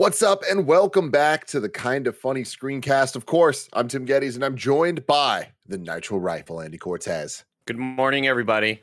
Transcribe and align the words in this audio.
What's 0.00 0.22
up, 0.22 0.44
and 0.50 0.66
welcome 0.66 1.10
back 1.10 1.46
to 1.48 1.60
the 1.60 1.68
Kind 1.68 2.06
of 2.06 2.16
Funny 2.16 2.40
Screencast. 2.40 3.16
Of 3.16 3.26
course, 3.26 3.68
I'm 3.74 3.86
Tim 3.86 4.06
Gettys, 4.06 4.34
and 4.34 4.42
I'm 4.42 4.56
joined 4.56 5.06
by 5.06 5.48
the 5.66 5.76
Nitro 5.76 6.16
Rifle, 6.16 6.62
Andy 6.62 6.78
Cortez, 6.78 7.44
Good 7.66 7.76
morning, 7.76 8.26
everybody. 8.26 8.80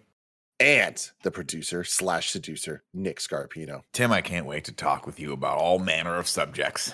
and 0.59 1.09
the 1.23 1.31
producer 1.31 1.83
slash 1.83 2.29
seducer, 2.29 2.83
Nick 2.93 3.17
Scarpino. 3.17 3.81
Tim, 3.93 4.11
I 4.11 4.21
can't 4.21 4.45
wait 4.45 4.65
to 4.65 4.71
talk 4.71 5.07
with 5.07 5.19
you 5.19 5.33
about 5.33 5.57
all 5.57 5.79
manner 5.79 6.17
of 6.17 6.27
subjects. 6.27 6.93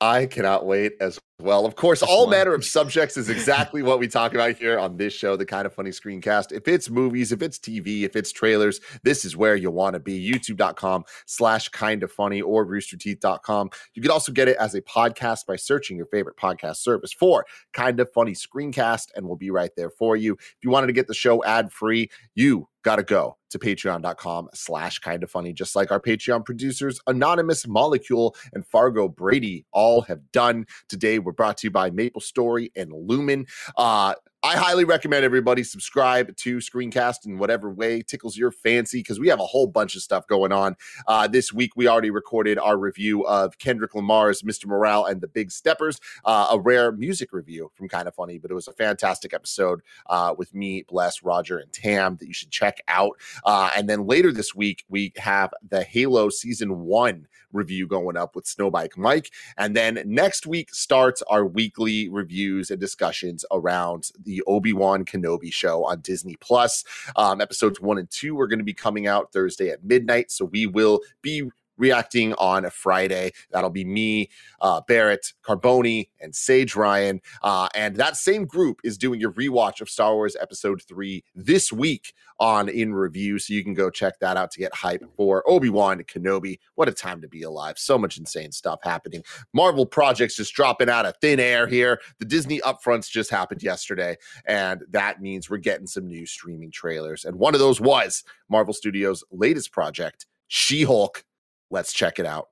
I 0.00 0.24
cannot 0.24 0.64
wait 0.64 0.94
as 0.98 1.20
well. 1.42 1.66
Of 1.66 1.74
course, 1.76 2.02
all 2.02 2.26
manner 2.28 2.54
of 2.54 2.64
subjects 2.64 3.16
is 3.16 3.28
exactly 3.28 3.82
what 3.82 3.98
we 3.98 4.08
talk 4.08 4.32
about 4.32 4.56
here 4.56 4.78
on 4.78 4.96
this 4.96 5.12
show, 5.12 5.36
the 5.36 5.44
kind 5.44 5.66
of 5.66 5.74
funny 5.74 5.90
screencast. 5.90 6.52
If 6.52 6.68
it's 6.68 6.88
movies, 6.88 7.32
if 7.32 7.42
it's 7.42 7.58
TV, 7.58 8.02
if 8.02 8.16
it's 8.16 8.32
trailers, 8.32 8.80
this 9.02 9.24
is 9.24 9.36
where 9.36 9.56
you 9.56 9.70
want 9.70 9.94
to 9.94 10.00
be. 10.00 10.30
YouTube.com 10.30 11.04
slash 11.26 11.68
kind 11.68 12.02
of 12.02 12.10
funny 12.10 12.40
or 12.40 12.66
roosterteeth.com. 12.66 13.70
You 13.94 14.02
can 14.02 14.10
also 14.10 14.32
get 14.32 14.48
it 14.48 14.56
as 14.56 14.74
a 14.74 14.82
podcast 14.82 15.46
by 15.46 15.56
searching 15.56 15.96
your 15.96 16.06
favorite 16.06 16.36
podcast 16.36 16.76
service 16.76 17.12
for 17.12 17.44
kind 17.72 18.00
of 18.00 18.10
funny 18.12 18.32
screencast, 18.32 19.08
and 19.16 19.26
we'll 19.26 19.36
be 19.36 19.50
right 19.50 19.72
there 19.76 19.90
for 19.90 20.16
you. 20.16 20.34
If 20.34 20.56
you 20.62 20.70
wanted 20.70 20.86
to 20.86 20.92
get 20.92 21.08
the 21.08 21.14
show 21.14 21.44
ad 21.44 21.72
free, 21.72 22.08
you 22.34 22.68
got 22.82 22.96
to 22.96 23.02
go 23.02 23.36
to 23.50 23.58
patreon.com 23.58 24.48
slash 24.54 24.98
kind 24.98 25.22
of 25.22 25.30
funny 25.30 25.52
just 25.52 25.76
like 25.76 25.90
our 25.90 26.00
patreon 26.00 26.44
producers 26.44 27.00
anonymous 27.06 27.66
molecule 27.66 28.34
and 28.52 28.66
fargo 28.66 29.08
brady 29.08 29.64
all 29.72 30.02
have 30.02 30.20
done 30.32 30.66
today 30.88 31.18
we're 31.18 31.31
brought 31.32 31.58
to 31.58 31.66
you 31.66 31.70
by 31.70 31.90
maple 31.90 32.20
story 32.20 32.72
and 32.76 32.92
lumin. 32.92 33.46
Uh 33.76 34.14
I 34.44 34.56
highly 34.56 34.82
recommend 34.82 35.24
everybody 35.24 35.62
subscribe 35.62 36.36
to 36.38 36.56
Screencast 36.56 37.26
in 37.26 37.38
whatever 37.38 37.70
way 37.70 38.02
tickles 38.02 38.36
your 38.36 38.50
fancy 38.50 38.98
because 38.98 39.20
we 39.20 39.28
have 39.28 39.38
a 39.38 39.46
whole 39.46 39.68
bunch 39.68 39.94
of 39.94 40.02
stuff 40.02 40.26
going 40.26 40.50
on. 40.50 40.74
Uh, 41.06 41.28
this 41.28 41.52
week, 41.52 41.76
we 41.76 41.86
already 41.86 42.10
recorded 42.10 42.58
our 42.58 42.76
review 42.76 43.24
of 43.24 43.56
Kendrick 43.58 43.94
Lamar's 43.94 44.42
Mr. 44.42 44.66
Morale 44.66 45.04
and 45.04 45.20
the 45.20 45.28
Big 45.28 45.52
Steppers, 45.52 46.00
uh, 46.24 46.48
a 46.50 46.58
rare 46.58 46.90
music 46.90 47.32
review 47.32 47.70
from 47.76 47.88
Kind 47.88 48.08
of 48.08 48.16
Funny, 48.16 48.36
but 48.38 48.50
it 48.50 48.54
was 48.54 48.66
a 48.66 48.72
fantastic 48.72 49.32
episode 49.32 49.80
uh, 50.10 50.34
with 50.36 50.52
me, 50.52 50.84
Bless, 50.88 51.22
Roger, 51.22 51.58
and 51.58 51.72
Tam 51.72 52.16
that 52.16 52.26
you 52.26 52.34
should 52.34 52.50
check 52.50 52.80
out. 52.88 53.12
Uh, 53.44 53.70
and 53.76 53.88
then 53.88 54.08
later 54.08 54.32
this 54.32 54.56
week, 54.56 54.84
we 54.88 55.12
have 55.18 55.54
the 55.70 55.84
Halo 55.84 56.30
Season 56.30 56.80
1 56.80 57.28
review 57.52 57.86
going 57.86 58.16
up 58.16 58.34
with 58.34 58.46
Snowbike 58.46 58.96
Mike. 58.96 59.30
And 59.56 59.76
then 59.76 60.02
next 60.06 60.46
week 60.46 60.74
starts 60.74 61.22
our 61.28 61.44
weekly 61.44 62.08
reviews 62.08 62.70
and 62.70 62.80
discussions 62.80 63.44
around 63.52 64.10
the 64.24 64.31
Obi-Wan 64.46 65.04
Kenobi 65.04 65.52
show 65.52 65.84
on 65.84 66.00
Disney 66.00 66.36
Plus. 66.36 66.84
Um, 67.16 67.40
episodes 67.40 67.80
one 67.80 67.98
and 67.98 68.10
two 68.10 68.40
are 68.40 68.46
going 68.46 68.58
to 68.60 68.64
be 68.64 68.72
coming 68.72 69.06
out 69.06 69.32
Thursday 69.32 69.68
at 69.68 69.84
midnight. 69.84 70.30
So 70.30 70.46
we 70.46 70.66
will 70.66 71.00
be 71.20 71.50
reacting 71.82 72.32
on 72.34 72.64
a 72.64 72.70
Friday. 72.70 73.32
That'll 73.50 73.68
be 73.68 73.84
me, 73.84 74.30
uh, 74.60 74.80
Barrett, 74.86 75.32
Carboni, 75.42 76.08
and 76.20 76.32
Sage 76.32 76.76
Ryan. 76.76 77.20
Uh, 77.42 77.68
and 77.74 77.96
that 77.96 78.16
same 78.16 78.46
group 78.46 78.80
is 78.84 78.96
doing 78.96 79.24
a 79.24 79.30
rewatch 79.30 79.80
of 79.80 79.90
Star 79.90 80.14
Wars 80.14 80.36
Episode 80.40 80.80
3 80.86 81.24
this 81.34 81.72
week 81.72 82.14
on 82.38 82.68
In 82.68 82.94
Review. 82.94 83.40
So 83.40 83.52
you 83.52 83.64
can 83.64 83.74
go 83.74 83.90
check 83.90 84.20
that 84.20 84.36
out 84.36 84.52
to 84.52 84.60
get 84.60 84.72
hype 84.72 85.02
for 85.16 85.42
Obi-Wan 85.50 86.04
Kenobi. 86.04 86.60
What 86.76 86.88
a 86.88 86.92
time 86.92 87.20
to 87.20 87.28
be 87.28 87.42
alive. 87.42 87.78
So 87.78 87.98
much 87.98 88.16
insane 88.16 88.52
stuff 88.52 88.78
happening. 88.84 89.24
Marvel 89.52 89.84
projects 89.84 90.36
just 90.36 90.54
dropping 90.54 90.88
out 90.88 91.04
of 91.04 91.16
thin 91.20 91.40
air 91.40 91.66
here. 91.66 92.00
The 92.20 92.24
Disney 92.26 92.60
upfronts 92.60 93.10
just 93.10 93.28
happened 93.28 93.62
yesterday, 93.62 94.16
and 94.46 94.82
that 94.90 95.20
means 95.20 95.50
we're 95.50 95.56
getting 95.56 95.88
some 95.88 96.06
new 96.06 96.26
streaming 96.26 96.70
trailers. 96.70 97.24
And 97.24 97.36
one 97.40 97.54
of 97.54 97.60
those 97.60 97.80
was 97.80 98.22
Marvel 98.48 98.72
Studios' 98.72 99.24
latest 99.32 99.72
project, 99.72 100.26
She-Hulk. 100.46 101.24
Let's 101.72 101.94
check 101.94 102.18
it 102.18 102.26
out. 102.26 102.48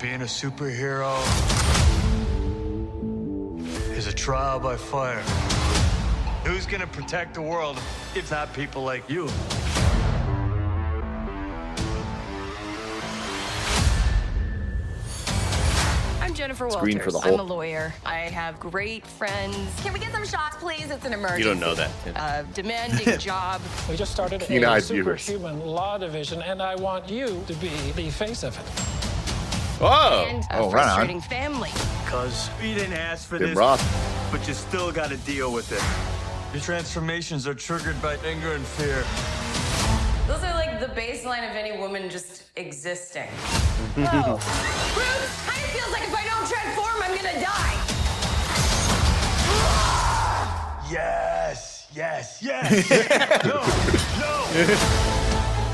Being 0.00 0.22
a 0.22 0.30
superhero 0.40 1.20
is 3.94 4.06
a 4.06 4.12
trial 4.14 4.58
by 4.58 4.76
fire. 4.78 5.20
Who's 6.46 6.64
gonna 6.64 6.86
protect 6.86 7.34
the 7.34 7.42
world 7.42 7.76
if 8.16 8.30
not 8.30 8.54
people 8.54 8.82
like 8.82 9.10
you? 9.10 9.28
Jennifer 16.42 16.66
Walters. 16.66 16.80
Screen 16.80 16.98
for 16.98 17.12
the 17.12 17.20
whole. 17.20 17.34
I'm 17.34 17.40
a 17.40 17.42
lawyer. 17.44 17.94
I 18.04 18.16
have 18.18 18.58
great 18.58 19.06
friends. 19.06 19.56
Can 19.84 19.92
we 19.92 20.00
get 20.00 20.10
some 20.10 20.26
shots, 20.26 20.56
please? 20.56 20.90
It's 20.90 21.04
an 21.04 21.12
emergency. 21.12 21.42
You 21.44 21.48
don't 21.48 21.60
know 21.60 21.76
that. 21.76 21.90
Uh, 22.16 22.42
a 22.42 22.52
demanding 22.52 23.16
job. 23.20 23.60
We 23.88 23.94
just 23.94 24.10
started 24.10 24.42
a 24.42 24.44
Keen-eyed 24.46 24.82
viewers. 24.82 25.22
superhuman 25.22 25.64
law 25.64 25.98
division, 25.98 26.42
and 26.42 26.60
I 26.60 26.74
want 26.74 27.08
you 27.08 27.44
to 27.46 27.54
be 27.54 27.68
the 27.92 28.10
face 28.10 28.42
of 28.42 28.58
it. 28.58 28.64
Whoa! 29.80 30.26
And 30.28 30.42
a 30.50 30.58
Oh, 30.58 30.70
right 30.72 30.82
on. 30.82 30.88
frustrating 30.88 31.20
family. 31.20 31.70
Cause 32.06 32.50
you 32.60 32.74
didn't 32.74 32.94
ask 32.94 33.28
for 33.28 33.38
Tim 33.38 33.50
this, 33.50 33.56
Roth. 33.56 34.28
but 34.32 34.46
you 34.48 34.54
still 34.54 34.90
gotta 34.90 35.18
deal 35.18 35.52
with 35.52 35.70
it. 35.70 35.82
Your 36.52 36.60
transformations 36.60 37.46
are 37.46 37.54
triggered 37.54 38.02
by 38.02 38.16
anger 38.26 38.52
and 38.54 38.66
fear. 38.66 39.04
Those 40.82 40.90
are 40.90 40.94
like 40.94 40.94
the 40.94 41.00
baseline 41.00 41.48
of 41.48 41.56
any 41.56 41.78
woman 41.78 42.10
just 42.10 42.44
existing. 42.56 43.28
Oh. 43.30 44.02
Whoa. 44.02 44.38
Bruce, 44.94 45.46
kind 45.46 45.62
of 45.64 45.70
feels 45.70 45.92
like 45.92 46.02
if 46.02 46.14
I 46.14 46.24
don't 46.24 46.48
transform, 46.48 47.02
I'm 47.02 47.14
gonna 47.14 47.40
die. 47.40 47.78
Yes, 50.90 51.86
yes, 51.94 52.42
yes. 52.42 52.90
no, 53.44 53.62
no. 54.20 54.44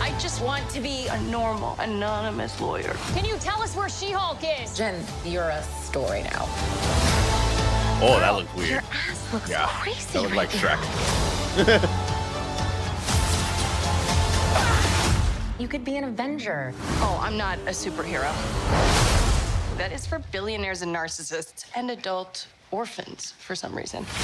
I 0.05 0.15
just 0.21 0.43
want 0.43 0.69
to 0.71 0.81
be 0.81 1.07
a 1.09 1.21
normal, 1.23 1.75
anonymous 1.81 2.61
lawyer. 2.61 2.95
Can 3.15 3.25
you 3.25 3.37
tell 3.39 3.63
us 3.63 3.75
where 3.75 3.89
She-Hulk 3.89 4.39
is? 4.63 4.77
Jen, 4.77 5.03
you're 5.25 5.49
a 5.49 5.63
story 5.83 6.23
now. 6.23 6.45
Oh, 8.01 8.19
that 8.21 8.35
looks 8.37 8.55
weird. 8.55 8.71
Your 8.71 8.79
ass 8.93 9.33
looks 9.33 9.51
Yeah, 9.51 9.67
crazy. 9.67 10.13
that 10.13 10.23
looked 10.23 10.37
like 10.37 10.51
Shrek. 10.51 11.95
You 15.59 15.67
could 15.67 15.85
be 15.85 15.97
an 15.97 16.05
Avenger. 16.05 16.73
Oh, 17.01 17.19
I'm 17.23 17.37
not 17.37 17.59
a 17.61 17.71
superhero. 17.73 18.33
That 19.77 19.91
is 19.93 20.07
for 20.07 20.21
billionaires 20.31 20.83
and 20.83 20.95
narcissists 20.95 21.65
and 21.75 21.91
adult 21.91 22.47
orphans 22.71 23.33
for 23.39 23.55
some 23.57 23.75
reason. 23.75 24.07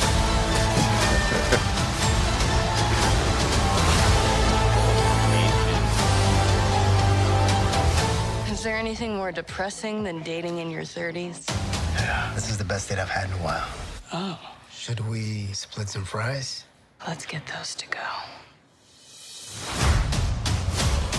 Is 8.51 8.63
there 8.63 8.77
anything 8.77 9.17
more 9.17 9.31
depressing 9.33 10.05
than 10.05 10.23
dating 10.23 10.59
in 10.59 10.71
your 10.71 10.83
30s? 10.85 11.49
Yeah, 11.97 12.33
This 12.35 12.49
is 12.49 12.57
the 12.57 12.65
best 12.65 12.89
date 12.89 12.99
I've 12.99 13.11
had 13.11 13.29
in 13.29 13.33
a 13.35 13.43
while. 13.43 13.67
Oh, 14.13 14.39
Should 14.73 15.01
we 15.09 15.47
split 15.53 15.89
some 15.89 16.05
fries? 16.05 16.65
let's 17.07 17.27
get 17.27 17.43
those 17.47 17.75
to 17.75 17.87
go. 17.89 18.01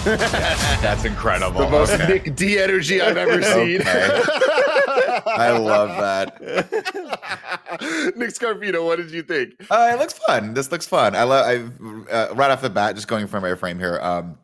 That's 0.82 1.04
incredible. 1.04 1.62
The 1.62 1.70
most 1.70 1.94
Okay. 1.94 2.08
Nick 2.08 2.36
D 2.36 2.60
energy 2.60 3.02
I've 3.02 3.18
ever 3.18 3.42
seen. 3.42 3.82
Okay. 3.82 4.22
I 5.26 5.58
love 5.58 5.90
that. 5.90 6.40
Nick 8.16 8.30
Scarpino, 8.30 8.86
what 8.86 8.98
did 8.98 9.10
you 9.10 9.24
think? 9.24 9.56
Uh, 9.72 9.90
it 9.94 10.00
looks 10.00 10.14
fun. 10.14 10.54
This 10.54 10.72
looks 10.72 10.86
fun. 10.86 11.16
I 11.16 11.24
love. 11.24 11.46
I 11.48 12.12
uh, 12.12 12.34
right 12.36 12.52
off 12.52 12.62
the 12.62 12.70
bat, 12.70 12.94
just 12.96 13.08
going 13.08 13.26
from 13.26 13.42
my 13.42 13.56
frame 13.56 13.80
here. 13.80 14.00
Um, 14.00 14.38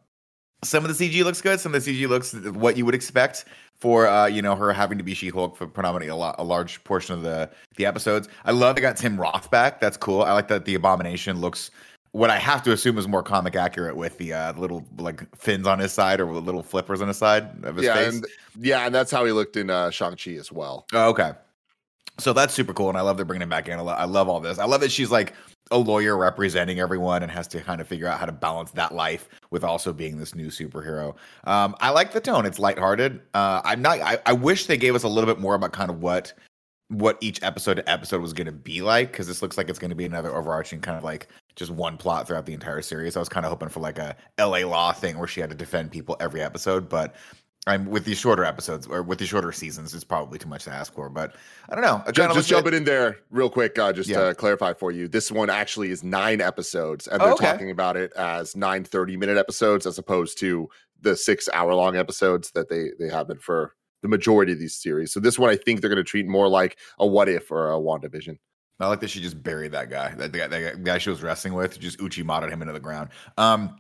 some 0.64 0.84
of 0.84 0.98
the 0.98 1.10
CG 1.10 1.24
looks 1.24 1.42
good. 1.42 1.60
Some 1.60 1.76
of 1.76 1.86
the 1.86 1.92
CG 1.92 2.10
looks 2.10 2.34
what 2.34 2.76
you 2.76 2.86
would 2.86 2.96
expect 2.96 3.46
for 3.80 4.08
uh, 4.08 4.26
you 4.26 4.42
know 4.42 4.56
her 4.56 4.74
having 4.74 4.98
to 4.98 5.04
be 5.04 5.14
She-Hulk 5.14 5.58
for 5.58 5.68
predominantly 5.68 6.10
a, 6.10 6.16
lot, 6.16 6.36
a 6.38 6.44
large 6.44 6.84
portion 6.84 7.16
of 7.16 7.22
the 7.22 7.50
the 7.78 7.86
episodes. 7.86 8.28
I 8.46 8.52
love 8.52 8.76
they 8.76 8.82
got 8.82 8.98
Tim 8.98 9.20
Roth 9.20 9.52
back. 9.52 9.80
That's 9.80 9.98
cool. 9.98 10.24
I 10.24 10.34
like 10.34 10.48
that 10.48 10.66
the 10.66 10.76
Abomination 10.76 11.40
looks 11.40 11.72
what 12.14 12.30
I 12.30 12.38
have 12.38 12.62
to 12.64 12.74
assume 12.74 12.98
is 12.98 13.08
more 13.08 13.24
comic 13.24 13.56
accurate 13.56 13.96
with 13.96 14.18
the 14.18 14.34
uh, 14.34 14.54
little 14.54 14.86
like 14.98 15.34
fins 15.36 15.66
on 15.66 15.80
his 15.80 15.94
side 15.94 16.20
or 16.20 16.26
little 16.26 16.64
flippers 16.64 17.02
on 17.02 17.08
his 17.08 17.18
side 17.18 17.64
of 17.64 17.78
his 17.78 17.86
yeah, 17.86 17.96
face. 17.96 18.14
and 18.16 18.26
yeah, 18.60 18.86
and 18.86 18.94
that's 18.94 19.12
how 19.12 19.24
he 19.26 19.32
looked 19.32 19.56
in 19.56 19.70
uh, 19.70 19.90
Shang 19.90 20.16
Chi 20.16 20.32
as 20.32 20.52
well. 20.52 20.86
Oh, 20.94 21.10
okay. 21.10 21.34
So 22.20 22.34
that's 22.34 22.54
super 22.54 22.74
cool, 22.74 22.90
and 22.90 22.98
I 22.98 23.02
love 23.02 23.16
they're 23.16 23.26
bringing 23.26 23.44
him 23.44 23.50
back 23.50 23.70
in. 23.70 23.80
I, 23.80 23.82
lo- 23.82 23.94
I 23.94 24.04
love 24.04 24.28
all 24.28 24.42
this. 24.42 24.60
I 24.60 24.66
love 24.66 24.82
that 24.82 24.92
she's 24.92 25.10
like 25.10 25.34
a 25.72 25.78
lawyer 25.78 26.18
representing 26.18 26.82
everyone 26.82 27.24
and 27.24 27.32
has 27.32 27.48
to 27.48 27.62
kind 27.62 27.80
of 27.80 27.88
figure 27.88 28.08
out 28.08 28.20
how 28.20 28.26
to 28.26 28.32
balance 28.34 28.72
that 28.72 28.94
life 28.94 29.30
with 29.50 29.64
also 29.64 29.94
being 29.94 30.18
this 30.18 30.36
new 30.36 30.48
superhero. 30.48 31.16
Um, 31.46 31.76
I 31.80 31.92
like 31.92 32.12
the 32.12 32.20
tone; 32.20 32.46
it's 32.46 32.60
lighthearted. 32.60 33.22
Uh, 33.34 33.62
I'm 33.64 33.82
not. 33.82 34.00
I, 34.02 34.20
I 34.26 34.34
wish 34.34 34.66
they 34.66 34.78
gave 34.78 34.96
us 34.96 35.04
a 35.04 35.08
little 35.08 35.34
bit 35.34 35.42
more 35.42 35.56
about 35.56 35.72
kind 35.72 35.90
of 35.90 36.02
what 36.02 36.34
what 36.90 37.18
each 37.22 37.42
episode 37.42 37.76
to 37.76 37.90
episode 37.90 38.22
was 38.22 38.34
going 38.34 38.46
to 38.46 38.52
be 38.52 38.82
like 38.82 39.12
because 39.12 39.26
this 39.26 39.42
looks 39.42 39.58
like 39.58 39.70
it's 39.70 39.80
going 39.80 39.90
to 39.90 39.96
be 39.96 40.04
another 40.04 40.36
overarching 40.36 40.82
kind 40.82 40.98
of 40.98 41.06
like 41.06 41.30
just 41.62 41.72
one 41.72 41.96
plot 41.98 42.28
throughout 42.28 42.46
the 42.46 42.54
entire 42.54 42.82
series. 42.82 43.16
I 43.16 43.20
was 43.20 43.30
kind 43.30 43.46
of 43.46 43.52
hoping 43.52 43.70
for 43.70 43.80
like 43.80 44.00
a 44.00 44.16
LA 44.40 44.60
Law 44.68 44.92
thing 44.92 45.18
where 45.18 45.28
she 45.28 45.40
had 45.42 45.50
to 45.52 45.56
defend 45.56 45.92
people 45.92 46.18
every 46.20 46.42
episode, 46.42 46.90
but 46.90 47.16
I'm 47.68 47.86
with 47.86 48.06
these 48.06 48.18
shorter 48.18 48.44
episodes 48.44 48.88
or 48.88 49.04
with 49.04 49.20
these 49.20 49.28
shorter 49.30 49.52
seasons, 49.52 49.94
it's 49.94 50.04
probably 50.04 50.40
too 50.40 50.50
much 50.50 50.64
to 50.64 50.72
ask 50.72 50.92
for. 50.94 51.10
But 51.10 51.36
I 51.70 51.76
don't 51.76 51.84
know. 51.84 52.02
I 52.08 52.12
just, 52.12 52.34
just 52.34 52.50
jumping 52.50 52.74
in 52.74 52.84
there 52.86 53.18
real 53.30 53.52
quick, 53.52 53.78
uh, 53.78 53.94
just 53.94 54.10
Yeah. 54.10 54.30
to 54.30 54.34
clarify 54.36 54.74
for 54.74 54.92
you, 54.92 55.08
this 55.08 55.32
one 55.32 55.52
actually 55.52 55.92
is 55.92 56.04
nine 56.04 56.42
episodes, 56.42 57.08
and 57.08 57.22
Oh, 57.22 57.26
they're 57.26 57.34
okay. 57.36 57.46
talking 57.52 57.70
about 57.70 57.96
it 57.98 58.12
as 58.14 58.56
nine 58.56 58.84
30 58.84 59.16
minute 59.16 59.38
episodes 59.38 59.86
as 59.86 60.00
opposed 60.00 60.40
to 60.40 60.68
the 61.00 61.16
six 61.16 61.48
hour 61.54 61.76
long 61.76 61.96
episodes 61.96 62.52
that 62.56 62.70
they 62.70 62.90
they 63.00 63.10
have 63.12 63.28
been 63.28 63.38
for 63.38 63.76
the 64.02 64.08
majority 64.08 64.52
of 64.54 64.58
these 64.60 64.76
series. 64.76 65.14
So 65.14 65.20
this 65.20 65.38
one, 65.38 65.52
I 65.52 65.56
think 65.56 65.82
they're 65.82 65.90
going 65.90 65.98
to 65.98 66.04
treat 66.04 66.26
more 66.28 66.48
like 66.48 66.80
a 66.98 67.06
what 67.06 67.30
if 67.30 67.52
or 67.52 67.72
a 67.72 67.76
WandaVision. 67.78 68.38
I 68.82 68.88
like 68.88 69.00
that 69.02 69.10
she 69.10 69.22
just 69.22 69.42
buried 69.42 69.72
that 69.74 69.90
guy. 69.90 70.14
That, 70.16 70.32
guy, 70.32 70.48
that 70.48 70.84
guy 70.84 70.98
she 70.98 71.10
was 71.10 71.22
wrestling 71.22 71.54
with, 71.54 71.80
just 71.80 72.00
Uchimata 72.00 72.50
him 72.50 72.62
into 72.62 72.74
the 72.74 72.80
ground. 72.80 73.10
Um, 73.38 73.76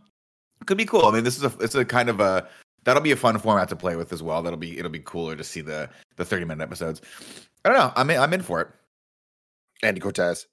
could 0.66 0.78
be 0.78 0.86
cool. 0.86 1.06
I 1.06 1.12
mean, 1.12 1.24
this 1.24 1.38
is 1.38 1.44
a 1.44 1.52
it's 1.60 1.76
a 1.76 1.84
kind 1.86 2.10
of 2.10 2.20
a 2.20 2.48
that'll 2.84 3.02
be 3.02 3.12
a 3.12 3.16
fun 3.16 3.38
format 3.40 3.70
to 3.70 3.76
play 3.76 3.96
with 3.96 4.14
as 4.14 4.22
well. 4.22 4.42
That'll 4.42 4.60
be 4.60 4.78
it'll 4.78 4.92
be 4.92 5.00
cooler 5.00 5.36
to 5.36 5.44
see 5.44 5.62
the 5.62 5.90
the 6.18 6.26
thirty 6.26 6.46
minute 6.46 6.64
episodes. 6.64 7.02
I 7.66 7.70
don't 7.70 7.78
know. 7.78 7.92
I'm 7.96 8.10
in, 8.10 8.20
I'm 8.20 8.34
in 8.34 8.42
for 8.42 8.62
it. 8.62 8.68
Andy 9.84 10.00
Cortez. 10.00 10.48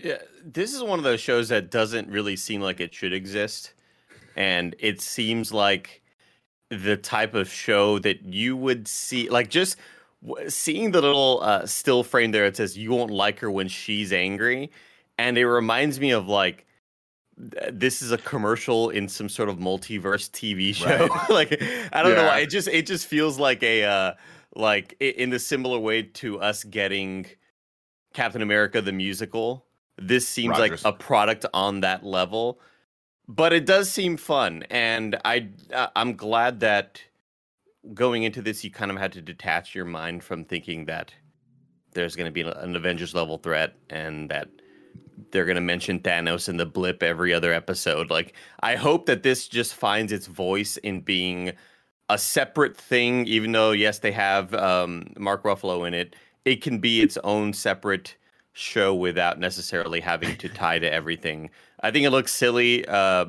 Yeah, 0.00 0.18
this 0.44 0.74
is 0.74 0.82
one 0.82 0.98
of 0.98 1.04
those 1.04 1.20
shows 1.20 1.48
that 1.48 1.70
doesn't 1.70 2.08
really 2.08 2.36
seem 2.36 2.60
like 2.60 2.80
it 2.80 2.94
should 2.94 3.12
exist, 3.12 3.74
and 4.36 4.74
it 4.78 5.00
seems 5.00 5.52
like 5.52 6.02
the 6.70 6.96
type 6.96 7.34
of 7.34 7.48
show 7.48 7.98
that 8.00 8.24
you 8.24 8.56
would 8.56 8.88
see, 8.88 9.28
like 9.28 9.50
just 9.50 9.76
seeing 10.48 10.90
the 10.90 11.00
little 11.00 11.40
uh, 11.42 11.66
still 11.66 12.02
frame 12.02 12.32
there. 12.32 12.44
It 12.44 12.56
says 12.56 12.76
you 12.76 12.90
won't 12.90 13.10
like 13.10 13.38
her 13.40 13.50
when 13.50 13.68
she's 13.68 14.12
angry, 14.12 14.70
and 15.18 15.36
it 15.38 15.46
reminds 15.46 16.00
me 16.00 16.10
of 16.10 16.28
like 16.28 16.66
this 17.36 18.00
is 18.00 18.12
a 18.12 18.18
commercial 18.18 18.90
in 18.90 19.08
some 19.08 19.28
sort 19.28 19.48
of 19.48 19.58
multiverse 19.58 20.30
TV 20.30 20.74
show. 20.74 21.08
like 21.32 21.52
I 21.92 22.02
don't 22.02 22.14
know, 22.14 22.26
why, 22.26 22.40
it 22.40 22.50
just 22.50 22.68
it 22.68 22.86
just 22.86 23.06
feels 23.06 23.38
like 23.38 23.62
a 23.62 23.84
uh, 23.84 24.14
like 24.54 24.96
in 25.00 25.32
a 25.32 25.38
similar 25.38 25.78
way 25.78 26.02
to 26.02 26.40
us 26.40 26.64
getting 26.64 27.26
Captain 28.12 28.42
America 28.42 28.80
the 28.80 28.92
musical. 28.92 29.66
This 29.96 30.26
seems 30.26 30.58
Rogers. 30.58 30.84
like 30.84 30.94
a 30.94 30.96
product 30.96 31.46
on 31.54 31.80
that 31.80 32.04
level, 32.04 32.60
but 33.28 33.52
it 33.52 33.64
does 33.66 33.90
seem 33.90 34.16
fun, 34.16 34.64
and 34.70 35.16
I 35.24 35.48
uh, 35.72 35.88
I'm 35.94 36.16
glad 36.16 36.60
that 36.60 37.02
going 37.92 38.22
into 38.22 38.40
this 38.40 38.64
you 38.64 38.70
kind 38.70 38.90
of 38.90 38.96
had 38.96 39.12
to 39.12 39.20
detach 39.20 39.74
your 39.74 39.84
mind 39.84 40.24
from 40.24 40.44
thinking 40.44 40.86
that 40.86 41.12
there's 41.92 42.16
going 42.16 42.26
to 42.26 42.32
be 42.32 42.40
an 42.40 42.76
Avengers 42.76 43.14
level 43.14 43.38
threat 43.38 43.74
and 43.90 44.30
that 44.30 44.48
they're 45.30 45.44
going 45.44 45.54
to 45.56 45.60
mention 45.60 46.00
Thanos 46.00 46.48
in 46.48 46.56
the 46.56 46.66
blip 46.66 47.02
every 47.02 47.32
other 47.32 47.52
episode. 47.52 48.10
Like 48.10 48.34
I 48.60 48.76
hope 48.76 49.06
that 49.06 49.22
this 49.22 49.48
just 49.48 49.74
finds 49.74 50.12
its 50.12 50.26
voice 50.26 50.76
in 50.78 51.00
being 51.00 51.52
a 52.08 52.18
separate 52.18 52.76
thing, 52.76 53.26
even 53.26 53.52
though 53.52 53.72
yes 53.72 54.00
they 54.00 54.12
have 54.12 54.54
um, 54.54 55.12
Mark 55.18 55.42
Ruffalo 55.44 55.86
in 55.86 55.94
it. 55.94 56.16
It 56.44 56.62
can 56.62 56.78
be 56.78 57.00
its 57.00 57.16
own 57.24 57.52
separate 57.52 58.16
show 58.52 58.94
without 58.94 59.38
necessarily 59.38 60.00
having 60.00 60.36
to 60.36 60.48
tie 60.50 60.78
to 60.78 60.92
everything. 60.92 61.50
I 61.80 61.90
think 61.90 62.06
it 62.06 62.10
looks 62.10 62.32
silly. 62.32 62.86
Uh, 62.86 63.26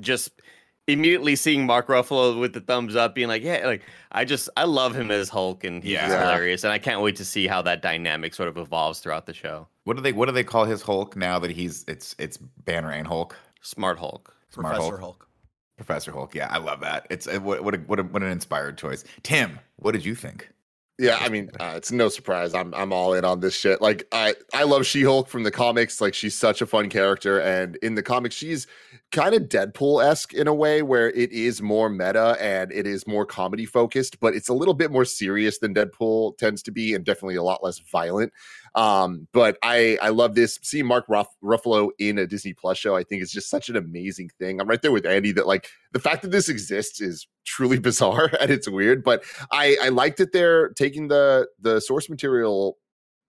just 0.00 0.40
immediately 0.86 1.36
seeing 1.36 1.66
Mark 1.66 1.88
Ruffalo 1.88 2.38
with 2.38 2.52
the 2.52 2.60
thumbs 2.60 2.96
up, 2.96 3.14
being 3.14 3.28
like, 3.28 3.42
"Yeah, 3.42 3.66
like 3.66 3.82
I 4.12 4.24
just 4.24 4.48
I 4.56 4.64
love 4.64 4.94
him 4.94 5.10
as 5.10 5.28
Hulk, 5.28 5.64
and 5.64 5.82
he's 5.82 5.92
Yeah. 5.92 6.08
hilarious." 6.08 6.64
And 6.64 6.72
I 6.72 6.78
can't 6.78 7.00
wait 7.00 7.16
to 7.16 7.24
see 7.24 7.46
how 7.46 7.62
that 7.62 7.82
dynamic 7.82 8.34
sort 8.34 8.48
of 8.48 8.56
evolves 8.58 9.00
throughout 9.00 9.26
the 9.26 9.34
show. 9.34 9.68
What 9.84 9.96
do 9.96 10.02
they 10.02 10.12
what 10.12 10.26
do 10.26 10.32
they 10.32 10.44
call 10.44 10.64
his 10.64 10.82
Hulk 10.82 11.16
now 11.16 11.38
that 11.38 11.50
he's 11.50 11.84
it's 11.88 12.14
it's 12.18 12.36
Banner 12.36 12.90
and 12.90 13.06
Hulk? 13.06 13.36
Smart 13.62 13.98
Hulk. 13.98 14.34
Smart 14.50 14.74
Professor 14.76 14.98
Hulk. 14.98 15.28
Professor 15.76 16.12
Hulk. 16.12 16.34
Yeah, 16.34 16.48
I 16.50 16.58
love 16.58 16.80
that. 16.80 17.06
It's 17.10 17.26
uh, 17.26 17.40
what 17.40 17.64
what 17.64 17.74
a, 17.74 17.78
what, 17.78 17.98
a, 17.98 18.02
what 18.04 18.22
an 18.22 18.30
inspired 18.30 18.78
choice. 18.78 19.04
Tim, 19.22 19.58
what 19.76 19.92
did 19.92 20.04
you 20.04 20.14
think? 20.14 20.48
Yeah, 20.96 21.18
I 21.20 21.28
mean, 21.28 21.50
uh, 21.58 21.72
it's 21.76 21.90
no 21.90 22.08
surprise. 22.08 22.54
I'm 22.54 22.72
I'm 22.72 22.92
all 22.92 23.14
in 23.14 23.24
on 23.24 23.40
this 23.40 23.56
shit. 23.56 23.80
Like, 23.82 24.06
I 24.12 24.36
I 24.52 24.62
love 24.62 24.86
She 24.86 25.02
Hulk 25.02 25.26
from 25.28 25.42
the 25.42 25.50
comics. 25.50 26.00
Like, 26.00 26.14
she's 26.14 26.36
such 26.38 26.62
a 26.62 26.66
fun 26.66 26.88
character, 26.88 27.40
and 27.40 27.74
in 27.82 27.96
the 27.96 28.02
comics, 28.02 28.36
she's 28.36 28.68
kind 29.10 29.34
of 29.34 29.42
Deadpool 29.48 30.04
esque 30.04 30.34
in 30.34 30.46
a 30.46 30.54
way, 30.54 30.82
where 30.82 31.10
it 31.10 31.32
is 31.32 31.60
more 31.60 31.88
meta 31.88 32.36
and 32.40 32.70
it 32.70 32.86
is 32.86 33.08
more 33.08 33.26
comedy 33.26 33.66
focused, 33.66 34.20
but 34.20 34.34
it's 34.34 34.48
a 34.48 34.54
little 34.54 34.74
bit 34.74 34.92
more 34.92 35.04
serious 35.04 35.58
than 35.58 35.74
Deadpool 35.74 36.38
tends 36.38 36.62
to 36.62 36.70
be, 36.70 36.94
and 36.94 37.04
definitely 37.04 37.36
a 37.36 37.42
lot 37.42 37.64
less 37.64 37.80
violent. 37.80 38.32
Um, 38.74 39.28
but 39.32 39.56
I 39.62 39.98
I 40.02 40.08
love 40.08 40.34
this. 40.34 40.58
Seeing 40.62 40.86
Mark 40.86 41.04
Ruff- 41.08 41.36
Ruffalo 41.42 41.90
in 41.98 42.18
a 42.18 42.26
Disney 42.26 42.54
Plus 42.54 42.76
show, 42.76 42.96
I 42.96 43.04
think 43.04 43.22
is 43.22 43.30
just 43.30 43.48
such 43.48 43.68
an 43.68 43.76
amazing 43.76 44.30
thing. 44.38 44.60
I'm 44.60 44.68
right 44.68 44.82
there 44.82 44.92
with 44.92 45.06
Andy 45.06 45.32
that 45.32 45.46
like 45.46 45.68
the 45.92 46.00
fact 46.00 46.22
that 46.22 46.30
this 46.32 46.48
exists 46.48 47.00
is 47.00 47.26
truly 47.44 47.78
bizarre 47.80 48.30
and 48.40 48.50
it's 48.50 48.68
weird, 48.68 49.04
but 49.04 49.22
I 49.52 49.76
I 49.82 49.88
like 49.90 50.16
that 50.16 50.32
they're 50.32 50.70
taking 50.70 51.08
the 51.08 51.46
the 51.60 51.80
source 51.80 52.10
material 52.10 52.78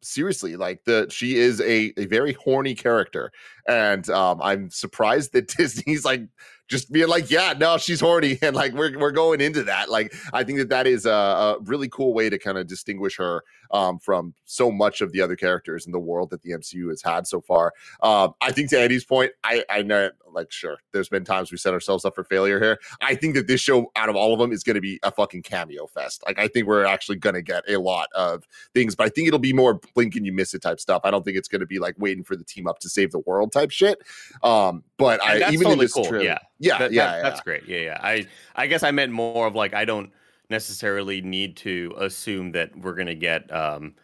seriously 0.06 0.56
like 0.56 0.84
the 0.86 1.08
she 1.10 1.36
is 1.36 1.60
a 1.62 1.92
a 1.98 2.06
very 2.06 2.34
horny 2.34 2.76
character 2.76 3.32
and 3.68 4.08
um 4.12 4.40
i'm 4.44 4.70
surprised 4.70 5.34
that 5.34 5.48
disney's 5.58 6.06
like 6.06 6.22
just 6.68 6.92
being 6.92 7.08
like 7.08 7.30
yeah 7.30 7.54
no 7.58 7.78
she's 7.78 8.00
horny 8.00 8.38
and 8.42 8.56
like 8.56 8.74
we're, 8.74 8.98
we're 8.98 9.12
going 9.12 9.42
into 9.42 9.64
that 9.64 9.90
like 9.90 10.14
i 10.34 10.44
think 10.44 10.58
that 10.58 10.70
that 10.70 10.88
is 10.88 11.06
a, 11.06 11.12
a 11.12 11.58
really 11.64 11.88
cool 11.90 12.14
way 12.14 12.30
to 12.30 12.38
kind 12.38 12.58
of 12.58 12.68
distinguish 12.68 13.18
her 13.18 13.44
um 13.72 14.00
from 14.00 14.34
so 14.46 14.72
much 14.72 15.02
of 15.02 15.12
the 15.12 15.22
other 15.22 15.36
characters 15.36 15.86
in 15.86 15.92
the 15.92 16.00
world 16.00 16.30
that 16.30 16.42
the 16.42 16.52
mcu 16.52 16.90
has 16.90 17.02
had 17.02 17.28
so 17.28 17.42
far 17.42 17.74
um 18.02 18.34
i 18.42 18.52
think 18.52 18.70
to 18.70 18.80
andy's 18.80 19.06
point 19.06 19.32
i 19.44 19.64
i 19.70 19.82
know 19.82 20.10
like 20.34 20.52
sure 20.52 20.78
there's 20.92 21.08
been 21.08 21.24
times 21.24 21.52
we 21.52 21.58
set 21.58 21.74
ourselves 21.74 22.04
up 22.04 22.14
for 22.14 22.24
failure 22.24 22.60
here 22.60 22.80
i 23.02 23.16
think 23.16 23.36
that 23.36 23.48
this 23.48 23.62
show 23.62 23.90
out 23.96 24.10
of 24.10 24.16
all 24.16 24.34
of 24.34 24.40
them 24.40 24.52
is 24.52 24.64
going 24.64 24.74
to 24.76 24.82
be 24.82 25.00
a 25.04 25.12
fucking 25.12 25.42
cameo 25.42 25.88
fest 25.88 26.24
like 26.26 26.38
i 26.40 26.48
think 26.48 26.68
we're 26.68 26.84
actually 26.84 27.16
going 27.16 27.36
to 27.36 27.42
get 27.42 27.64
a 27.70 27.78
lot 27.80 28.10
of 28.14 28.46
things, 28.74 28.96
but 28.96 29.06
I 29.06 29.10
think 29.10 29.28
it'll 29.28 29.40
be 29.40 29.54
more 29.54 29.80
blink 29.94 30.16
and 30.16 30.26
you 30.26 30.34
miss 30.34 30.54
it 30.54 30.62
type 30.62 30.80
stuff. 30.80 31.02
I 31.04 31.12
don't 31.12 31.24
think 31.24 31.38
it's 31.38 31.48
going 31.48 31.62
to 31.62 31.66
be 31.66 31.80
like 31.80 31.96
waiting 31.98 32.24
for 32.24 32.36
the 32.36 32.44
team 32.44 32.68
up 32.68 32.80
to 32.80 32.90
save 32.90 33.12
the 33.12 33.20
world 33.20 33.52
type 33.52 33.72
shit. 33.72 34.00
Um, 34.44 34.84
but 34.98 35.22
And 35.24 35.44
I 35.44 35.52
even 35.52 35.54
in 35.54 35.64
totally 35.64 35.86
this 35.86 35.94
cool. 35.94 36.06
trailer- 36.06 36.26
yeah, 36.26 36.40
yeah, 36.60 36.78
That- 36.80 36.92
yeah, 36.92 37.06
that- 37.06 37.18
yeah. 37.18 37.24
that's 37.24 37.42
great. 37.42 37.64
Yeah, 37.68 37.80
yeah. 37.80 38.00
I 38.02 38.28
I 38.56 38.68
guess 38.68 38.84
I 38.84 38.92
meant 38.92 39.12
more 39.12 39.48
of 39.48 39.56
like 39.56 39.74
I 39.74 39.86
don't 39.86 40.12
necessarily 40.50 41.22
need 41.22 41.58
to 41.58 41.94
assume 41.98 42.52
that 42.52 42.76
we're 42.78 42.94
gonna 42.96 43.16
get 43.16 43.52
um 43.54 43.96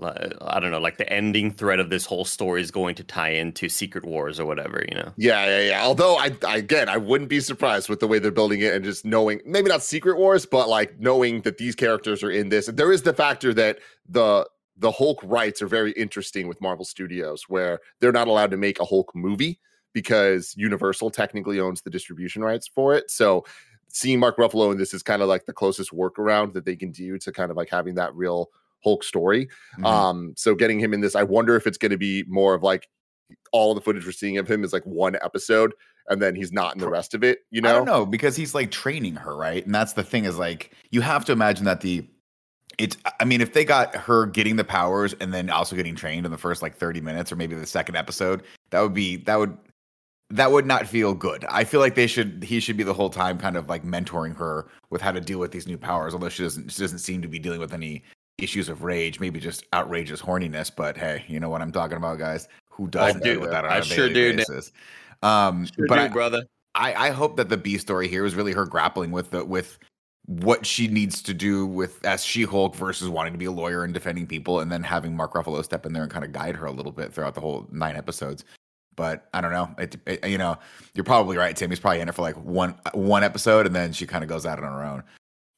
I 0.00 0.60
don't 0.60 0.70
know 0.70 0.78
like 0.78 0.98
the 0.98 1.12
ending 1.12 1.50
thread 1.50 1.80
of 1.80 1.90
this 1.90 2.06
whole 2.06 2.24
story 2.24 2.62
is 2.62 2.70
going 2.70 2.94
to 2.94 3.02
tie 3.02 3.30
into 3.30 3.68
Secret 3.68 4.04
Wars 4.04 4.38
or 4.38 4.46
whatever. 4.46 4.84
You 4.88 4.94
know. 4.94 5.12
Yeah, 5.16 5.44
yeah, 5.46 5.68
yeah. 5.70 5.82
Although 5.84 6.16
I, 6.16 6.30
I 6.46 6.58
again, 6.58 6.88
I 6.88 6.96
wouldn't 6.96 7.28
be 7.28 7.40
surprised 7.40 7.88
with 7.88 7.98
the 7.98 8.06
way 8.06 8.20
they're 8.20 8.30
building 8.30 8.60
it 8.60 8.72
and 8.72 8.84
just 8.84 9.04
knowing 9.04 9.40
maybe 9.44 9.68
not 9.68 9.82
Secret 9.82 10.16
Wars, 10.16 10.46
but 10.46 10.68
like 10.68 11.00
knowing 11.00 11.40
that 11.42 11.58
these 11.58 11.74
characters 11.74 12.22
are 12.22 12.30
in 12.30 12.50
this. 12.50 12.68
And 12.68 12.78
there 12.78 12.92
is 12.92 13.02
the 13.02 13.12
factor 13.12 13.52
that 13.54 13.80
the 14.08 14.48
the 14.76 14.92
Hulk 14.92 15.18
rights 15.24 15.60
are 15.60 15.66
very 15.66 15.90
interesting 15.92 16.46
with 16.46 16.60
Marvel 16.60 16.84
Studios, 16.84 17.48
where 17.48 17.80
they're 17.98 18.12
not 18.12 18.28
allowed 18.28 18.52
to 18.52 18.56
make 18.56 18.78
a 18.78 18.84
Hulk 18.84 19.10
movie 19.16 19.58
because 19.92 20.54
Universal 20.56 21.10
technically 21.10 21.60
owns 21.60 21.82
the 21.82 21.90
distribution 21.90 22.42
rights 22.42 22.68
for 22.68 22.94
it. 22.94 23.10
So 23.10 23.44
seeing 23.88 24.20
Mark 24.20 24.36
Ruffalo 24.36 24.72
in 24.72 24.78
this 24.78 24.94
is 24.94 25.02
kind 25.02 25.22
of 25.22 25.28
like 25.28 25.46
the 25.46 25.52
closest 25.52 25.90
workaround 25.90 26.52
that 26.54 26.64
they 26.64 26.76
can 26.76 26.90
do 26.90 27.18
to 27.18 27.32
kind 27.32 27.50
of 27.50 27.56
like 27.56 27.68
having 27.68 27.94
that 27.96 28.14
real 28.14 28.50
Hulk 28.82 29.04
story. 29.04 29.48
Mhm. 29.78 29.84
Um, 29.84 30.34
so 30.36 30.54
getting 30.54 30.80
him 30.80 30.94
in 30.94 31.00
this, 31.00 31.14
I 31.14 31.22
wonder 31.22 31.56
if 31.56 31.66
it's 31.66 31.78
going 31.78 31.90
to 31.90 31.98
be 31.98 32.24
more 32.28 32.54
of 32.54 32.62
like 32.62 32.88
all 33.52 33.74
the 33.74 33.80
footage 33.80 34.06
we're 34.06 34.12
seeing 34.12 34.38
of 34.38 34.50
him 34.50 34.64
is 34.64 34.72
like 34.72 34.84
one 34.84 35.16
episode, 35.22 35.74
and 36.08 36.20
then 36.20 36.34
he's 36.34 36.52
not 36.52 36.74
in 36.74 36.80
the 36.80 36.88
rest 36.88 37.14
of 37.14 37.22
it. 37.22 37.40
You 37.50 37.60
know? 37.60 37.70
I 37.70 37.72
don't 37.72 37.84
know 37.84 38.06
because 38.06 38.36
he's 38.36 38.54
like 38.54 38.70
training 38.70 39.16
her, 39.16 39.36
right? 39.36 39.64
And 39.64 39.74
that's 39.74 39.92
the 39.92 40.02
thing 40.02 40.24
is 40.24 40.38
like 40.38 40.72
you 40.90 41.00
have 41.00 41.24
to 41.26 41.32
imagine 41.32 41.64
that 41.66 41.80
the 41.80 42.06
it's 42.78 42.96
I 43.20 43.24
mean 43.24 43.40
if 43.40 43.52
they 43.52 43.64
got 43.64 43.94
her 43.94 44.26
getting 44.26 44.56
the 44.56 44.64
powers 44.64 45.14
and 45.20 45.34
then 45.34 45.50
also 45.50 45.76
getting 45.76 45.94
trained 45.94 46.24
in 46.24 46.32
the 46.32 46.38
first 46.38 46.62
like 46.62 46.76
30 46.76 47.00
minutes 47.00 47.30
or 47.30 47.36
maybe 47.36 47.54
the 47.54 47.66
second 47.66 47.96
episode, 47.96 48.42
that 48.70 48.80
would 48.80 48.94
be 48.94 49.16
that 49.18 49.38
would 49.38 49.56
that 50.30 50.52
would 50.52 50.66
not 50.66 50.86
feel 50.86 51.12
good. 51.12 51.44
I 51.48 51.64
feel 51.64 51.80
like 51.80 51.94
they 51.94 52.06
should 52.06 52.44
he 52.44 52.60
should 52.60 52.76
be 52.76 52.84
the 52.84 52.94
whole 52.94 53.10
time 53.10 53.38
kind 53.38 53.56
of 53.56 53.68
like 53.68 53.84
mentoring 53.84 54.36
her 54.36 54.68
with 54.90 55.02
how 55.02 55.12
to 55.12 55.20
deal 55.20 55.38
with 55.38 55.50
these 55.50 55.66
new 55.66 55.76
powers, 55.76 56.14
although 56.14 56.28
she 56.28 56.42
doesn't 56.42 56.70
she 56.70 56.80
doesn't 56.82 56.98
seem 57.00 57.20
to 57.22 57.28
be 57.28 57.38
dealing 57.38 57.60
with 57.60 57.74
any 57.74 58.02
issues 58.38 58.68
of 58.68 58.84
rage, 58.84 59.20
maybe 59.20 59.38
just 59.40 59.64
outrageous 59.74 60.22
horniness, 60.22 60.70
but 60.74 60.96
hey, 60.96 61.24
you 61.28 61.40
know 61.40 61.48
what 61.48 61.60
I'm 61.60 61.72
talking 61.72 61.96
about, 61.96 62.18
guys. 62.18 62.48
Who 62.70 62.88
doesn't 62.88 63.22
do. 63.22 63.32
deal 63.32 63.40
with 63.40 63.50
that 63.50 63.64
on 63.64 63.72
I 63.72 63.78
a 63.78 63.82
sure 63.82 64.08
do. 64.08 64.36
basis? 64.36 64.72
Um 65.22 65.66
Sure 65.66 65.86
but 65.88 65.96
do, 65.96 66.00
I, 66.02 66.08
brother. 66.08 66.44
I, 66.74 67.08
I 67.08 67.10
hope 67.10 67.36
that 67.36 67.48
the 67.48 67.56
B 67.56 67.76
story 67.78 68.06
here 68.06 68.24
is 68.24 68.36
really 68.36 68.52
her 68.52 68.64
grappling 68.64 69.10
with 69.10 69.30
the 69.30 69.44
with 69.44 69.78
what 70.26 70.64
she 70.64 70.86
needs 70.86 71.22
to 71.22 71.34
do 71.34 71.66
with 71.66 72.04
as 72.04 72.24
She-Hulk 72.24 72.76
versus 72.76 73.08
wanting 73.08 73.32
to 73.32 73.38
be 73.38 73.46
a 73.46 73.50
lawyer 73.50 73.82
and 73.82 73.92
defending 73.92 74.28
people, 74.28 74.60
and 74.60 74.70
then 74.70 74.84
having 74.84 75.16
Mark 75.16 75.32
Ruffalo 75.32 75.64
step 75.64 75.84
in 75.84 75.92
there 75.92 76.04
and 76.04 76.12
kind 76.12 76.24
of 76.24 76.30
guide 76.30 76.54
her 76.54 76.66
a 76.66 76.70
little 76.70 76.92
bit 76.92 77.12
throughout 77.12 77.34
the 77.34 77.40
whole 77.40 77.66
nine 77.72 77.96
episodes. 77.96 78.44
But 79.00 79.30
I 79.32 79.40
don't 79.40 79.50
know. 79.50 79.74
It, 79.78 79.96
it, 80.04 80.28
you 80.28 80.36
know, 80.36 80.58
you're 80.92 81.04
probably 81.04 81.38
right, 81.38 81.56
Tim. 81.56 81.70
He's 81.70 81.80
probably 81.80 82.00
in 82.00 82.08
it 82.10 82.14
for 82.14 82.20
like 82.20 82.36
one 82.36 82.74
one 82.92 83.24
episode, 83.24 83.64
and 83.64 83.74
then 83.74 83.94
she 83.94 84.06
kind 84.06 84.22
of 84.22 84.28
goes 84.28 84.44
out 84.44 84.58
on 84.58 84.70
her 84.70 84.84
own. 84.84 85.02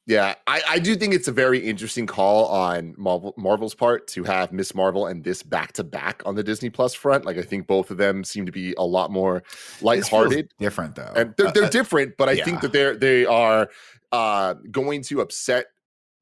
Yeah, 0.06 0.37
I, 0.46 0.62
I 0.68 0.78
do 0.78 0.94
think 0.94 1.12
it's 1.12 1.26
a 1.26 1.32
very 1.32 1.58
interesting 1.58 2.06
call 2.06 2.46
on 2.46 2.94
Marvel, 2.96 3.34
Marvel's 3.37 3.75
part 3.75 4.06
to 4.08 4.22
have 4.22 4.52
Miss 4.52 4.76
Marvel 4.76 5.08
and 5.08 5.25
this 5.25 5.42
back 5.42 5.72
to 5.72 5.82
back 5.82 6.22
on 6.25 6.37
the 6.37 6.44
Disney 6.44 6.70
Plus 6.70 6.94
front. 6.94 7.25
Like, 7.25 7.37
I 7.37 7.42
think 7.42 7.66
both 7.66 7.90
of 7.90 7.96
them 7.96 8.22
seem 8.22 8.46
to 8.46 8.52
be 8.52 8.75
a 8.78 8.84
lot 8.84 9.11
more 9.11 9.42
lighthearted. 9.80 10.52
Different 10.61 10.94
though, 10.94 11.12
and 11.16 11.34
they're, 11.37 11.50
they're 11.50 11.64
Uh, 11.64 11.66
uh, 11.66 11.70
different, 11.70 12.16
but 12.16 12.28
I 12.28 12.32
yeah. 12.32 12.44
think 12.44 12.61
that 12.61 12.72
they're 12.72 12.94
they 12.96 13.26
are 13.26 13.68
uh, 14.12 14.54
going 14.70 15.02
to 15.02 15.20
upset 15.20 15.66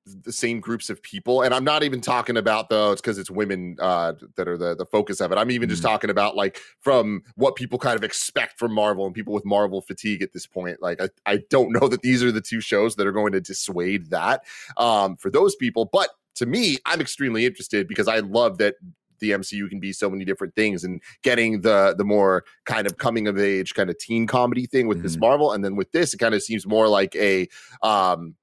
the 0.06 0.32
same 0.32 0.60
groups 0.60 0.88
of 0.88 1.02
people 1.02 1.42
and 1.42 1.52
i'm 1.52 1.62
not 1.62 1.82
even 1.82 2.00
talking 2.00 2.36
about 2.36 2.68
those 2.70 3.00
because 3.00 3.18
it's 3.18 3.30
women 3.30 3.76
uh 3.80 4.12
that 4.36 4.48
are 4.48 4.56
the 4.56 4.74
the 4.74 4.86
focus 4.86 5.20
of 5.20 5.30
it 5.30 5.36
i'm 5.36 5.50
even 5.50 5.68
just 5.68 5.82
Mhm. 5.82 5.86
talking 5.86 6.10
about 6.10 6.34
like 6.36 6.58
from 6.80 7.22
what 7.36 7.54
people 7.54 7.78
kind 7.78 7.96
of 7.96 8.02
expect 8.02 8.58
from 8.58 8.72
marvel 8.72 9.04
and 9.04 9.14
people 9.14 9.34
with 9.34 9.44
marvel 9.44 9.82
fatigue 9.82 10.22
at 10.22 10.32
this 10.32 10.46
point 10.46 10.80
like 10.80 11.00
i, 11.02 11.08
I 11.26 11.40
don't 11.50 11.70
know 11.72 11.86
that 11.88 12.00
these 12.02 12.22
are 12.22 12.32
the 12.32 12.40
two 12.40 12.60
shows 12.60 12.96
that 12.96 13.06
are 13.06 13.12
going 13.12 13.32
to 13.32 13.40
dissuade 13.40 14.10
that 14.10 14.42
um 14.78 15.16
for 15.16 15.30
those 15.30 15.54
people 15.54 15.84
but 15.92 16.08
to 16.36 16.46
me 16.46 16.78
i'm 16.86 17.00
extremely 17.00 17.44
interested 17.44 17.86
because 17.86 18.08
i 18.08 18.20
love 18.20 18.56
that 18.58 18.76
the 19.18 19.32
MCU 19.32 19.68
can 19.68 19.80
be 19.80 19.92
so 19.92 20.08
many 20.08 20.24
different 20.24 20.54
things 20.54 20.82
and 20.82 21.02
getting 21.22 21.60
the 21.60 21.94
the 21.98 22.04
more 22.04 22.42
kind 22.64 22.86
of 22.86 22.96
coming 22.96 23.28
of 23.28 23.38
age 23.38 23.74
kind 23.74 23.90
of 23.90 23.98
teen 23.98 24.26
comedy 24.26 24.64
thing 24.64 24.86
with 24.88 24.96
Miss 24.96 25.16
Mhm. 25.16 25.20
Marvel 25.20 25.52
and 25.52 25.62
then 25.62 25.76
with 25.76 25.92
this 25.92 26.14
it 26.14 26.16
kind 26.16 26.34
of 26.34 26.42
seems 26.42 26.66
more 26.66 26.88
like 26.88 27.14
a 27.16 27.46
um 27.82 28.34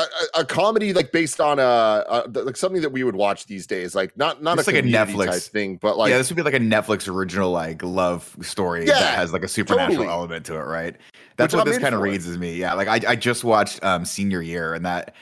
a, 0.00 0.40
a, 0.40 0.44
comedy 0.44 0.92
like 0.92 1.12
based 1.12 1.40
on 1.40 1.58
a, 1.58 1.62
a 1.62 2.24
like 2.32 2.56
something 2.56 2.82
that 2.82 2.90
we 2.90 3.04
would 3.04 3.16
watch 3.16 3.46
these 3.46 3.66
days 3.66 3.94
like 3.94 4.16
not 4.16 4.42
not 4.42 4.58
It's 4.58 4.68
a 4.68 4.72
like 4.72 4.84
a 4.84 4.86
Netflix- 4.86 5.48
thing 5.48 5.76
but 5.76 5.96
like 5.96 6.10
yeah, 6.10 6.18
this 6.18 6.28
would 6.30 6.36
be 6.36 6.42
like 6.42 6.54
a 6.54 6.58
Netflix 6.60 7.08
original 7.08 7.50
like 7.50 7.82
love 7.82 8.36
story 8.40 8.86
Yeah, 8.86 8.98
that 8.98 9.14
has 9.16 9.32
like 9.32 9.44
a 9.44 9.48
supernatural 9.48 9.98
totally. 9.98 10.08
element 10.08 10.46
to 10.46 10.54
it, 10.56 10.64
right? 10.64 10.96
That's 11.36 11.54
Which 11.54 11.58
what 11.58 11.66
I'm 11.68 11.72
this 11.72 11.82
kind 11.82 11.94
of 11.94 12.02
reads 12.02 12.28
as 12.28 12.36
me. 12.36 12.54
Yeah, 12.56 12.74
like 12.74 12.88
I, 12.88 13.12
I 13.12 13.16
just 13.16 13.44
watched 13.44 13.82
um 13.82 14.04
Senior 14.04 14.42
Year 14.42 14.74
and 14.74 14.84
that 14.84 15.14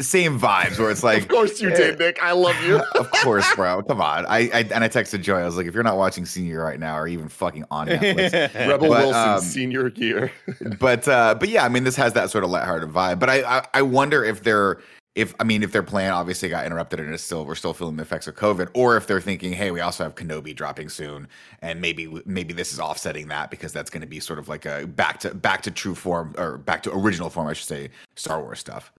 same 0.00 0.38
vibes 0.40 0.78
where 0.78 0.90
it's 0.90 1.02
like 1.04 1.22
of 1.22 1.28
course 1.28 1.60
you 1.60 1.70
did 1.70 1.98
Nick 1.98 2.20
I 2.22 2.32
love 2.32 2.60
you 2.64 2.76
of 2.98 3.10
course, 3.22 3.46
bro. 3.54 3.82
Come 3.88 4.00
on. 4.00 4.26
I, 4.26 4.50
I 4.52 4.60
and 4.72 4.82
I 4.82 4.88
texted 4.88 5.22
Joy. 5.22 5.38
I 5.38 5.44
was 5.44 5.56
like, 5.56 5.66
if 5.66 5.74
you're 5.74 5.84
not 5.84 5.96
watching 5.96 6.26
Senior 6.26 6.52
Year 6.52 6.64
right 6.64 6.80
now, 6.80 6.98
or 6.98 7.06
even 7.06 7.28
fucking 7.28 7.64
on 7.70 7.86
Netflix, 7.88 8.32
Rebel 8.54 8.88
But, 8.88 8.90
Wilson 8.90 9.28
um, 9.28 9.40
senior 9.40 9.88
year 9.96 10.32
but 10.80 11.06
uh 11.06 11.34
but 11.38 11.48
yeah 11.48 11.64
i 11.64 11.68
mean 11.68 11.84
this 11.84 11.96
has 11.96 12.12
that 12.14 12.30
sort 12.30 12.44
of 12.44 12.50
lighthearted 12.50 12.88
vibe 12.88 13.18
but 13.18 13.28
i 13.28 13.42
i, 13.58 13.66
I 13.74 13.82
wonder 13.82 14.11
if 14.24 14.42
they're 14.42 14.78
if 15.14 15.34
i 15.40 15.44
mean 15.44 15.62
if 15.62 15.72
their 15.72 15.82
plan 15.82 16.12
obviously 16.12 16.48
got 16.48 16.64
interrupted 16.64 16.98
and 16.98 17.12
it's 17.12 17.22
still 17.22 17.44
we're 17.44 17.54
still 17.54 17.74
feeling 17.74 17.96
the 17.96 18.02
effects 18.02 18.26
of 18.26 18.34
covid 18.34 18.68
or 18.74 18.96
if 18.96 19.06
they're 19.06 19.20
thinking 19.20 19.52
hey 19.52 19.70
we 19.70 19.80
also 19.80 20.02
have 20.02 20.14
kenobi 20.14 20.54
dropping 20.54 20.88
soon 20.88 21.28
and 21.60 21.80
maybe 21.80 22.10
maybe 22.24 22.54
this 22.54 22.72
is 22.72 22.80
offsetting 22.80 23.28
that 23.28 23.50
because 23.50 23.72
that's 23.72 23.90
going 23.90 24.00
to 24.00 24.06
be 24.06 24.20
sort 24.20 24.38
of 24.38 24.48
like 24.48 24.64
a 24.64 24.86
back 24.86 25.18
to 25.18 25.34
back 25.34 25.62
to 25.62 25.70
true 25.70 25.94
form 25.94 26.34
or 26.38 26.58
back 26.58 26.82
to 26.82 26.92
original 26.92 27.28
form 27.28 27.46
i 27.46 27.52
should 27.52 27.68
say 27.68 27.90
star 28.16 28.40
wars 28.40 28.58
stuff 28.58 28.90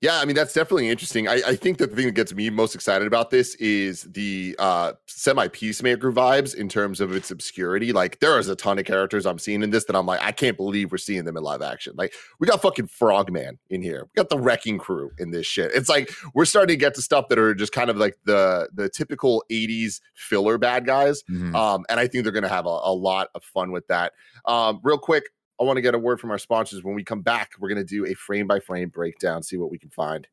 Yeah, 0.00 0.20
I 0.20 0.24
mean 0.26 0.36
that's 0.36 0.52
definitely 0.54 0.88
interesting. 0.88 1.26
I, 1.26 1.40
I 1.44 1.56
think 1.56 1.78
that 1.78 1.90
the 1.90 1.96
thing 1.96 2.06
that 2.06 2.12
gets 2.12 2.32
me 2.32 2.50
most 2.50 2.76
excited 2.76 3.08
about 3.08 3.30
this 3.30 3.56
is 3.56 4.02
the 4.04 4.54
uh 4.60 4.92
semi 5.06 5.48
peacemaker 5.48 6.12
vibes 6.12 6.54
in 6.54 6.68
terms 6.68 7.00
of 7.00 7.12
its 7.12 7.32
obscurity. 7.32 7.92
Like 7.92 8.20
there 8.20 8.38
is 8.38 8.48
a 8.48 8.54
ton 8.54 8.78
of 8.78 8.84
characters 8.84 9.26
I'm 9.26 9.40
seeing 9.40 9.60
in 9.64 9.70
this 9.70 9.86
that 9.86 9.96
I'm 9.96 10.06
like, 10.06 10.22
I 10.22 10.30
can't 10.30 10.56
believe 10.56 10.92
we're 10.92 10.98
seeing 10.98 11.24
them 11.24 11.36
in 11.36 11.42
live 11.42 11.62
action. 11.62 11.94
Like 11.96 12.12
we 12.38 12.46
got 12.46 12.62
fucking 12.62 12.86
Frogman 12.86 13.58
in 13.70 13.82
here. 13.82 14.04
We 14.04 14.22
got 14.22 14.28
the 14.28 14.38
Wrecking 14.38 14.78
Crew 14.78 15.10
in 15.18 15.32
this 15.32 15.46
shit. 15.46 15.72
It's 15.74 15.88
like 15.88 16.12
we're 16.32 16.44
starting 16.44 16.74
to 16.74 16.80
get 16.80 16.94
to 16.94 17.02
stuff 17.02 17.26
that 17.28 17.38
are 17.38 17.52
just 17.52 17.72
kind 17.72 17.90
of 17.90 17.96
like 17.96 18.16
the 18.24 18.68
the 18.72 18.88
typical 18.88 19.42
80s 19.50 20.00
filler 20.14 20.58
bad 20.58 20.86
guys. 20.86 21.24
Mhm. 21.24 21.56
Um, 21.56 21.84
and 21.88 21.98
I 21.98 22.06
think 22.06 22.22
they're 22.22 22.32
gonna 22.32 22.46
have 22.48 22.66
a, 22.66 22.80
a 22.84 22.94
lot 22.94 23.30
of 23.34 23.42
fun 23.42 23.72
with 23.72 23.88
that. 23.88 24.12
Um, 24.44 24.78
real 24.84 24.98
quick, 24.98 25.24
I 25.60 25.64
want 25.64 25.76
to 25.76 25.82
get 25.82 25.94
a 25.94 25.98
word 25.98 26.20
from 26.20 26.30
our 26.30 26.38
sponsors. 26.38 26.84
When 26.84 26.94
we 26.94 27.04
come 27.04 27.22
back, 27.22 27.52
we're 27.58 27.68
going 27.68 27.84
to 27.84 27.84
do 27.84 28.06
a 28.06 28.14
frame 28.14 28.46
by 28.46 28.60
frame 28.60 28.90
breakdown, 28.90 29.42
see 29.42 29.56
what 29.56 29.70
we 29.70 29.78
can 29.78 29.90
find. 29.90 30.26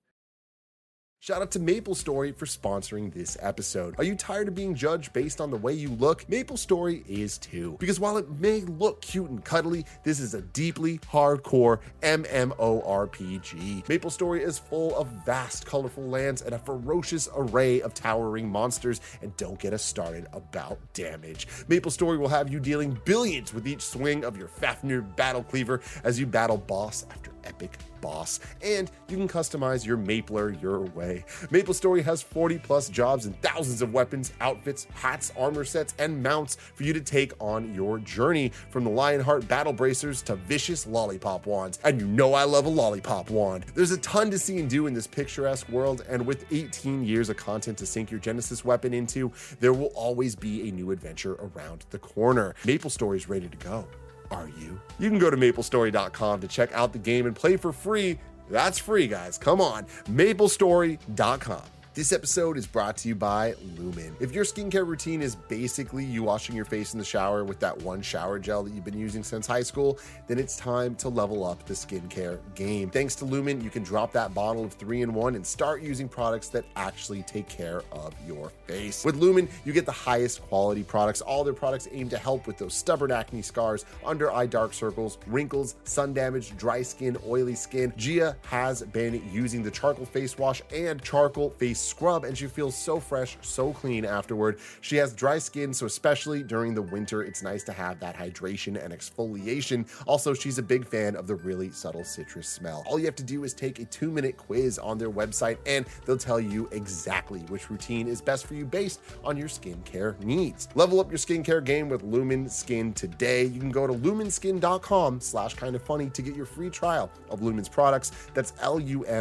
Shout 1.25 1.41
out 1.41 1.49
to 1.53 1.59
Maple 1.59 1.95
Story 1.95 2.31
for 2.33 2.45
sponsoring 2.45 3.11
this 3.11 3.35
episode. 3.41 3.95
Are 3.97 4.03
you 4.03 4.13
tired 4.13 4.47
of 4.47 4.53
being 4.53 4.75
judged 4.75 5.11
based 5.11 5.41
on 5.41 5.49
the 5.49 5.57
way 5.57 5.73
you 5.73 5.89
look? 5.89 6.29
Maple 6.29 6.55
Story 6.55 7.03
is 7.07 7.39
too. 7.39 7.77
Because 7.79 7.99
while 7.99 8.17
it 8.17 8.29
may 8.39 8.61
look 8.61 9.01
cute 9.01 9.31
and 9.31 9.43
cuddly, 9.43 9.87
this 10.03 10.19
is 10.19 10.35
a 10.35 10.43
deeply 10.43 10.99
hardcore 10.99 11.79
MMORPG. 12.03 13.89
Maple 13.89 14.11
Story 14.11 14.43
is 14.43 14.59
full 14.59 14.95
of 14.95 15.07
vast, 15.25 15.65
colorful 15.65 16.03
lands 16.03 16.43
and 16.43 16.53
a 16.53 16.59
ferocious 16.59 17.27
array 17.35 17.81
of 17.81 17.95
towering 17.95 18.47
monsters. 18.47 19.01
And 19.23 19.35
don't 19.35 19.57
get 19.57 19.73
us 19.73 19.83
started 19.83 20.27
about 20.31 20.77
damage. 20.93 21.47
Maple 21.67 21.89
Story 21.89 22.19
will 22.19 22.27
have 22.27 22.51
you 22.51 22.59
dealing 22.59 22.99
billions 23.03 23.51
with 23.51 23.67
each 23.67 23.81
swing 23.81 24.23
of 24.25 24.37
your 24.37 24.47
Fafnir 24.47 25.01
battle 25.01 25.41
cleaver 25.41 25.81
as 26.03 26.19
you 26.19 26.27
battle 26.27 26.57
boss 26.57 27.03
after 27.09 27.31
epic 27.45 27.77
boss. 28.01 28.39
And 28.63 28.91
you 29.09 29.17
can 29.17 29.27
customize 29.27 29.85
your 29.85 29.97
Mapler 29.97 30.51
your 30.61 30.81
way. 30.81 31.25
Maple 31.49 31.73
Story 31.73 32.01
has 32.03 32.21
40 32.21 32.59
plus 32.59 32.89
jobs 32.89 33.25
and 33.25 33.39
thousands 33.41 33.81
of 33.81 33.93
weapons, 33.93 34.33
outfits, 34.41 34.85
hats, 34.93 35.33
armor 35.37 35.63
sets, 35.65 35.95
and 35.97 36.21
mounts 36.21 36.55
for 36.55 36.83
you 36.83 36.93
to 36.93 37.01
take 37.01 37.33
on 37.39 37.73
your 37.73 37.97
journey. 37.99 38.51
From 38.69 38.83
the 38.83 38.89
Lionheart 38.89 39.47
battle 39.47 39.73
bracers 39.73 40.21
to 40.23 40.35
vicious 40.35 40.85
lollipop 40.85 41.45
wands. 41.45 41.79
And 41.83 41.99
you 41.99 42.07
know 42.07 42.33
I 42.33 42.43
love 42.43 42.65
a 42.65 42.69
lollipop 42.69 43.29
wand. 43.29 43.65
There's 43.73 43.91
a 43.91 43.97
ton 43.97 44.29
to 44.31 44.39
see 44.39 44.59
and 44.59 44.69
do 44.69 44.87
in 44.87 44.93
this 44.93 45.07
picturesque 45.07 45.69
world, 45.69 46.05
and 46.07 46.25
with 46.25 46.45
18 46.51 47.03
years 47.03 47.29
of 47.29 47.37
content 47.37 47.77
to 47.79 47.85
sink 47.85 48.11
your 48.11 48.19
Genesis 48.19 48.63
weapon 48.63 48.93
into, 48.93 49.31
there 49.59 49.73
will 49.73 49.91
always 49.95 50.35
be 50.35 50.69
a 50.69 50.71
new 50.71 50.91
adventure 50.91 51.33
around 51.35 51.85
the 51.89 51.99
corner. 51.99 52.55
Maple 52.65 52.91
is 53.13 53.29
ready 53.29 53.47
to 53.47 53.57
go. 53.57 53.85
Are 54.31 54.49
you? 54.59 54.79
You 54.99 55.09
can 55.09 55.19
go 55.19 55.29
to 55.29 55.37
maplestory.com 55.37 56.41
to 56.41 56.47
check 56.47 56.71
out 56.73 56.93
the 56.93 56.99
game 56.99 57.25
and 57.25 57.35
play 57.35 57.57
for 57.57 57.71
free. 57.71 58.19
That's 58.49 58.77
free, 58.77 59.07
guys. 59.07 59.37
Come 59.37 59.61
on. 59.61 59.85
Maplestory.com. 60.09 61.61
This 61.95 62.11
episode 62.11 62.57
is 62.57 62.67
brought 62.67 62.97
to 62.97 63.07
you 63.07 63.15
by 63.15 63.55
Lumin. 63.77 64.17
If 64.19 64.33
your 64.33 64.43
skincare 64.43 64.85
routine 64.85 65.21
is 65.21 65.37
basically 65.37 66.03
you 66.03 66.23
washing 66.23 66.53
your 66.53 66.65
face 66.65 66.91
in 66.91 66.99
the 66.99 67.05
shower 67.05 67.45
with 67.45 67.61
that 67.61 67.81
one 67.83 68.01
shower 68.01 68.37
gel 68.37 68.63
that 68.63 68.73
you've 68.73 68.83
been 68.83 68.99
using 68.99 69.23
since 69.23 69.47
high 69.47 69.63
school, 69.63 69.97
then 70.27 70.37
it's 70.37 70.57
time 70.57 70.95
to 70.95 71.07
level 71.07 71.45
up 71.45 71.65
the 71.65 71.73
skincare 71.73 72.39
game. 72.53 72.89
Thanks 72.89 73.15
to 73.15 73.25
Lumin, 73.25 73.63
you 73.63 73.69
can 73.69 73.81
drop 73.81 74.11
that 74.11 74.33
bottle 74.33 74.65
of 74.65 74.73
three 74.73 75.03
in 75.03 75.13
one 75.13 75.35
and 75.35 75.47
start 75.47 75.81
using 75.81 76.09
products 76.09 76.49
that 76.49 76.65
actually 76.75 77.23
take 77.23 77.47
care 77.47 77.81
of 77.93 78.13
your 78.27 78.49
face. 78.67 79.05
With 79.05 79.15
Lumin, 79.15 79.47
you 79.63 79.71
get 79.71 79.85
the 79.85 79.93
highest 79.93 80.41
quality 80.41 80.83
products. 80.83 81.21
All 81.21 81.45
their 81.45 81.53
products 81.53 81.87
aim 81.93 82.09
to 82.09 82.17
help 82.17 82.45
with 82.45 82.57
those 82.57 82.73
stubborn 82.73 83.13
acne 83.13 83.41
scars, 83.41 83.85
under 84.03 84.33
eye 84.33 84.47
dark 84.47 84.73
circles, 84.73 85.17
wrinkles, 85.27 85.75
sun 85.85 86.13
damage, 86.13 86.57
dry 86.57 86.81
skin, 86.81 87.17
oily 87.25 87.55
skin. 87.55 87.93
Gia 87.95 88.35
has 88.47 88.81
been 88.81 89.23
using 89.31 89.63
the 89.63 89.71
charcoal 89.71 90.05
face 90.05 90.37
wash 90.37 90.61
and 90.73 91.01
charcoal 91.01 91.51
face 91.51 91.84
scrub, 91.85 92.23
and 92.25 92.37
she 92.37 92.47
feels 92.47 92.75
so 92.75 92.99
fresh, 92.99 93.37
so 93.41 93.71
clean 93.73 94.05
afterward. 94.05 94.59
She 94.81 94.95
has 94.97 95.13
dry 95.13 95.37
skin, 95.37 95.73
so 95.73 95.85
especially 95.85 96.43
during 96.43 96.73
the 96.73 96.81
winter, 96.81 97.23
it's 97.23 97.43
nice 97.43 97.63
to 97.63 97.73
have 97.73 97.99
that 97.99 98.15
hydration 98.15 98.83
and 98.83 98.93
exfoliation. 98.93 99.87
Also, 100.05 100.33
she's 100.33 100.57
a 100.57 100.63
big 100.63 100.85
fan 100.85 101.15
of 101.15 101.27
the 101.27 101.35
really 101.35 101.71
subtle 101.71 102.03
citrus 102.03 102.47
smell. 102.47 102.83
All 102.87 102.99
you 102.99 103.05
have 103.05 103.15
to 103.15 103.23
do 103.23 103.43
is 103.43 103.53
take 103.53 103.79
a 103.79 103.85
two 103.85 104.11
minute 104.11 104.37
quiz 104.37 104.79
on 104.79 104.97
their 104.97 105.11
website, 105.11 105.57
and 105.65 105.85
they'll 106.05 106.17
tell 106.17 106.39
you 106.39 106.67
exactly 106.71 107.41
which 107.49 107.69
routine 107.69 108.07
is 108.07 108.21
best 108.21 108.45
for 108.47 108.55
you 108.55 108.65
based 108.65 108.99
on 109.23 109.37
your 109.37 109.47
skincare 109.47 110.19
needs. 110.23 110.67
Level 110.75 110.99
up 110.99 111.09
your 111.11 111.17
skincare 111.17 111.63
game 111.63 111.89
with 111.89 112.03
Lumin 112.03 112.49
Skin 112.49 112.93
today. 112.93 113.43
You 113.45 113.59
can 113.59 113.71
go 113.71 113.87
to 113.87 113.93
luminskin.com 113.93 115.19
slash 115.21 115.53
kind 115.53 115.75
of 115.75 115.81
funny 115.81 116.09
to 116.09 116.21
get 116.21 116.35
your 116.35 116.45
free 116.45 116.69
trial 116.69 117.09
of 117.29 117.41
Lumin's 117.41 117.69
products. 117.69 118.11
That's 118.33 118.53
L-U-M-I-N-S-K-I-N 118.61 119.13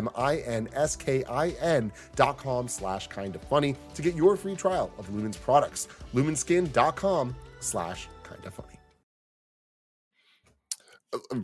dot 2.16 2.36
com 2.38 2.53
slash 2.68 3.08
kind 3.08 3.34
of 3.34 3.42
funny 3.42 3.76
to 3.94 4.02
get 4.02 4.14
your 4.14 4.36
free 4.36 4.56
trial 4.56 4.92
of 4.98 5.08
Lumin's 5.10 5.36
products. 5.36 5.88
Luminskin.com 6.14 7.34
slash 7.60 8.08
kind 8.22 8.44
of 8.44 8.54
funny. 8.54 8.68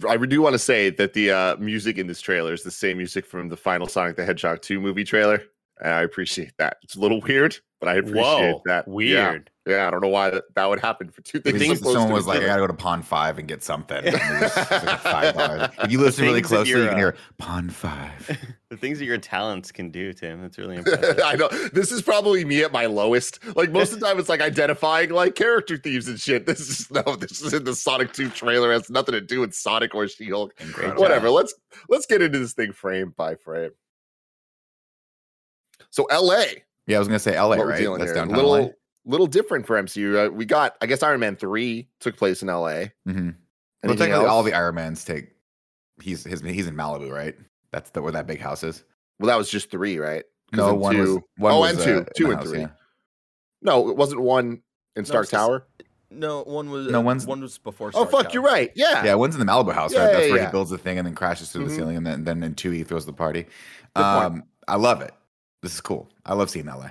I 0.09 0.17
do 0.17 0.43
want 0.43 0.55
to 0.55 0.59
say 0.59 0.90
that 0.90 1.12
the 1.12 1.31
uh, 1.31 1.57
music 1.57 1.99
in 1.99 2.07
this 2.07 2.21
trailer 2.21 2.52
is 2.52 2.62
the 2.62 2.71
same 2.71 2.97
music 2.97 3.25
from 3.25 3.49
the 3.49 3.57
final 3.57 3.87
Sonic 3.87 4.17
the 4.17 4.25
Hedgehog 4.25 4.62
2 4.62 4.81
movie 4.81 5.05
trailer. 5.05 5.43
And 5.81 5.95
I 5.95 6.02
appreciate 6.02 6.52
that. 6.59 6.79
It's 6.83 6.97
a 6.97 7.00
little 7.00 7.21
weird, 7.21 7.57
but 7.81 7.88
I 7.88 7.95
appreciate 7.95 8.23
Whoa, 8.23 8.62
that. 8.67 8.85
Yeah. 8.87 8.93
weird. 8.93 9.50
Yeah, 9.67 9.87
I 9.87 9.90
don't 9.90 10.00
know 10.00 10.09
why 10.09 10.31
that, 10.31 10.45
that 10.55 10.67
would 10.71 10.81
happen 10.81 11.11
for 11.11 11.21
two 11.21 11.38
The 11.38 11.52
things. 11.52 11.81
thing 11.81 11.93
someone 11.93 12.12
was 12.12 12.26
like, 12.26 12.40
I 12.40 12.47
gotta 12.47 12.62
go 12.62 12.67
to 12.67 12.73
Pond 12.73 13.05
Five 13.05 13.38
and 13.38 13.47
get 13.47 13.62
something. 13.62 13.99
And 13.99 14.17
just 14.17 14.57
like 14.57 15.00
five. 15.35 15.75
If 15.83 15.93
you 15.93 16.00
listen 16.00 16.25
really 16.25 16.40
closely, 16.40 16.71
you 16.71 16.79
you're, 16.79 16.87
can 16.87 16.95
uh, 16.95 16.99
hear 16.99 17.17
Pond 17.38 17.75
Five. 17.75 18.38
The 18.71 18.76
things 18.76 19.00
that 19.00 19.05
your 19.05 19.19
talents 19.19 19.73
can 19.73 19.90
do, 19.90 20.12
Tim. 20.12 20.40
That's 20.43 20.57
really 20.57 20.76
impressive. 20.76 21.19
I 21.25 21.35
know 21.35 21.49
this 21.73 21.90
is 21.90 22.02
probably 22.02 22.45
me 22.45 22.62
at 22.62 22.71
my 22.71 22.87
lowest. 22.87 23.45
Like 23.57 23.73
most 23.73 23.93
of 23.93 23.99
the 23.99 24.07
time, 24.07 24.21
it's 24.21 24.29
like 24.29 24.40
identifying 24.40 25.11
like 25.11 25.35
character 25.35 25.76
themes 25.76 26.07
and 26.07 26.21
shit. 26.21 26.47
This 26.47 26.61
is 26.61 26.88
no, 26.88 27.17
this 27.17 27.43
is 27.43 27.52
in 27.52 27.64
the 27.64 27.75
Sonic 27.75 28.12
Two 28.12 28.29
trailer. 28.29 28.71
It 28.71 28.75
has 28.75 28.88
nothing 28.88 29.14
to 29.14 29.21
do 29.21 29.40
with 29.40 29.55
Sonic 29.55 29.93
or 29.93 30.07
She 30.07 30.31
Hulk. 30.31 30.55
Incredible. 30.61 31.02
Whatever. 31.02 31.31
Let's 31.31 31.52
let's 31.88 32.07
get 32.07 32.23
into 32.23 32.38
this 32.38 32.52
thing 32.52 32.71
frame 32.71 33.12
by 33.17 33.35
frame. 33.35 33.73
So 35.90 36.05
L.A. 36.05 36.62
Yeah, 36.87 36.97
I 36.97 36.99
was 37.00 37.09
gonna 37.09 37.19
say 37.19 37.40
LA, 37.40 37.57
what 37.57 37.67
right? 37.67 37.85
That's 37.99 38.05
here. 38.05 38.14
downtown 38.14 38.37
Little 38.37 38.52
LA. 38.52 38.69
Little 39.04 39.26
different 39.26 39.66
for 39.66 39.80
MCU. 39.83 40.26
Uh, 40.28 40.30
we 40.30 40.45
got, 40.45 40.76
I 40.80 40.87
guess, 40.87 41.02
Iron 41.02 41.21
Man 41.21 41.37
three 41.37 41.88
took 42.00 42.16
place 42.16 42.42
in 42.42 42.49
L.A. 42.49 42.92
Mm-hmm. 43.09 43.26
Well, 43.26 43.35
Anything 43.83 43.99
technically, 44.09 44.26
all 44.26 44.42
the 44.42 44.52
Iron 44.54 44.75
Mans 44.75 45.04
take. 45.04 45.28
He's 46.02 46.25
his. 46.25 46.40
He's 46.42 46.66
in 46.66 46.75
Malibu, 46.76 47.11
right? 47.11 47.35
That's 47.73 47.90
the, 47.90 48.02
where 48.02 48.12
that 48.12 48.26
big 48.26 48.40
house 48.40 48.62
is. 48.62 48.85
Well, 49.19 49.28
that 49.28 49.37
was 49.38 49.50
just 49.50 49.71
three, 49.71 49.99
right? 49.99 50.25
No, 50.52 50.71
in 50.71 50.78
one 50.80 50.99
was. 50.99 51.09
two- 51.09 51.25
One 51.37 51.52
oh, 51.52 51.61
was, 51.61 51.71
and 51.73 51.80
uh, 51.80 51.85
two, 51.85 51.97
in 51.99 52.07
two 52.16 52.26
and 52.30 52.35
house, 52.37 52.49
three. 52.49 52.61
yeah. 52.61 52.69
No, 53.62 53.88
it 53.90 53.97
wasn't 53.97 54.21
one 54.23 54.62
in 54.97 55.04
Stark 55.04 55.25
it's 55.25 55.30
the 55.30 55.37
s- 55.37 55.47
Tower. 55.47 55.66
No, 56.11 56.42
one 56.42 56.71
was. 56.71 56.88
No, 56.88 57.00
one's- 57.00 57.26
one 57.26 57.40
was 57.40 57.57
before. 57.59 57.88
Oh, 57.95 58.07
Stark 58.07 58.11
fuck, 58.11 58.35
you're 58.35 58.42
right. 58.42 58.71
Yeah. 58.75 59.04
Yeah, 59.04 59.14
one's 59.14 59.35
in 59.35 59.40
the 59.40 59.50
Malibu 59.50 59.73
house, 59.73 59.92
Yeah, 59.95 60.00
right? 60.04 60.12
That's 60.12 60.25
yeah, 60.26 60.33
where 60.33 60.40
yeah. 60.40 60.47
he 60.47 60.50
builds 60.52 60.71
the 60.71 60.78
thing 60.78 60.99
and 60.99 61.07
then 61.07 61.14
crashes 61.14 61.52
through 61.52 61.64
Mhm. 61.66 61.69
the 61.69 61.75
ceiling, 61.75 61.97
and 61.99 62.07
then 62.07 62.25
then 62.25 62.42
in 62.42 62.54
two 62.54 62.71
he 62.71 62.83
throws 62.83 63.07
the 63.07 63.12
party. 63.12 63.42
Good 63.95 64.02
point. 64.02 64.25
Um, 64.25 64.45
I 64.69 64.76
love 64.76 65.00
it. 65.02 65.12
This 65.62 65.75
is 65.75 65.80
cool. 65.80 66.09
I 66.26 66.35
love 66.35 66.50
seeing 66.50 66.66
LA. 66.66 66.90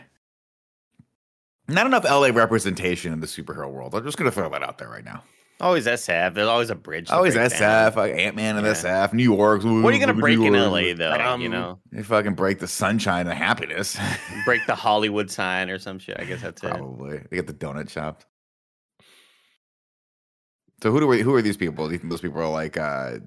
Not 1.70 1.86
enough 1.86 2.04
LA 2.04 2.28
representation 2.28 3.14
in 3.14 3.20
the 3.20 3.28
superhero 3.28 3.72
world. 3.72 3.96
I'm 3.96 4.04
just 4.04 4.18
gonna 4.18 4.32
throw 4.32 4.50
that 4.50 4.64
out 4.64 4.78
there 4.78 4.90
right 4.90 5.04
now. 5.06 5.24
Always 5.62 5.88
SF. 5.88 6.34
There's 6.36 6.48
always 6.48 6.70
a 6.70 6.76
bridge. 6.76 7.10
Always. 7.10 7.36
SF, 7.36 7.96
like 7.98 8.16
Ant 8.16 8.36
Man 8.38 8.56
and 8.56 8.66
Yeah. 8.66 8.72
SF, 8.74 9.12
New 9.14 9.24
York. 9.24 9.62
What 9.64 9.70
are 9.70 9.92
you 9.92 10.00
gonna 10.00 10.14
New 10.14 10.22
break 10.22 10.40
in 10.40 10.54
LA 10.54 10.94
though? 10.94 11.14
you 11.16 11.22
Um, 11.22 11.52
know, 11.52 11.80
You 11.92 12.04
fucking 12.04 12.36
break 12.36 12.60
the 12.60 12.68
sunshine 12.68 13.28
and 13.28 13.38
happiness. 13.38 13.98
break 14.46 14.66
the 14.68 14.76
Hollywood 14.76 15.30
sign 15.30 15.70
or 15.70 15.78
some 15.78 16.00
shit. 16.00 16.16
I 16.18 16.24
guess 16.24 16.42
that's 16.42 16.64
it. 16.64 16.70
Probably. 16.70 17.18
They 17.30 17.36
get 17.38 17.48
the 17.48 17.54
donut 17.54 17.90
shop. 17.90 18.24
So 20.82 20.92
who 20.92 21.02
do 21.02 21.08
we, 21.08 21.22
who 21.22 21.36
are 21.36 21.42
these 21.42 21.58
people? 21.58 21.88
Do 21.88 21.92
you 21.94 22.00
think 22.00 22.10
those 22.10 22.22
people 22.22 22.40
are 22.42 22.50
like 22.50 22.78
uh 22.78 23.18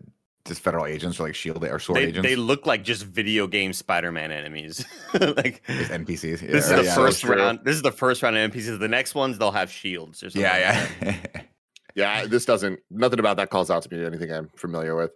just 0.44 0.60
federal 0.60 0.86
agents 0.86 1.20
or 1.20 1.24
like 1.24 1.34
shield 1.34 1.64
or 1.64 1.78
sword 1.78 1.98
They, 1.98 2.04
agents? 2.06 2.28
they 2.28 2.36
look 2.36 2.66
like 2.66 2.82
just 2.84 3.04
video 3.04 3.46
game 3.46 3.72
Spider-Man 3.72 4.32
enemies. 4.32 4.84
like 5.14 5.62
Just 5.66 5.90
NPCs. 5.92 6.42
Yeah, 6.42 6.50
this 6.50 6.64
is 6.64 6.70
the 6.70 6.84
yeah, 6.84 6.94
first 6.94 7.22
round. 7.24 7.60
This 7.64 7.76
is 7.76 7.82
the 7.82 7.92
first 7.92 8.22
round 8.22 8.36
of 8.36 8.50
NPCs. 8.50 8.78
The 8.80 8.88
next 8.88 9.14
ones 9.14 9.38
they'll 9.38 9.52
have 9.52 9.70
shields 9.70 10.22
or 10.22 10.30
something. 10.30 10.42
like 10.42 10.60
Yeah, 10.60 10.88
that. 11.00 11.16
yeah. 11.34 11.42
Yeah, 11.94 12.24
this 12.24 12.46
doesn't. 12.46 12.80
Nothing 12.90 13.18
about 13.18 13.36
that 13.36 13.50
calls 13.50 13.70
out 13.70 13.82
to 13.82 13.94
me. 13.94 14.02
Anything 14.02 14.32
I'm 14.32 14.48
familiar 14.56 14.96
with. 14.96 15.10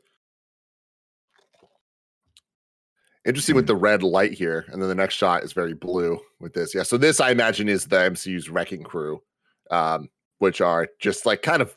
Interesting 3.24 3.54
Hmm. 3.54 3.56
with 3.56 3.66
the 3.66 3.74
red 3.74 4.02
light 4.02 4.32
here, 4.34 4.66
and 4.68 4.80
then 4.82 4.88
the 4.90 4.94
next 4.94 5.14
shot 5.14 5.42
is 5.42 5.54
very 5.54 5.72
blue 5.72 6.20
with 6.38 6.52
this. 6.52 6.74
Yeah, 6.74 6.82
so 6.82 6.98
this 6.98 7.18
I 7.18 7.30
imagine 7.30 7.68
is 7.70 7.86
the 7.86 7.96
MCU's 7.96 8.50
wrecking 8.50 8.82
crew, 8.84 9.22
um, 9.70 10.10
which 10.38 10.60
are 10.60 10.88
just 11.00 11.24
like 11.26 11.40
kind 11.42 11.62
of 11.62 11.74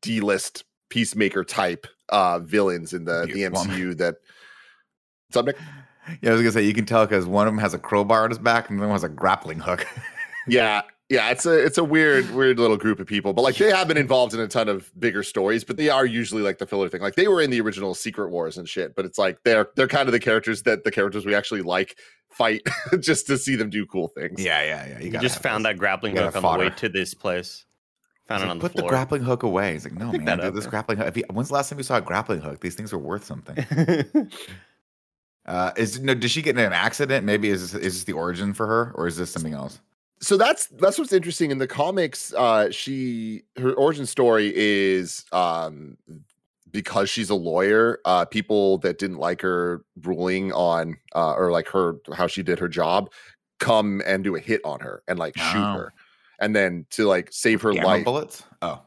D-list 0.00 0.62
peacemaker 0.90 1.42
type 1.44 1.86
uh 2.08 2.38
villains 2.40 2.92
in 2.92 3.04
the 3.04 3.22
the 3.26 3.32
Beautiful. 3.34 3.64
MCU. 3.64 3.96
That 3.98 4.16
something. 5.32 5.54
Yeah, 6.22 6.30
I 6.30 6.32
was 6.34 6.42
gonna 6.42 6.52
say 6.52 6.62
you 6.62 6.74
can 6.74 6.86
tell 6.86 7.04
because 7.04 7.26
one 7.26 7.46
of 7.46 7.52
them 7.52 7.58
has 7.60 7.74
a 7.74 7.78
crowbar 7.78 8.24
on 8.24 8.30
his 8.30 8.38
back 8.38 8.70
and 8.70 8.78
the 8.78 8.82
other 8.82 8.88
one 8.88 8.94
has 8.94 9.04
a 9.04 9.08
grappling 9.08 9.60
hook. 9.60 9.86
Yeah, 10.48 10.82
yeah, 11.08 11.30
it's 11.30 11.44
a 11.44 11.64
it's 11.64 11.76
a 11.76 11.82
weird 11.82 12.30
weird 12.32 12.60
little 12.60 12.76
group 12.76 13.00
of 13.00 13.06
people, 13.08 13.32
but 13.32 13.42
like 13.42 13.56
they 13.56 13.70
have 13.70 13.88
been 13.88 13.96
involved 13.96 14.32
in 14.32 14.38
a 14.38 14.46
ton 14.46 14.68
of 14.68 14.92
bigger 14.96 15.24
stories, 15.24 15.64
but 15.64 15.76
they 15.76 15.88
are 15.88 16.06
usually 16.06 16.40
like 16.40 16.58
the 16.58 16.66
filler 16.68 16.88
thing. 16.88 17.00
Like 17.00 17.16
they 17.16 17.26
were 17.26 17.40
in 17.40 17.50
the 17.50 17.60
original 17.60 17.94
Secret 17.94 18.30
Wars 18.30 18.56
and 18.56 18.68
shit, 18.68 18.94
but 18.94 19.04
it's 19.04 19.18
like 19.18 19.38
they're 19.44 19.68
they're 19.74 19.88
kind 19.88 20.08
of 20.08 20.12
the 20.12 20.20
characters 20.20 20.62
that 20.62 20.84
the 20.84 20.92
characters 20.92 21.26
we 21.26 21.34
actually 21.34 21.62
like 21.62 21.98
fight 22.30 22.62
just 23.00 23.26
to 23.26 23.38
see 23.38 23.56
them 23.56 23.70
do 23.70 23.84
cool 23.86 24.06
things. 24.08 24.40
yeah, 24.40 24.62
yeah, 24.62 24.86
yeah. 24.88 25.00
You 25.00 25.10
gotta 25.10 25.26
just 25.26 25.42
found 25.42 25.64
those. 25.64 25.70
that 25.70 25.78
grappling 25.78 26.16
hook 26.16 26.36
on 26.36 26.42
the 26.42 26.58
way 26.64 26.70
to 26.70 26.88
this 26.88 27.14
place. 27.14 27.64
Found 28.28 28.42
it 28.42 28.46
like, 28.46 28.50
on 28.50 28.58
the 28.58 28.62
Put 28.62 28.72
the 28.72 28.78
floor. 28.80 28.88
grappling 28.90 29.22
hook 29.22 29.42
away. 29.44 29.74
He's 29.74 29.84
like, 29.84 29.94
no, 29.94 30.10
Pick 30.10 30.22
man, 30.22 30.38
that 30.38 30.46
dude, 30.46 30.54
this 30.56 30.66
grappling 30.66 30.98
hook. 30.98 31.16
You, 31.16 31.24
when's 31.30 31.48
the 31.48 31.54
last 31.54 31.68
time 31.70 31.78
you 31.78 31.84
saw 31.84 31.96
a 31.96 32.00
grappling 32.00 32.40
hook? 32.40 32.60
These 32.60 32.74
things 32.74 32.92
are 32.92 32.98
worth 32.98 33.24
something. 33.24 33.56
Uh, 35.46 35.70
is 35.76 36.00
no? 36.00 36.12
Did 36.12 36.28
she 36.28 36.42
get 36.42 36.58
in 36.58 36.64
an 36.64 36.72
accident? 36.72 37.24
Maybe 37.24 37.50
is 37.50 37.70
this, 37.70 37.80
is 37.80 37.94
this 37.94 38.04
the 38.04 38.14
origin 38.14 38.52
for 38.52 38.66
her, 38.66 38.90
or 38.96 39.06
is 39.06 39.16
this 39.16 39.30
something 39.30 39.52
else? 39.52 39.80
So 40.20 40.36
that's 40.36 40.66
that's 40.66 40.98
what's 40.98 41.12
interesting 41.12 41.52
in 41.52 41.58
the 41.58 41.68
comics. 41.68 42.34
Uh, 42.34 42.68
she 42.72 43.44
her 43.56 43.72
origin 43.74 44.06
story 44.06 44.52
is 44.56 45.24
um 45.30 45.96
because 46.72 47.08
she's 47.08 47.30
a 47.30 47.34
lawyer. 47.36 48.00
Uh, 48.04 48.24
people 48.24 48.78
that 48.78 48.98
didn't 48.98 49.18
like 49.18 49.40
her 49.42 49.84
ruling 50.02 50.52
on 50.52 50.96
uh, 51.14 51.34
or 51.34 51.52
like 51.52 51.68
her 51.68 51.98
how 52.12 52.26
she 52.26 52.42
did 52.42 52.58
her 52.58 52.66
job 52.68 53.12
come 53.60 54.02
and 54.04 54.24
do 54.24 54.34
a 54.34 54.40
hit 54.40 54.60
on 54.64 54.80
her 54.80 55.04
and 55.06 55.16
like 55.16 55.36
shoot 55.36 55.58
Oh. 55.58 55.74
her, 55.74 55.92
and 56.38 56.54
then 56.54 56.86
to 56.90 57.06
like 57.06 57.28
save 57.32 57.62
her 57.62 57.72
Gamma 57.72 57.86
life. 57.86 58.04
bullets. 58.04 58.42
Oh, 58.62 58.82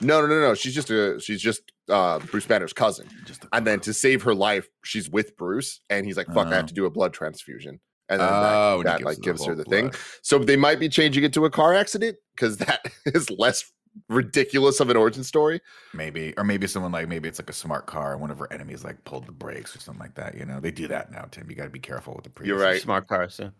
No, 0.00 0.20
no, 0.20 0.26
no, 0.26 0.40
no. 0.40 0.54
She's 0.54 0.74
just 0.74 0.90
a 0.90 1.18
she's 1.20 1.40
just 1.40 1.62
uh 1.88 2.18
Bruce 2.20 2.46
Banner's 2.46 2.72
cousin. 2.72 3.06
just 3.26 3.44
And 3.52 3.66
then 3.66 3.80
to 3.80 3.92
save 3.92 4.22
her 4.22 4.34
life, 4.34 4.68
she's 4.84 5.08
with 5.10 5.36
Bruce, 5.36 5.80
and 5.90 6.06
he's 6.06 6.16
like, 6.16 6.26
"Fuck, 6.28 6.48
I 6.48 6.50
Oh. 6.50 6.54
have 6.56 6.66
to 6.66 6.74
do 6.74 6.86
a 6.86 6.90
blood 6.90 7.12
transfusion." 7.12 7.80
And 8.08 8.20
then 8.20 8.28
Oh, 8.28 8.78
and 8.78 8.86
that, 8.86 8.98
he 8.98 9.04
that 9.04 9.08
like 9.08 9.20
gives 9.20 9.44
her 9.44 9.54
whole 9.54 9.64
the 9.64 9.70
thing. 9.70 9.92
So 10.22 10.38
they 10.38 10.56
might 10.56 10.80
be 10.80 10.88
changing 10.88 11.22
it 11.24 11.32
to 11.34 11.44
a 11.44 11.50
car 11.50 11.74
accident 11.74 12.16
because 12.34 12.56
that 12.58 12.84
is 13.06 13.30
less 13.30 13.70
ridiculous 14.08 14.80
of 14.80 14.90
an 14.90 14.96
origin 14.96 15.24
story. 15.24 15.60
Maybe, 15.94 16.34
or 16.36 16.44
maybe 16.44 16.66
someone 16.66 16.92
like 16.92 17.08
maybe 17.08 17.28
it's 17.28 17.38
like 17.40 17.50
a 17.50 17.54
smart 17.54 17.86
car, 17.86 18.12
and 18.12 18.20
one 18.20 18.30
of 18.30 18.38
her 18.38 18.52
enemies 18.52 18.84
like 18.84 19.02
pulled 19.04 19.26
the 19.26 19.32
brakes 19.32 19.74
or 19.74 19.80
something 19.80 20.00
like 20.00 20.14
that. 20.16 20.36
You 20.36 20.44
know, 20.44 20.60
they 20.60 20.70
do 20.70 20.88
that 20.88 21.10
now, 21.10 21.22
Tim. 21.30 21.48
You 21.48 21.56
got 21.56 21.64
to 21.64 21.70
be 21.70 21.78
careful 21.80 22.14
with 22.14 22.32
the. 22.32 22.46
You're 22.46 22.58
right. 22.58 22.80
Smart 22.80 23.06
car, 23.08 23.28
so. 23.28 23.50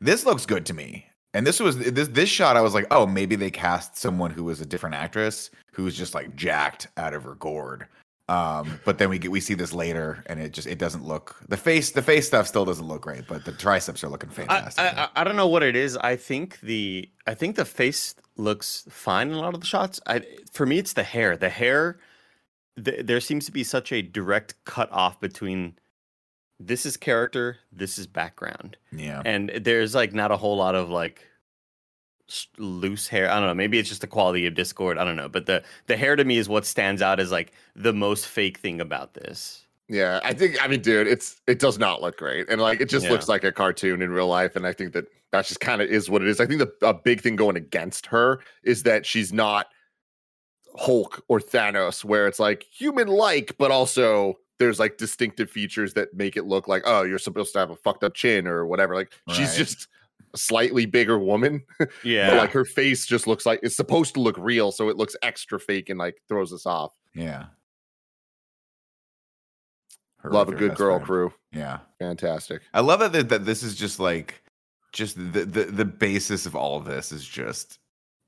This 0.00 0.26
looks 0.26 0.44
good 0.46 0.66
to 0.66 0.74
me. 0.74 1.06
And 1.34 1.46
this 1.46 1.60
was 1.60 1.78
this 1.78 2.08
this 2.08 2.28
shot. 2.28 2.56
I 2.56 2.60
was 2.60 2.74
like, 2.74 2.86
oh, 2.90 3.06
maybe 3.06 3.36
they 3.36 3.50
cast 3.50 3.96
someone 3.96 4.30
who 4.30 4.44
was 4.44 4.60
a 4.60 4.66
different 4.66 4.96
actress 4.96 5.50
who's 5.72 5.96
just 5.96 6.14
like 6.14 6.34
jacked 6.34 6.88
out 6.96 7.14
of 7.14 7.22
her 7.24 7.34
gourd. 7.36 7.86
Um, 8.28 8.78
but 8.84 8.98
then 8.98 9.10
we 9.10 9.18
get 9.18 9.30
we 9.30 9.40
see 9.40 9.54
this 9.54 9.72
later, 9.72 10.22
and 10.26 10.40
it 10.40 10.52
just 10.52 10.66
it 10.68 10.78
doesn't 10.78 11.04
look 11.04 11.36
the 11.48 11.56
face 11.56 11.90
the 11.92 12.02
face 12.02 12.26
stuff 12.28 12.46
still 12.46 12.64
doesn't 12.64 12.86
look 12.86 13.02
great, 13.02 13.26
but 13.28 13.44
the 13.44 13.52
triceps 13.52 14.02
are 14.04 14.08
looking 14.08 14.30
fantastic. 14.30 14.84
I, 14.84 15.04
I- 15.14 15.20
I 15.20 15.24
don't 15.24 15.36
know 15.36 15.48
what 15.48 15.62
it 15.62 15.74
is. 15.76 15.96
I 15.96 16.16
think 16.16 16.58
the 16.60 17.08
I 17.26 17.34
think 17.34 17.56
the 17.56 17.64
face 17.64 18.14
looks 18.36 18.84
fine 18.88 19.28
in 19.28 19.34
a 19.34 19.38
lot 19.40 19.54
of 19.54 19.60
the 19.60 19.66
shots. 19.66 20.00
I 20.06 20.22
for 20.52 20.64
me 20.66 20.78
it's 20.78 20.92
the 20.94 21.02
hair. 21.02 21.36
The 21.36 21.48
hair 21.48 21.98
th- 22.84 23.04
there 23.06 23.20
seems 23.20 23.46
to 23.46 23.52
be 23.52 23.64
such 23.64 23.92
a 23.92 24.00
direct 24.02 24.54
cut 24.64 24.90
off 24.92 25.20
between 25.20 25.74
this 26.62 26.84
is 26.86 26.96
character, 26.96 27.56
this 27.72 27.98
is 27.98 28.06
background. 28.06 28.76
yeah, 28.92 29.22
And 29.24 29.48
there's 29.48 29.94
like 29.94 30.12
not 30.12 30.30
a 30.30 30.36
whole 30.36 30.56
lot 30.58 30.74
of 30.74 30.90
like 30.90 31.26
loose 32.58 33.08
hair. 33.08 33.28
I 33.30 33.38
don't 33.40 33.48
know. 33.48 33.54
Maybe 33.54 33.78
it's 33.78 33.88
just 33.88 34.02
the 34.02 34.06
quality 34.06 34.46
of 34.46 34.54
Discord. 34.54 34.98
I 34.98 35.04
don't 35.04 35.16
know. 35.16 35.28
But 35.28 35.46
the 35.46 35.64
the 35.86 35.96
hair 35.96 36.14
to 36.16 36.24
me 36.24 36.36
is 36.38 36.48
what 36.48 36.64
stands 36.66 37.02
out 37.02 37.18
as 37.18 37.32
like 37.32 37.52
the 37.74 37.92
most 37.92 38.26
fake 38.28 38.58
thing 38.58 38.80
about 38.80 39.14
this. 39.14 39.66
Yeah, 39.88 40.20
I 40.22 40.32
think 40.34 40.62
I 40.62 40.68
mean, 40.68 40.82
dude, 40.82 41.08
it's 41.08 41.40
it 41.48 41.58
does 41.58 41.78
not 41.78 42.00
look 42.02 42.18
great, 42.18 42.48
and 42.48 42.60
like 42.60 42.80
it 42.80 42.88
just 42.88 43.06
Yeah. 43.06 43.10
looks 43.12 43.26
like 43.28 43.42
a 43.42 43.50
cartoon 43.50 44.02
in 44.02 44.10
real 44.12 44.28
life, 44.28 44.54
and 44.54 44.64
I 44.66 44.72
think 44.72 44.92
that 44.92 45.06
that 45.32 45.46
just 45.46 45.60
kind 45.60 45.80
of 45.82 45.88
is 45.88 46.08
what 46.08 46.22
it 46.22 46.28
is. 46.28 46.40
I 46.40 46.46
think 46.46 46.60
the 46.60 46.86
a 46.86 46.94
big 46.94 47.20
thing 47.22 47.34
going 47.36 47.56
against 47.56 48.06
her 48.06 48.40
is 48.62 48.84
that 48.84 49.04
she's 49.06 49.32
not 49.32 49.66
Hulk 50.76 51.24
or 51.26 51.40
Thanos, 51.40 52.04
where 52.04 52.28
it's 52.28 52.38
like 52.38 52.62
human 52.70 53.08
like, 53.08 53.56
but 53.58 53.72
also 53.72 54.38
there's 54.60 54.78
like 54.78 54.96
distinctive 54.96 55.50
features 55.50 55.92
that 55.94 56.14
make 56.14 56.36
it 56.36 56.44
look 56.44 56.68
like 56.68 56.82
oh, 56.86 57.02
you're 57.02 57.18
supposed 57.18 57.52
to 57.54 57.58
have 57.58 57.70
a 57.70 57.76
fucked 57.76 58.04
up 58.04 58.14
chin 58.14 58.46
or 58.46 58.64
whatever. 58.66 58.94
Like 58.94 59.12
she's 59.32 59.56
just 59.56 59.88
a 60.32 60.36
slightly 60.38 60.86
bigger 60.86 61.18
woman, 61.18 61.62
Yeah. 62.04 62.30
but 62.30 62.36
like 62.36 62.50
her 62.52 62.64
face 62.64 63.04
just 63.06 63.26
looks 63.26 63.44
like 63.44 63.58
it's 63.64 63.74
supposed 63.74 64.14
to 64.14 64.20
look 64.20 64.36
real, 64.38 64.70
so 64.70 64.88
it 64.88 64.96
looks 64.96 65.16
extra 65.22 65.58
fake 65.58 65.88
and 65.90 65.98
like 65.98 66.22
throws 66.28 66.52
us 66.52 66.64
off. 66.66 66.92
yeah. 67.12 67.46
Her 70.18 70.30
Love 70.30 70.50
a 70.50 70.54
good 70.54 70.74
girl 70.76 70.96
friend. 70.98 71.06
crew, 71.06 71.32
Yeah, 71.50 71.78
fantastic. 71.98 72.60
I 72.74 72.80
love 72.80 73.00
it 73.00 73.10
that, 73.12 73.30
that 73.30 73.46
this 73.46 73.62
is 73.62 73.74
just 73.74 73.98
like 73.98 74.42
just 74.92 75.16
the, 75.16 75.44
the 75.46 75.64
the 75.64 75.84
basis 75.84 76.44
of 76.46 76.54
all 76.54 76.76
of 76.76 76.84
this 76.84 77.10
is 77.10 77.24
just 77.26 77.79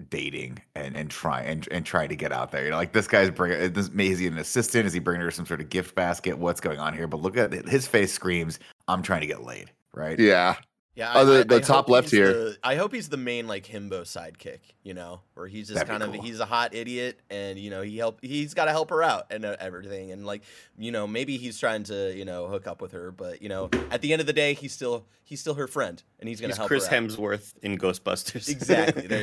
dating 0.09 0.59
and 0.75 0.97
and 0.97 1.11
try 1.11 1.43
and 1.43 1.67
and 1.71 1.87
try 1.87 2.07
to 2.07 2.17
get 2.17 2.33
out 2.33 2.51
there. 2.53 2.65
You 2.65 2.71
know, 2.71 2.77
like 2.77 2.93
this 2.93 3.07
guy's 3.07 3.31
bringing 3.31 3.63
uh, 3.63 3.69
this 3.69 3.89
is 3.89 4.19
he 4.19 4.27
an 4.27 4.39
assistant? 4.39 4.87
Is 4.87 4.93
he 4.93 5.01
bringing 5.01 5.23
her 5.23 5.31
some 5.31 5.47
sort 5.47 5.61
of 5.61 5.69
gift 5.71 5.95
basket? 5.95 6.39
What's 6.39 6.61
going 6.61 6.79
on 6.79 6.95
here? 6.95 7.07
But 7.07 7.21
look 7.21 7.37
at 7.37 7.53
his 7.53 7.87
face 7.87 8.13
screams, 8.13 8.59
"I'm 8.89 9.03
trying 9.03 9.21
to 9.21 9.27
get 9.27 9.43
laid." 9.43 9.71
Right? 9.95 10.19
Yeah. 10.19 10.57
Yeah, 10.95 11.11
Oh, 11.15 11.25
the- 11.25 11.45
the 11.45 11.55
hope 11.55 11.65
top 11.65 11.89
left 11.89 12.11
here. 12.11 12.33
the- 12.33 12.59
I 12.63 12.75
hope 12.77 12.93
he's 12.93 13.09
the 13.09 13.17
main 13.17 13.47
like 13.49 13.67
himbo 13.67 14.03
sidekick, 14.03 14.59
you 14.83 14.93
know, 14.93 15.23
where 15.33 15.47
he's 15.47 15.69
just 15.69 15.77
That'd 15.77 15.89
be 15.89 15.91
kind 15.93 16.03
of 16.03 16.13
cool. 16.13 16.23
he's 16.23 16.39
a 16.39 16.45
hot 16.45 16.75
idiot, 16.75 17.19
and 17.31 17.59
you 17.59 17.71
know 17.71 17.81
he 17.81 17.97
help 17.97 18.19
he's 18.21 18.53
got 18.53 18.67
to 18.67 18.73
help 18.73 18.91
her 18.91 19.03
out 19.03 19.25
and 19.31 19.47
uh, 19.47 19.57
everything, 19.59 20.13
and 20.13 20.27
like 20.27 20.43
you 20.77 20.93
know 20.93 21.07
maybe 21.07 21.39
he's 21.39 21.59
trying 21.59 21.85
to 21.85 22.15
you 22.15 22.27
know 22.27 22.47
hook 22.47 22.67
up 22.67 22.83
with 22.83 22.93
her, 22.93 23.11
but 23.11 23.41
you 23.41 23.49
know 23.49 23.71
at 23.91 24.03
the 24.03 24.13
end 24.13 24.21
of 24.21 24.27
the 24.27 24.35
day 24.35 24.53
he's 24.53 24.75
still 24.75 25.07
he's 25.25 25.41
still 25.41 25.55
her 25.55 25.67
friend, 25.67 26.03
and 26.21 26.29
he's 26.29 26.43
gonna 26.43 26.51
He's 26.53 26.59
help 26.59 26.69
Chris 26.69 26.87
her 26.89 26.95
out. 26.97 27.03
Hemsworth 27.05 27.55
in 27.63 27.79
Ghostbusters. 27.79 28.51
Exactly. 28.51 29.07
There 29.07 29.23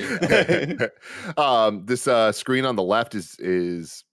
you 0.69 0.75
go. 0.75 0.89
um, 1.43 1.85
this 1.85 2.07
uh, 2.07 2.31
screen 2.31 2.65
on 2.65 2.77
the 2.77 2.83
left 2.83 3.13
is 3.13 3.35
is 3.37 4.03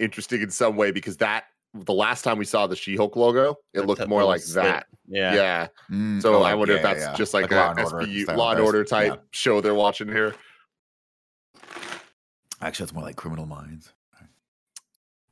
interesting 0.00 0.42
in 0.42 0.50
some 0.50 0.74
way 0.76 0.90
because 0.90 1.18
that 1.18 1.44
the 1.74 1.94
last 1.94 2.22
time 2.22 2.38
we 2.38 2.44
saw 2.44 2.66
the 2.66 2.76
She-Hulk 2.76 3.16
logo, 3.16 3.52
it 3.72 3.80
That 3.80 3.86
looked 3.86 4.06
more 4.08 4.24
like 4.24 4.40
slit. 4.42 4.64
that. 4.64 4.86
Yeah. 5.08 5.34
Yeah. 5.34 5.68
Mm, 5.90 6.20
So 6.20 6.34
oh, 6.36 6.42
I 6.42 6.54
wonder 6.54 6.74
yeah, 6.74 6.78
if 6.78 6.82
that's 6.82 7.00
yeah, 7.00 7.14
just 7.14 7.32
like, 7.34 7.50
Law 7.50 7.68
a 7.68 7.70
and 7.70 7.80
Order 7.80 8.34
Law 8.36 8.50
and. 8.52 8.60
Order 8.60 8.84
type 8.84 9.12
Yeah. 9.14 9.20
show 9.30 9.60
they're 9.60 9.74
watching 9.74 10.08
here. 10.08 10.34
Actually, 12.60 12.84
it's 12.84 12.92
more 12.92 13.02
like 13.02 13.16
Criminal 13.16 13.46
Minds. 13.46 13.92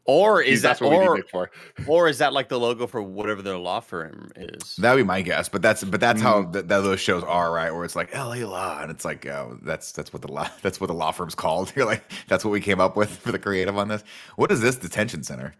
Or 0.06 0.42
is 0.42 0.62
that 0.62 0.68
that's 0.70 0.80
what 0.80 0.90
we 0.90 0.98
need 0.98 1.06
or, 1.06 1.22
for. 1.30 1.50
or 1.86 2.08
is 2.08 2.18
that 2.18 2.32
like 2.32 2.48
the 2.48 2.58
logo 2.58 2.86
for 2.88 3.00
whatever 3.00 3.42
their 3.42 3.58
law 3.58 3.78
firm 3.78 4.32
is? 4.34 4.74
That 4.76 4.92
would 4.92 4.96
be 5.00 5.04
my 5.04 5.22
guess, 5.22 5.48
but 5.48 5.62
that's 5.62 5.84
but 5.84 6.00
that's 6.00 6.20
how 6.20 6.42
Mm. 6.44 6.52
th- 6.54 6.64
that 6.66 6.82
those 6.82 6.98
shows 6.98 7.22
are, 7.22 7.52
right? 7.52 7.70
Where 7.72 7.84
it's 7.84 7.94
like 7.94 8.08
L.A. 8.12 8.44
Law, 8.44 8.80
and 8.82 8.90
it's 8.90 9.04
like 9.04 9.24
oh, 9.26 9.58
that's 9.62 9.92
that's 9.92 10.12
what 10.12 10.22
the 10.22 10.32
law 10.32 10.48
that's 10.62 10.80
what 10.80 10.88
the 10.88 10.94
law 10.94 11.12
firm's 11.12 11.36
called. 11.36 11.72
You're 11.76 11.86
like 11.86 12.02
that's 12.26 12.44
what 12.44 12.50
we 12.50 12.60
came 12.60 12.80
up 12.80 12.96
with 12.96 13.18
for 13.18 13.30
the 13.30 13.38
creative 13.38 13.76
on 13.76 13.86
this. 13.88 14.02
What 14.34 14.50
is 14.50 14.60
this 14.62 14.74
detention 14.76 15.22
center? 15.22 15.54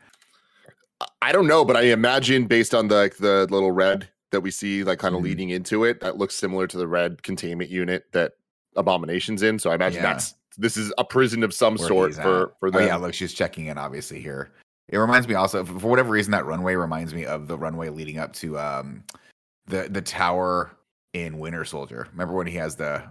I 1.22 1.32
don't 1.32 1.46
know, 1.46 1.64
but 1.64 1.76
I 1.76 1.82
imagine 1.82 2.46
based 2.46 2.74
on 2.74 2.88
the 2.88 2.94
like 2.96 3.16
the 3.16 3.46
little 3.50 3.72
red 3.72 4.08
that 4.30 4.40
we 4.42 4.50
see, 4.50 4.84
like 4.84 4.98
kind 4.98 5.14
of 5.14 5.20
Mhm. 5.20 5.24
leading 5.24 5.50
into 5.50 5.84
it, 5.84 6.00
that 6.00 6.16
looks 6.18 6.34
similar 6.34 6.66
to 6.66 6.76
the 6.78 6.86
red 6.86 7.22
containment 7.22 7.70
unit 7.70 8.06
that 8.12 8.32
Abomination's 8.76 9.42
in. 9.42 9.58
So 9.58 9.70
I 9.70 9.74
imagine 9.74 10.02
Yeah. 10.02 10.12
that's 10.12 10.34
this 10.58 10.76
is 10.76 10.92
a 10.98 11.04
prison 11.04 11.42
of 11.42 11.54
some 11.54 11.76
where 11.76 11.88
sort 11.88 12.08
he's 12.10 12.16
for 12.18 12.42
at. 12.50 12.58
for 12.60 12.68
Oh 12.68 12.70
them. 12.72 12.86
yeah, 12.86 12.96
look, 12.96 13.14
she's 13.14 13.32
checking 13.32 13.66
in 13.66 13.78
obviously 13.78 14.20
here. 14.20 14.50
It 14.88 14.98
reminds 14.98 15.26
me 15.28 15.34
also 15.34 15.64
for 15.64 15.88
whatever 15.88 16.10
reason 16.10 16.32
that 16.32 16.44
runway 16.44 16.74
reminds 16.74 17.14
me 17.14 17.24
of 17.24 17.46
the 17.48 17.56
runway 17.56 17.88
leading 17.88 18.18
up 18.18 18.32
to 18.34 18.58
um 18.58 19.04
the 19.66 19.88
the 19.90 20.02
tower 20.02 20.70
in 21.12 21.38
Winter 21.38 21.64
Soldier. 21.64 22.08
Remember 22.12 22.34
when 22.34 22.46
he 22.46 22.56
has 22.56 22.76
the 22.76 23.02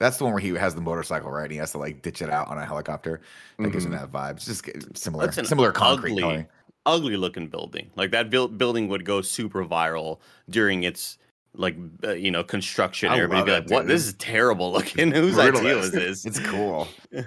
that's 0.00 0.16
the 0.18 0.24
one 0.24 0.32
where 0.32 0.40
he 0.42 0.48
has 0.54 0.74
the 0.74 0.80
motorcycle, 0.80 1.30
right? 1.30 1.44
And 1.44 1.52
he 1.52 1.58
has 1.58 1.70
to 1.72 1.78
like 1.78 2.02
ditch 2.02 2.20
it 2.20 2.28
out 2.30 2.48
on 2.48 2.58
a 2.58 2.64
helicopter. 2.66 3.20
That 3.58 3.70
gives 3.70 3.84
him 3.84 3.92
that 3.92 4.10
vibe. 4.10 4.32
It's 4.36 4.44
just 4.46 4.64
similar, 4.98 5.30
similar 5.32 5.72
concrete 5.72 6.12
ugly, 6.12 6.22
coloring. 6.22 6.46
Ugly 6.86 7.16
looking 7.16 7.48
building. 7.48 7.90
Like 7.96 8.10
that 8.12 8.30
buil- 8.30 8.48
building 8.48 8.88
would 8.88 9.04
go 9.04 9.22
super 9.22 9.64
viral 9.64 10.18
during 10.48 10.84
its 10.84 11.18
like 11.54 11.76
uh, 12.02 12.12
you 12.12 12.30
know 12.30 12.44
construction. 12.44 13.10
I 13.10 13.16
Everybody 13.16 13.44
be 13.44 13.50
like, 13.52 13.70
"What? 13.70 13.82
dude. 13.82 13.90
This 13.90 14.06
is 14.06 14.14
terrible 14.14 14.72
looking. 14.72 15.10
Whose 15.12 15.38
idea 15.38 15.76
was 15.76 15.92
this?" 15.92 16.24
It's 16.24 16.40
cool. 16.40 16.88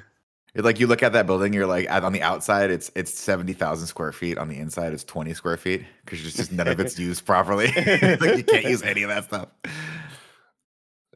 Like 0.55 0.79
you 0.79 0.87
look 0.87 1.03
at 1.03 1.13
that 1.13 1.27
building, 1.27 1.53
you're 1.53 1.67
like, 1.67 1.87
on 1.91 2.13
the 2.13 2.23
outside, 2.23 2.71
it's 2.71 2.89
it's 2.95 3.13
seventy 3.13 3.53
thousand 3.53 3.85
square 3.85 4.11
feet. 4.11 4.39
On 4.39 4.47
the 4.47 4.57
inside, 4.57 4.91
it's 4.91 5.03
twenty 5.03 5.35
square 5.35 5.55
feet 5.55 5.85
because 6.03 6.19
just 6.19 6.51
none 6.51 6.67
of 6.67 6.79
it's 6.79 6.97
used 6.99 7.27
properly. 7.27 7.67
like 7.67 8.37
you 8.37 8.43
can't 8.43 8.63
use 8.63 8.81
any 8.81 9.03
of 9.03 9.09
that 9.09 9.25
stuff. 9.25 9.49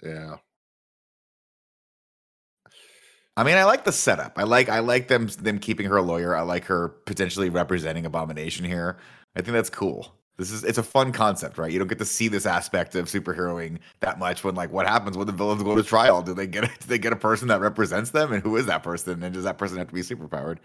Yeah. 0.04 0.36
I 3.38 3.44
mean, 3.44 3.56
I 3.56 3.63
like 3.63 3.86
the 3.86 3.91
setup. 3.91 4.34
I 4.38 4.44
like 4.44 4.70
I 4.70 4.80
like 4.80 5.08
them 5.08 5.28
them 5.28 5.60
keeping 5.60 5.86
her 5.88 5.98
a 5.98 6.02
lawyer. 6.02 6.36
I 6.36 6.41
like 6.41 6.65
her 6.65 6.89
potentially 6.89 7.50
representing 7.50 8.06
Abomination 8.06 8.65
here. 8.65 8.98
I 9.36 9.41
think 9.41 9.54
that's 9.54 9.70
cool. 9.70 10.13
This 10.38 10.52
is 10.52 10.63
it's 10.63 10.78
a 10.78 10.84
fun 10.84 11.12
concept, 11.12 11.58
right? 11.58 11.72
You 11.72 11.80
don't 11.80 11.88
get 11.88 12.00
to 12.00 12.06
see 12.06 12.28
this 12.28 12.46
aspect 12.46 12.96
of 12.96 13.06
superheroing 13.06 13.80
that 14.02 14.20
much 14.20 14.44
when 14.44 14.56
like 14.56 14.72
what 14.72 14.88
happens 14.88 15.17
when 15.17 15.28
the 15.28 15.34
villains 15.34 15.63
go 15.63 15.76
to 15.76 15.84
trial? 15.84 16.22
Do 16.22 16.34
they 16.34 16.48
get 16.48 16.65
a, 16.65 16.67
do 16.80 16.88
they 16.88 16.98
get 16.98 17.13
a 17.13 17.17
person 17.17 17.48
that 17.48 17.62
represents 17.62 18.10
them, 18.12 18.34
and 18.34 18.44
who 18.44 18.58
is 18.58 18.65
that 18.65 18.84
person? 18.84 19.24
And 19.24 19.34
does 19.34 19.44
that 19.46 19.58
person 19.58 19.78
have 19.78 19.88
to 19.88 19.94
be 19.94 20.02
superpowered? 20.02 20.58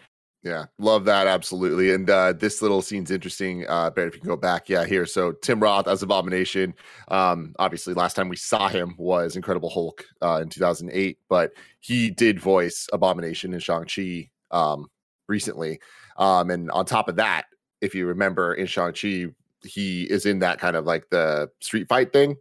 Yeah, 0.46 0.66
love 0.78 1.04
that 1.06 1.26
absolutely. 1.26 1.92
And 1.92 2.08
uh, 2.08 2.32
this 2.32 2.62
little 2.62 2.80
scene's 2.80 3.10
interesting. 3.10 3.66
Uh, 3.68 3.90
Barry, 3.90 4.06
if 4.06 4.14
you 4.14 4.20
can 4.20 4.28
go 4.28 4.36
back, 4.36 4.68
yeah, 4.68 4.84
here. 4.84 5.04
So 5.04 5.32
Tim 5.32 5.58
Roth 5.58 5.88
as 5.88 6.04
Abomination. 6.04 6.72
Um, 7.08 7.52
obviously, 7.58 7.94
last 7.94 8.14
time 8.14 8.28
we 8.28 8.36
saw 8.36 8.68
him 8.68 8.94
was 8.96 9.34
Incredible 9.34 9.70
Hulk 9.70 10.04
uh, 10.22 10.38
in 10.40 10.48
2008, 10.48 11.18
but 11.28 11.50
he 11.80 12.10
did 12.10 12.38
voice 12.38 12.86
Abomination 12.92 13.54
in 13.54 13.58
Shang 13.58 13.86
Chi 13.86 14.30
um, 14.52 14.86
recently. 15.28 15.80
Um, 16.16 16.50
and 16.50 16.70
on 16.70 16.86
top 16.86 17.08
of 17.08 17.16
that, 17.16 17.46
if 17.80 17.92
you 17.92 18.06
remember 18.06 18.54
in 18.54 18.66
Shang 18.66 18.92
Chi, 18.92 19.26
he 19.64 20.04
is 20.04 20.26
in 20.26 20.38
that 20.38 20.60
kind 20.60 20.76
of 20.76 20.84
like 20.84 21.10
the 21.10 21.50
street 21.60 21.88
fight 21.88 22.12
thing 22.12 22.36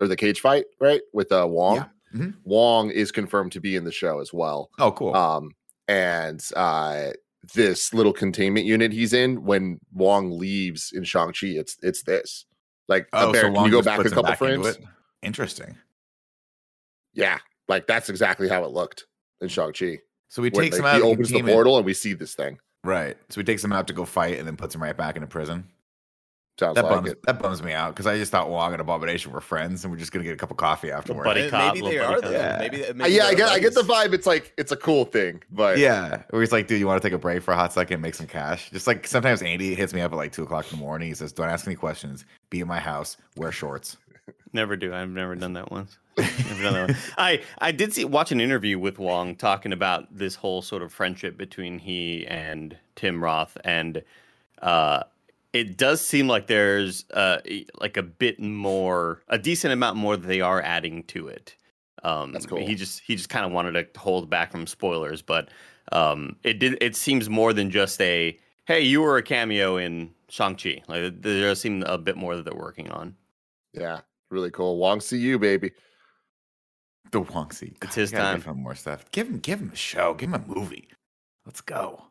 or 0.00 0.06
the 0.06 0.14
cage 0.14 0.38
fight, 0.38 0.66
right, 0.80 1.00
with 1.12 1.32
uh, 1.32 1.44
Wong. 1.48 1.74
Yeah. 1.74 1.84
Mhm. 2.14 2.34
Wong 2.44 2.90
is 2.92 3.10
confirmed 3.10 3.50
to 3.52 3.60
be 3.60 3.74
in 3.74 3.82
the 3.82 3.90
show 3.90 4.20
as 4.20 4.32
well. 4.32 4.70
Oh, 4.78 4.92
cool. 4.92 5.14
Um, 5.16 5.50
and 5.88 6.40
uh, 6.54 7.10
this 7.54 7.94
little 7.94 8.12
containment 8.12 8.66
unit 8.66 8.92
he's 8.92 9.12
in 9.12 9.44
when 9.44 9.78
Wong 9.92 10.38
leaves 10.38 10.92
in 10.92 11.04
Shang 11.04 11.32
Chi, 11.32 11.48
it's 11.48 11.76
it's 11.82 12.02
this. 12.02 12.46
Like, 12.88 13.08
oh, 13.12 13.32
Barrett, 13.32 13.54
so 13.54 13.62
can 13.62 13.64
you 13.66 13.70
go 13.70 13.82
back 13.82 14.00
a 14.00 14.04
couple 14.04 14.22
back 14.24 14.38
frames? 14.38 14.78
Interesting. 15.22 15.76
Yeah, 17.14 17.38
like 17.68 17.86
that's 17.86 18.08
exactly 18.08 18.48
how 18.48 18.64
it 18.64 18.70
looked 18.70 19.06
in 19.40 19.48
Shang 19.48 19.72
Chi. 19.72 19.98
So 20.28 20.42
he 20.42 20.50
takes 20.50 20.78
like, 20.78 20.80
him 20.80 20.86
out. 20.86 20.96
He 20.96 21.02
opens 21.02 21.30
the 21.30 21.42
portal 21.42 21.76
and 21.76 21.86
we 21.86 21.94
see 21.94 22.12
this 22.12 22.34
thing. 22.34 22.58
Right. 22.84 23.16
So 23.28 23.40
he 23.40 23.44
takes 23.44 23.64
him 23.64 23.72
out 23.72 23.86
to 23.88 23.92
go 23.92 24.04
fight, 24.04 24.38
and 24.38 24.46
then 24.46 24.56
puts 24.56 24.74
him 24.74 24.82
right 24.82 24.96
back 24.96 25.16
into 25.16 25.26
prison. 25.26 25.68
Sounds 26.58 26.74
That 26.74 26.84
like 26.86 26.92
bums 26.94 27.10
it. 27.12 27.22
that 27.22 27.40
bums 27.40 27.62
me 27.62 27.72
out 27.72 27.94
because 27.94 28.06
I 28.08 28.18
just 28.18 28.32
thought 28.32 28.50
Wong 28.50 28.72
and 28.72 28.80
Abomination 28.80 29.30
were 29.30 29.40
friends, 29.40 29.84
and 29.84 29.92
we're 29.92 29.98
just 29.98 30.10
gonna 30.10 30.24
get 30.24 30.34
a 30.34 30.36
cup 30.36 30.50
of 30.50 30.56
coffee 30.56 30.90
afterwards. 30.90 31.24
buddy 31.24 31.42
May- 31.42 31.50
cop, 31.50 31.74
maybe 31.74 31.86
they 31.86 31.96
buddy 31.96 31.98
are 32.00 32.14
cop. 32.20 32.24
though. 32.24 32.30
Yeah. 32.32 32.56
Maybe, 32.58 32.84
maybe 32.94 33.12
yeah, 33.14 33.22
I 33.22 33.26
they're 33.28 33.36
get 33.36 33.48
I 33.50 33.58
get 33.60 33.74
the 33.74 33.82
vibe. 33.82 34.12
It's 34.12 34.26
like 34.26 34.52
it's 34.56 34.72
a 34.72 34.76
cool 34.76 35.04
thing, 35.04 35.40
but 35.52 35.78
Yeah, 35.78 36.22
where 36.30 36.42
he's 36.42 36.50
like, 36.50 36.66
dude, 36.66 36.80
you 36.80 36.86
want 36.88 37.00
to 37.00 37.08
take 37.08 37.14
a 37.14 37.18
break 37.18 37.42
for 37.44 37.52
a 37.52 37.56
hot 37.56 37.72
second, 37.72 38.00
make 38.00 38.16
some 38.16 38.26
cash? 38.26 38.70
Just 38.70 38.88
like 38.88 39.06
sometimes 39.06 39.40
Andy 39.40 39.74
hits 39.76 39.94
me 39.94 40.00
up 40.00 40.10
at 40.12 40.16
like 40.16 40.32
two 40.32 40.42
o'clock 40.42 40.64
in 40.72 40.78
the 40.78 40.84
morning. 40.84 41.06
He 41.08 41.14
says, 41.14 41.32
"Don't 41.32 41.48
ask 41.48 41.64
any 41.66 41.76
questions. 41.76 42.24
Be 42.50 42.58
in 42.60 42.66
my 42.66 42.80
house. 42.80 43.16
Wear 43.36 43.52
shorts." 43.52 43.96
Never 44.52 44.74
do. 44.76 44.92
I've 44.92 45.10
never 45.10 45.36
done 45.36 45.52
that 45.52 45.70
once. 45.70 45.96
Never 46.18 46.62
done 46.62 46.72
that 46.74 46.88
one. 46.88 46.96
I 47.18 47.40
I 47.58 47.70
did 47.70 47.92
see 47.92 48.04
watch 48.04 48.32
an 48.32 48.40
interview 48.40 48.80
with 48.80 48.98
Wong 48.98 49.36
talking 49.36 49.72
about 49.72 50.06
this 50.10 50.34
whole 50.34 50.62
sort 50.62 50.82
of 50.82 50.92
friendship 50.92 51.36
between 51.38 51.78
he 51.78 52.26
and 52.26 52.76
Tim 52.96 53.22
Roth, 53.22 53.56
and 53.62 54.02
uh, 54.60 55.04
it 55.52 55.76
does 55.76 56.00
seem 56.00 56.28
like 56.28 56.46
there's 56.46 57.04
uh 57.12 57.38
like 57.80 57.96
a 57.96 58.02
bit 58.02 58.40
more, 58.40 59.22
a 59.28 59.38
decent 59.38 59.72
amount 59.72 59.96
more 59.96 60.16
that 60.16 60.26
they 60.26 60.40
are 60.40 60.60
adding 60.62 61.04
to 61.04 61.28
it. 61.28 61.56
Um, 62.04 62.32
That's 62.32 62.46
cool. 62.46 62.58
He 62.58 62.74
just 62.74 63.00
he 63.00 63.16
just 63.16 63.28
kind 63.28 63.44
of 63.44 63.52
wanted 63.52 63.72
to 63.72 64.00
hold 64.00 64.30
back 64.30 64.52
from 64.52 64.66
spoilers, 64.66 65.22
but 65.22 65.48
um, 65.92 66.36
it 66.44 66.58
did. 66.58 66.76
It 66.80 66.94
seems 66.94 67.28
more 67.28 67.52
than 67.52 67.70
just 67.70 68.00
a 68.00 68.38
hey, 68.66 68.82
you 68.82 69.00
were 69.00 69.16
a 69.16 69.22
cameo 69.22 69.78
in 69.78 70.10
Shang 70.28 70.54
Chi. 70.54 70.82
Like 70.86 71.20
there 71.22 71.40
does 71.40 71.60
seem 71.60 71.82
a 71.82 71.98
bit 71.98 72.16
more 72.16 72.36
that 72.36 72.44
they're 72.44 72.54
working 72.54 72.90
on. 72.90 73.16
yeah, 73.72 74.00
really 74.30 74.50
cool. 74.50 74.76
Wong, 74.76 75.00
see 75.00 75.18
you, 75.18 75.38
baby. 75.38 75.72
The 77.10 77.20
Wong 77.20 77.50
seat. 77.50 77.78
It's 77.82 77.94
his 77.94 78.12
time. 78.12 78.36
Give 78.36 78.44
him 78.46 78.62
more 78.62 78.74
stuff. 78.74 79.10
Give 79.12 79.26
him, 79.26 79.38
give 79.38 79.60
him 79.60 79.70
a 79.72 79.76
show. 79.76 80.12
Give 80.14 80.28
him 80.28 80.34
a 80.34 80.46
movie. 80.46 80.88
Let's 81.46 81.62
go. 81.62 82.04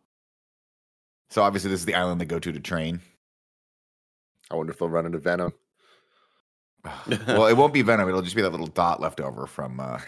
So 1.29 1.43
obviously, 1.43 1.69
this 1.69 1.81
is 1.81 1.85
the 1.85 1.93
island 1.95 2.19
they 2.19 2.25
go 2.25 2.39
to 2.39 2.51
to 2.51 2.59
train. 2.59 3.01
I 4.51 4.55
wonder 4.55 4.71
if 4.71 4.79
they'll 4.79 4.89
run 4.89 5.05
into 5.05 5.19
Venom. 5.19 5.53
well, 7.27 7.47
it 7.47 7.57
won't 7.57 7.73
be 7.73 7.81
Venom. 7.81 8.07
It'll 8.07 8.21
just 8.21 8.35
be 8.35 8.41
that 8.41 8.51
little 8.51 8.67
dot 8.67 9.01
left 9.01 9.19
over 9.19 9.47
from. 9.47 9.79
uh 9.79 9.99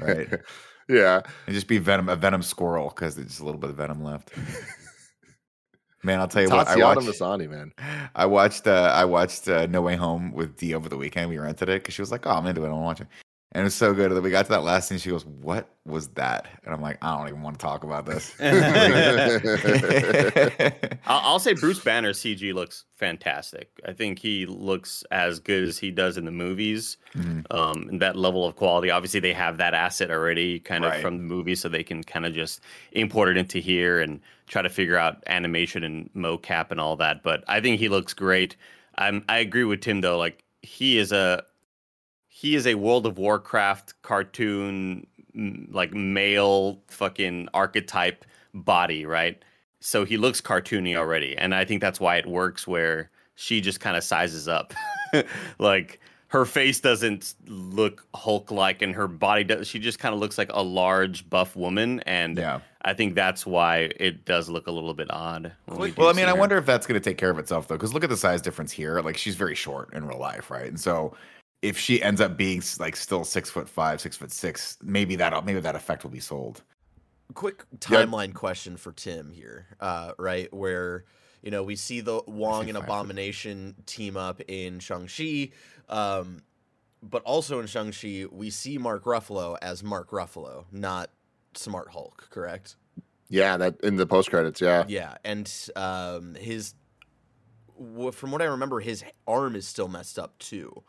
Right. 0.00 0.28
Yeah. 0.88 1.18
It'll 1.46 1.54
just 1.54 1.68
be 1.68 1.78
Venom, 1.78 2.08
a 2.08 2.16
Venom 2.16 2.42
squirrel, 2.42 2.88
because 2.88 3.14
there's 3.14 3.28
just 3.28 3.40
a 3.40 3.44
little 3.44 3.60
bit 3.60 3.70
of 3.70 3.76
Venom 3.76 4.02
left. 4.02 4.32
Man, 6.02 6.18
I'll 6.18 6.26
tell 6.26 6.42
you 6.42 6.50
what. 6.50 6.66
I 6.66 6.76
watched, 6.76 7.06
Maslany, 7.06 7.48
man. 7.48 7.72
I 8.16 8.26
watched. 8.26 8.66
Uh, 8.66 8.90
I 8.92 9.04
watched 9.04 9.46
uh, 9.46 9.66
No 9.66 9.82
Way 9.82 9.94
Home 9.94 10.32
with 10.32 10.56
Dee 10.56 10.74
over 10.74 10.88
the 10.88 10.96
weekend. 10.96 11.30
We 11.30 11.38
rented 11.38 11.68
it 11.68 11.80
because 11.82 11.94
she 11.94 12.02
was 12.02 12.10
like, 12.10 12.26
"Oh, 12.26 12.30
I'm 12.30 12.46
into 12.46 12.64
it. 12.64 12.68
I 12.68 12.72
want 12.72 12.80
to 12.80 12.86
watch 12.86 13.00
it." 13.02 13.06
And 13.54 13.60
it 13.60 13.64
was 13.64 13.74
so 13.74 13.92
good 13.92 14.10
that 14.12 14.22
we 14.22 14.30
got 14.30 14.46
to 14.46 14.52
that 14.52 14.62
last 14.64 14.88
scene. 14.88 14.96
She 14.98 15.10
goes, 15.10 15.26
"What 15.26 15.68
was 15.84 16.08
that?" 16.08 16.48
And 16.64 16.72
I'm 16.74 16.80
like, 16.80 16.96
"I 17.02 17.16
don't 17.18 17.28
even 17.28 17.42
want 17.42 17.58
to 17.58 17.62
talk 17.62 17.84
about 17.84 18.06
this." 18.06 18.34
I'll, 21.06 21.20
I'll 21.32 21.38
say 21.38 21.54
Bruce 21.54 21.80
Banner 21.80 22.12
CG 22.12 22.52
looks 22.54 22.84
fantastic. 22.96 23.70
I 23.86 23.92
think 23.92 24.18
he 24.18 24.46
looks 24.46 25.04
as 25.10 25.38
good 25.38 25.64
as 25.68 25.78
he 25.78 25.90
does 25.90 26.16
in 26.16 26.24
the 26.24 26.30
movies. 26.30 26.96
Mhm. 27.14 27.44
Um, 27.50 27.88
and 27.90 28.00
that 28.00 28.16
level 28.16 28.46
of 28.46 28.56
quality. 28.56 28.90
Obviously, 28.90 29.20
they 29.20 29.32
have 29.32 29.58
that 29.58 29.74
asset 29.74 30.10
already, 30.10 30.58
kind 30.60 30.84
of 30.84 30.92
Right. 30.92 31.02
from 31.02 31.16
the 31.18 31.22
movie, 31.22 31.54
so 31.54 31.68
they 31.68 31.82
can 31.82 32.02
kind 32.02 32.24
of 32.26 32.32
just 32.32 32.60
import 32.92 33.28
it 33.28 33.36
into 33.36 33.58
here 33.58 34.00
and 34.00 34.20
try 34.46 34.62
to 34.62 34.68
figure 34.70 34.96
out 34.96 35.22
animation 35.26 35.84
and 35.84 36.10
mocap 36.14 36.70
and 36.70 36.80
all 36.80 36.96
that. 36.96 37.22
But 37.22 37.44
I 37.48 37.60
think 37.60 37.78
he 37.80 37.88
looks 37.88 38.14
great. 38.14 38.56
I'm, 38.96 39.24
I 39.28 39.38
agree 39.38 39.64
with 39.64 39.80
Tim 39.80 40.00
though. 40.00 40.18
Like 40.18 40.42
he 40.62 40.98
is 40.98 41.12
a 41.12 41.44
he 42.42 42.56
is 42.56 42.66
a 42.66 42.74
World 42.74 43.06
of 43.06 43.18
Warcraft 43.18 44.02
cartoon, 44.02 45.06
like 45.70 45.94
male 45.94 46.82
fucking 46.88 47.48
archetype 47.54 48.24
body, 48.52 49.06
right? 49.06 49.40
So 49.78 50.04
he 50.04 50.16
looks 50.16 50.40
cartoony 50.40 50.96
already, 50.96 51.38
and 51.38 51.54
I 51.54 51.64
think 51.64 51.80
that's 51.80 52.00
why 52.00 52.16
it 52.16 52.26
works. 52.26 52.66
Where 52.66 53.10
she 53.36 53.60
just 53.60 53.78
kind 53.78 53.96
of 53.96 54.02
sizes 54.02 54.48
up, 54.48 54.74
like 55.60 56.00
her 56.28 56.44
face 56.44 56.80
doesn't 56.80 57.36
look 57.46 58.08
Hulk 58.12 58.50
like, 58.50 58.82
and 58.82 58.92
her 58.92 59.06
body 59.06 59.44
does. 59.44 59.68
She 59.68 59.78
just 59.78 60.00
kind 60.00 60.12
of 60.12 60.20
looks 60.20 60.36
like 60.36 60.50
a 60.52 60.64
large 60.64 61.30
buff 61.30 61.54
woman, 61.54 62.00
and 62.06 62.36
Yeah. 62.36 62.58
I 62.84 62.92
think 62.94 63.14
that's 63.14 63.46
why 63.46 63.92
it 64.00 64.24
does 64.24 64.48
look 64.48 64.66
a 64.66 64.72
little 64.72 64.94
bit 64.94 65.06
odd. 65.10 65.52
we 65.68 65.92
Well, 65.92 66.08
I 66.08 66.12
mean, 66.12 66.26
I 66.26 66.32
wonder 66.32 66.56
if 66.56 66.66
that's 66.66 66.88
going 66.88 67.00
to 67.00 67.10
take 67.10 67.18
care 67.18 67.30
of 67.30 67.38
itself 67.38 67.68
though, 67.68 67.76
because 67.76 67.94
look 67.94 68.02
at 68.02 68.10
the 68.10 68.16
size 68.16 68.42
difference 68.42 68.72
here. 68.72 69.00
Like 69.00 69.16
she's 69.16 69.36
very 69.36 69.54
short 69.54 69.94
in 69.94 70.04
real 70.04 70.18
life, 70.18 70.50
right? 70.50 70.66
And 70.66 70.80
so 70.80 71.14
if 71.62 71.78
she 71.78 72.02
ends 72.02 72.20
up 72.20 72.36
being 72.36 72.62
like 72.78 72.96
still 72.96 73.24
six 73.24 73.48
foot 73.48 73.68
five, 73.68 74.00
six 74.00 74.16
foot 74.16 74.32
six, 74.32 74.76
maybe 74.82 75.16
that 75.16 75.44
maybe 75.44 75.60
that 75.60 75.76
effect 75.76 76.02
will 76.04 76.10
be 76.10 76.20
sold. 76.20 76.62
quick 77.34 77.64
Yeah. 77.88 78.04
timeline 78.04 78.34
question 78.34 78.76
for 78.76 78.92
Tim 78.92 79.30
here, 79.30 79.66
uh, 79.80 80.12
right? 80.18 80.52
Where 80.52 81.04
you 81.42 81.50
know 81.50 81.62
we 81.62 81.76
see 81.76 82.00
the 82.00 82.20
Wong 82.26 82.68
and 82.68 82.76
five 82.76 82.86
foot. 82.86 82.92
Abomination 82.92 83.76
team 83.86 84.16
up 84.16 84.40
in 84.48 84.80
Shang 84.80 85.06
Chi, 85.08 85.50
um, 85.88 86.42
but 87.02 87.22
also 87.22 87.60
in 87.60 87.66
Shang 87.66 87.92
Chi 87.92 88.26
we 88.30 88.50
see 88.50 88.76
Mark 88.76 89.04
Ruffalo 89.04 89.56
as 89.62 89.82
Mark 89.82 90.10
Ruffalo, 90.10 90.64
not 90.72 91.10
Smart 91.54 91.90
Hulk, 91.90 92.28
correct? 92.30 92.76
Yeah, 93.28 93.56
that 93.56 93.80
in 93.82 93.96
the 93.96 94.06
post 94.06 94.28
credits. 94.30 94.60
Yeah. 94.60 94.84
Yeah, 94.88 95.14
and 95.24 95.50
um, 95.74 96.34
his, 96.34 96.74
wh- 97.78 98.10
from 98.12 98.30
what 98.30 98.42
I 98.42 98.44
remember, 98.46 98.80
his 98.80 99.02
arm 99.26 99.56
is 99.56 99.66
still 99.66 99.88
messed 99.88 100.18
up 100.18 100.38
too. 100.38 100.82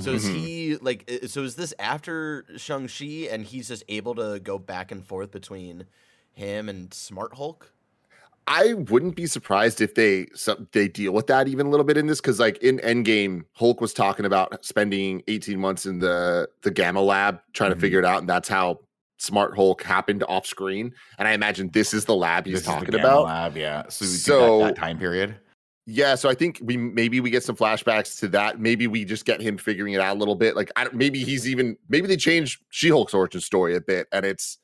So 0.00 0.12
is 0.12 0.24
Mm-hmm. 0.24 0.34
he 0.36 0.76
like? 0.78 1.10
So 1.26 1.42
is 1.42 1.56
this 1.56 1.74
after 1.78 2.44
Shang 2.56 2.88
Chi, 2.88 3.28
and 3.30 3.44
he's 3.44 3.68
just 3.68 3.84
able 3.88 4.14
to 4.16 4.40
go 4.40 4.58
back 4.58 4.90
and 4.90 5.04
forth 5.04 5.30
between 5.30 5.84
him 6.32 6.68
and 6.68 6.92
Smart 6.94 7.34
Hulk? 7.34 7.72
I 8.48 8.74
wouldn't 8.74 9.14
be 9.14 9.26
surprised 9.26 9.80
if 9.80 9.94
they 9.94 10.26
some, 10.34 10.66
they 10.72 10.88
deal 10.88 11.12
with 11.12 11.28
that 11.28 11.46
even 11.46 11.66
a 11.66 11.70
little 11.70 11.84
bit 11.84 11.96
in 11.96 12.06
this 12.08 12.20
because 12.20 12.40
like 12.40 12.58
in 12.58 12.78
Endgame, 12.78 13.44
Hulk 13.52 13.80
was 13.80 13.92
talking 13.94 14.24
about 14.26 14.64
spending 14.64 15.22
18 15.28 15.60
months 15.60 15.86
in 15.86 16.00
the 16.00 16.48
the 16.62 16.70
Gamma 16.70 17.00
Lab 17.00 17.40
trying 17.52 17.70
Mhm. 17.70 17.74
to 17.74 17.80
figure 17.80 17.98
it 18.00 18.04
out, 18.04 18.18
and 18.18 18.28
that's 18.28 18.48
how 18.48 18.80
Smart 19.18 19.54
Hulk 19.54 19.82
happened 19.84 20.24
off 20.28 20.44
screen. 20.46 20.92
And 21.18 21.28
I 21.28 21.32
imagine 21.32 21.68
this 21.72 21.94
is 21.94 22.04
the 22.06 22.16
lab 22.16 22.46
he's 22.46 22.56
This 22.56 22.64
talking 22.64 22.90
Gamma 22.90 23.04
about. 23.04 23.24
Lab, 23.26 23.56
yeah. 23.56 23.88
So, 23.88 24.04
So- 24.06 24.58
that, 24.58 24.74
that 24.74 24.76
time 24.80 24.98
period. 24.98 25.36
Yeah, 25.86 26.14
so 26.14 26.28
I 26.28 26.34
think 26.34 26.60
we 26.62 26.76
maybe 26.76 27.20
we 27.20 27.30
get 27.30 27.42
some 27.42 27.56
flashbacks 27.56 28.18
to 28.20 28.28
that. 28.28 28.60
Maybe 28.60 28.86
we 28.86 29.04
just 29.04 29.24
get 29.24 29.40
him 29.40 29.58
figuring 29.58 29.94
it 29.94 30.00
out 30.00 30.16
a 30.16 30.18
little 30.18 30.36
bit. 30.36 30.54
Like 30.54 30.70
I 30.76 30.84
don't, 30.84 30.94
maybe 30.94 31.24
he's 31.24 31.48
even 31.48 31.76
maybe 31.88 32.06
they 32.06 32.16
change 32.16 32.60
She-Hulk's 32.70 33.14
origin 33.14 33.40
story 33.40 33.74
a 33.74 33.80
bit, 33.80 34.06
and 34.12 34.24
it's 34.24 34.58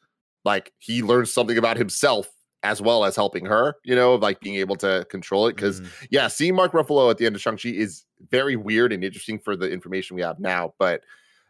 like 0.45 0.73
he 0.79 1.03
learns 1.03 1.33
something 1.33 1.59
about 1.59 1.77
himself 1.77 2.29
as 2.63 2.81
well 2.81 3.05
as 3.05 3.17
helping 3.17 3.45
her. 3.47 3.75
You 3.85 3.97
know, 3.97 4.15
like 4.15 4.41
being 4.41 4.57
able 4.57 4.77
to 4.77 5.07
control 5.11 5.49
it. 5.49 5.57
Because 5.57 5.81
Mhm. 5.81 5.89
yeah, 6.11 6.29
seeing 6.29 6.55
Mark 6.55 6.73
Ruffalo 6.73 7.11
at 7.11 7.19
the 7.19 7.27
end 7.27 7.35
of 7.35 7.43
Shang 7.43 7.57
Chi 7.57 7.71
is 7.71 8.05
very 8.31 8.55
weird 8.55 8.93
and 8.93 9.03
interesting 9.03 9.41
for 9.41 9.57
the 9.57 9.69
information 9.71 10.15
we 10.15 10.23
have 10.23 10.39
now. 10.39 10.75
But 10.79 11.03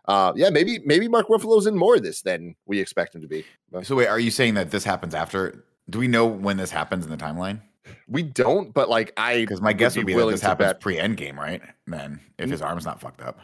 uh, 0.07 0.33
yeah, 0.35 0.49
maybe 0.49 0.79
maybe 0.87 1.09
Mark 1.09 1.29
Ruffalo's 1.29 1.67
in 1.67 1.77
more 1.77 1.97
of 1.97 2.03
this 2.03 2.23
than 2.23 2.55
we 2.65 2.81
expect 2.81 3.15
him 3.15 3.21
to 3.21 3.29
be. 3.29 3.45
So 3.83 3.97
wait, 3.97 4.07
are 4.09 4.19
you 4.19 4.31
saying 4.31 4.55
that 4.55 4.71
this 4.71 4.85
happens 4.85 5.15
after? 5.15 5.67
Do 5.91 5.99
we 5.99 6.09
know 6.09 6.27
when 6.27 6.57
this 6.57 6.71
happens 6.71 7.05
in 7.05 7.11
the 7.11 7.19
timeline? 7.19 7.61
We 8.09 8.23
don't. 8.23 8.73
But 8.73 8.89
like 8.89 9.13
I, 9.17 9.41
Because 9.41 9.61
my 9.61 9.73
guess 9.73 9.97
would 9.97 10.07
be 10.07 10.13
that 10.13 10.17
willing 10.17 10.33
this 10.33 10.41
to 10.41 10.47
happens 10.49 10.73
bet- 10.73 10.81
pre 10.81 10.97
Endgame, 10.97 11.37
right? 11.37 11.63
Then 11.87 12.21
if 12.39 12.49
mm. 12.49 12.53
his 12.53 12.63
arm's 12.63 12.85
not 12.85 13.01
fucked 13.01 13.21
up. 13.23 13.39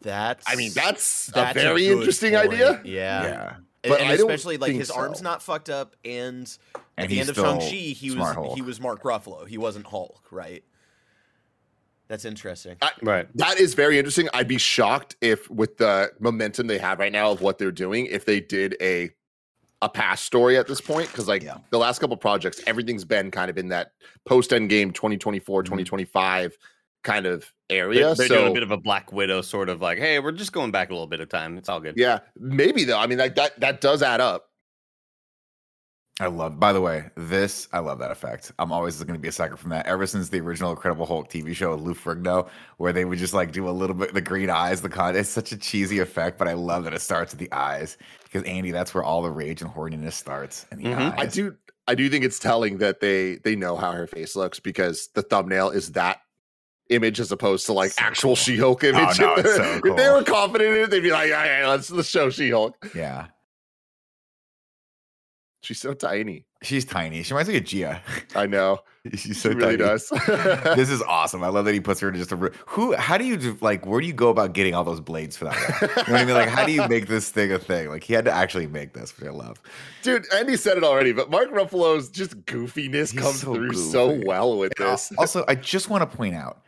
That's 0.00 0.44
I 0.48 0.54
mean, 0.56 0.70
that's, 0.74 1.26
that's 1.26 1.56
a 1.56 1.60
very 1.60 1.86
good 1.86 1.98
interesting 1.98 2.34
point. 2.34 2.52
idea. 2.52 2.80
Yeah, 2.84 3.22
Yeah. 3.22 3.54
And, 3.84 3.90
But 3.90 4.00
and 4.00 4.08
I 4.10 4.16
don't 4.16 4.30
especially 4.30 4.56
like 4.58 4.68
think 4.70 4.80
his 4.80 4.90
arm's 4.90 5.22
not 5.22 5.42
fucked 5.42 5.70
up, 5.70 5.94
and 6.04 6.46
at 6.74 6.82
And 6.96 7.10
the 7.10 7.20
end 7.20 7.28
of 7.30 7.36
Shang-Chi 7.36 7.66
he 7.66 8.10
was 8.10 8.32
Hulk. 8.32 8.56
he 8.56 8.62
was 8.62 8.80
Mark 8.80 9.02
Ruffalo. 9.02 9.46
He 9.46 9.56
wasn't 9.58 9.86
Hulk, 9.86 10.20
right? 10.32 10.64
That's 12.08 12.24
interesting. 12.24 12.76
I, 12.80 12.90
right. 13.02 13.28
That 13.36 13.58
is 13.60 13.74
very 13.74 13.98
interesting. 13.98 14.28
I'd 14.32 14.48
be 14.48 14.58
shocked 14.58 15.16
if, 15.20 15.48
with 15.50 15.76
the 15.76 16.10
momentum 16.20 16.66
they 16.66 16.78
have 16.78 16.98
right 16.98 17.12
now 17.12 17.30
of 17.30 17.40
what 17.42 17.58
they're 17.58 17.70
doing, 17.70 18.06
if 18.06 18.24
they 18.24 18.40
did 18.40 18.76
a 18.80 19.10
a 19.82 19.88
past 19.88 20.24
story 20.24 20.56
at 20.56 20.66
this 20.66 20.80
point. 20.80 21.08
Because 21.08 21.28
like 21.28 21.42
Yeah. 21.42 21.58
the 21.70 21.78
last 21.78 21.98
couple 22.00 22.16
projects, 22.16 22.60
everything's 22.66 23.04
been 23.04 23.30
kind 23.30 23.50
of 23.50 23.58
in 23.58 23.68
that 23.68 23.92
post 24.26 24.52
end 24.52 24.68
game 24.70 24.90
2024, 24.92 25.62
Mhm. 25.62 25.66
2025 25.66 26.56
kind 27.04 27.26
of 27.26 27.52
They're, 27.68 27.84
area. 27.86 28.14
they're 28.14 28.26
so 28.26 28.34
doing 28.38 28.50
a 28.50 28.54
bit 28.54 28.62
of 28.64 28.70
a 28.72 28.76
Black 28.76 29.12
Widow 29.12 29.40
sort 29.42 29.68
of 29.68 29.80
like, 29.80 29.98
hey, 29.98 30.18
we're 30.18 30.32
just 30.32 30.52
going 30.52 30.72
back 30.72 30.90
a 30.90 30.92
little 30.92 31.06
bit 31.06 31.20
of 31.20 31.28
time. 31.28 31.56
It's 31.56 31.68
all 31.68 31.78
good. 31.80 31.94
yeah, 31.96 32.18
maybe 32.36 32.82
though. 32.84 32.98
I 32.98 33.06
mean, 33.06 33.18
like 33.18 33.36
that 33.36 33.58
that 33.60 33.80
does 33.80 34.02
add 34.02 34.20
up. 34.20 34.47
I 36.20 36.26
love. 36.26 36.58
By 36.58 36.72
the 36.72 36.80
way, 36.80 37.04
this 37.16 37.68
I 37.72 37.78
love 37.78 38.00
that 38.00 38.10
effect. 38.10 38.50
I'm 38.58 38.72
always 38.72 38.96
going 39.04 39.14
to 39.14 39.20
be 39.20 39.28
a 39.28 39.32
sucker 39.32 39.56
from 39.56 39.70
that. 39.70 39.86
Ever 39.86 40.06
since 40.06 40.28
the 40.30 40.40
original 40.40 40.70
Incredible 40.70 41.06
Hulk 41.06 41.30
TV 41.30 41.54
show 41.54 41.70
with 41.76 41.80
Lou 41.80 41.94
Ferrigno, 41.94 42.48
where 42.78 42.92
they 42.92 43.04
would 43.04 43.18
just 43.18 43.34
like 43.34 43.52
do 43.52 43.68
a 43.68 43.70
little 43.70 43.94
bit 43.94 44.14
the 44.14 44.20
green 44.20 44.50
eyes, 44.50 44.82
the 44.82 44.88
con. 44.88 45.14
It's 45.16 45.28
such 45.28 45.52
a 45.52 45.56
cheesy 45.56 46.00
effect, 46.00 46.36
but 46.38 46.48
I 46.48 46.54
love 46.54 46.84
that 46.84 46.92
it 46.94 47.00
starts 47.00 47.32
with 47.32 47.38
the 47.40 47.52
eyes 47.52 47.96
because 48.24 48.42
Andy, 48.44 48.72
that's 48.72 48.92
where 48.94 49.04
all 49.04 49.22
the 49.22 49.30
rage 49.30 49.62
and 49.62 49.70
horniness 49.70 50.14
starts. 50.14 50.66
In 50.72 50.78
the 50.78 50.84
Mhm. 50.86 51.12
eyes. 51.12 51.18
I 51.18 51.26
do 51.26 51.56
I 51.86 51.94
do 51.94 52.10
think 52.10 52.24
it's 52.24 52.38
telling 52.38 52.78
that 52.78 53.00
they 53.00 53.36
they 53.36 53.54
know 53.56 53.76
how 53.76 53.92
her 53.92 54.06
face 54.06 54.34
looks 54.34 54.58
because 54.60 55.08
the 55.14 55.22
thumbnail 55.22 55.70
is 55.70 55.92
that 55.92 56.18
image 56.90 57.20
as 57.20 57.30
opposed 57.30 57.66
to 57.66 57.72
like 57.74 57.92
So 57.92 58.02
actual 58.04 58.28
cool. 58.30 58.36
She-Hulk 58.36 58.82
image. 58.84 59.20
no, 59.20 59.34
if, 59.34 59.44
it's 59.44 59.56
they're- 59.58 59.80
if 59.84 59.96
they 59.96 60.10
were 60.10 60.24
confident 60.24 60.74
in 60.76 60.82
it, 60.84 60.90
they'd 60.90 61.00
be 61.00 61.10
like, 61.12 61.28
yeah, 61.28 61.60
yeah, 61.60 61.68
let's 61.68 61.90
let's 61.90 62.08
show 62.08 62.28
She-Hulk. 62.30 62.92
Yeah, 62.94 63.26
She's 65.68 65.82
so 65.82 65.92
tiny. 65.92 66.46
she's 66.62 66.86
tiny. 66.86 67.22
She 67.22 67.34
reminds 67.34 67.50
me 67.50 67.58
of 67.58 67.64
Gia. 67.64 68.00
I 68.34 68.46
know. 68.46 68.78
she's 69.14 69.38
so 69.38 69.50
she 69.50 69.54
really 69.54 69.76
tiny. 69.76 69.86
does. 69.86 70.08
this 70.76 70.88
is 70.88 71.02
awesome. 71.06 71.44
I 71.44 71.48
love 71.48 71.66
that 71.66 71.74
he 71.74 71.80
puts 71.80 72.00
her 72.00 72.08
in 72.08 72.14
just 72.14 72.32
a 72.32 72.36
ro- 72.36 72.48
who. 72.68 72.94
How 72.94 73.18
do 73.18 73.26
you 73.26 73.36
do, 73.36 73.58
like? 73.60 73.84
Where 73.84 74.00
do 74.00 74.06
you 74.06 74.14
go 74.14 74.30
about 74.30 74.54
getting 74.54 74.74
all 74.74 74.82
those 74.82 75.02
blades 75.02 75.36
for 75.36 75.44
that? 75.44 75.58
You 75.82 75.86
know 75.88 75.94
what 76.04 76.08
I 76.22 76.24
mean? 76.24 76.34
Like, 76.34 76.48
how 76.48 76.64
do 76.64 76.72
you 76.72 76.88
make 76.88 77.06
this 77.06 77.28
thing 77.28 77.52
a 77.52 77.58
thing? 77.58 77.90
Like, 77.90 78.02
he 78.02 78.14
had 78.14 78.24
to 78.24 78.32
actually 78.32 78.66
make 78.66 78.94
this, 78.94 79.14
which 79.14 79.28
I 79.28 79.30
love. 79.30 79.60
Dude, 80.02 80.24
Andy 80.32 80.56
said 80.56 80.78
it 80.78 80.84
already, 80.84 81.12
but 81.12 81.30
Mark 81.30 81.50
Ruffalo's 81.50 82.08
just 82.08 82.46
goofiness 82.46 83.12
He's 83.12 83.20
comes 83.20 83.42
so 83.42 83.52
through 83.54 83.74
so 83.74 84.18
well 84.24 84.56
with 84.56 84.72
this. 84.78 85.12
Also, 85.18 85.44
I 85.48 85.54
just 85.54 85.90
want 85.90 86.10
to 86.10 86.16
point 86.16 86.34
out 86.34 86.62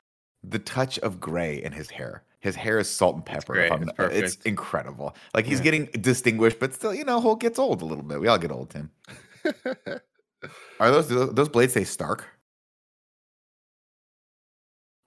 the 0.45 0.59
touch 0.59 0.99
of 0.99 1.21
gray 1.21 1.63
in 1.63 1.73
his 1.73 1.89
hair. 1.89 2.23
His 2.41 2.57
hair 2.57 2.79
is 2.79 2.89
salt 2.89 3.17
and 3.17 3.25
pepper. 3.27 3.57
if 3.57 3.71
great. 3.97 4.13
It's 4.13 4.35
It's, 4.37 4.45
incredible. 4.45 5.15
Like 5.35 5.45
he's 5.45 5.61
getting 5.61 5.87
distinguished, 6.01 6.59
but 6.59 6.73
still, 6.75 6.95
you 6.95 7.05
know, 7.05 7.21
Hulk 7.21 7.41
gets 7.41 7.59
old 7.59 7.83
a 7.83 7.85
little 7.85 8.03
bit. 8.05 8.19
We 8.21 8.29
all 8.29 8.39
get 8.39 8.51
old, 8.51 8.71
Tim. 8.71 8.91
Are 10.81 10.91
those 10.91 11.09
those 11.09 11.49
blades 11.51 11.75
say 11.75 11.85
Stark? 11.85 12.27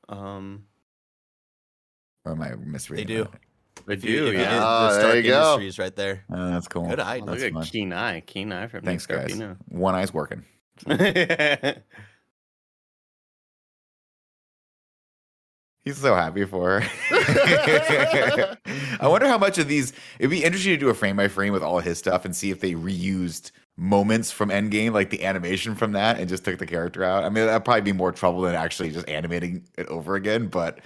Um, 0.09 0.65
Or 2.25 2.33
am 2.33 2.41
I 2.41 2.49
misreading? 2.55 3.07
They 3.07 3.15
misreading? 3.15 3.17
do. 3.17 3.23
that? 3.23 3.39
they 3.87 3.95
do, 3.95 4.27
if 4.27 4.33
you 4.33 4.39
yeah. 4.39 4.59
Oh, 4.63 4.93
the 4.93 4.99
there 5.01 5.15
you 5.17 5.23
go. 5.23 5.53
Industries 5.53 5.79
right 5.79 5.95
there. 5.95 6.23
Oh, 6.31 6.51
that's 6.51 6.67
cool. 6.67 6.87
Good 6.87 6.99
eye. 6.99 7.19
That's 7.19 7.27
look 7.27 7.41
at 7.41 7.53
fun. 7.53 7.63
keen 7.63 7.93
eye, 7.93 8.21
keen 8.21 8.51
eye 8.51 8.67
from 8.67 8.81
Thanks, 8.83 9.07
guys. 9.07 9.31
Scarpino. 9.31 9.57
One 9.69 9.95
eye's 9.95 10.13
working. 10.13 10.43
He's 15.83 15.97
so 15.97 16.15
happy 16.15 16.45
for 16.45 16.79
her. 16.79 16.89
I 19.01 19.07
wonder 19.07 19.27
how 19.27 19.37
much 19.37 19.57
of 19.57 19.67
these. 19.67 19.91
It'd 20.17 20.31
be 20.31 20.43
interesting 20.43 20.71
to 20.71 20.77
do 20.77 20.89
a 20.89 20.93
frame 20.93 21.17
by 21.17 21.27
frame 21.27 21.51
with 21.51 21.61
all 21.61 21.79
his 21.79 21.97
stuff 21.97 22.23
and 22.23 22.33
see 22.33 22.51
if 22.51 22.61
they 22.61 22.71
reused 22.71 23.51
moments 23.75 24.31
from 24.31 24.49
Endgame, 24.49 24.93
like 24.93 25.09
the 25.09 25.25
animation 25.25 25.75
from 25.75 25.91
that, 25.91 26.19
and 26.19 26.29
just 26.29 26.45
took 26.45 26.57
the 26.57 26.65
character 26.65 27.03
out. 27.03 27.25
I 27.25 27.29
mean, 27.29 27.45
that'd 27.45 27.65
probably 27.65 27.81
be 27.81 27.91
more 27.91 28.13
trouble 28.13 28.41
than 28.41 28.55
actually 28.55 28.91
just 28.91 29.09
animating 29.09 29.65
it 29.77 29.87
over 29.87 30.15
again. 30.15 30.47
But 30.47 30.79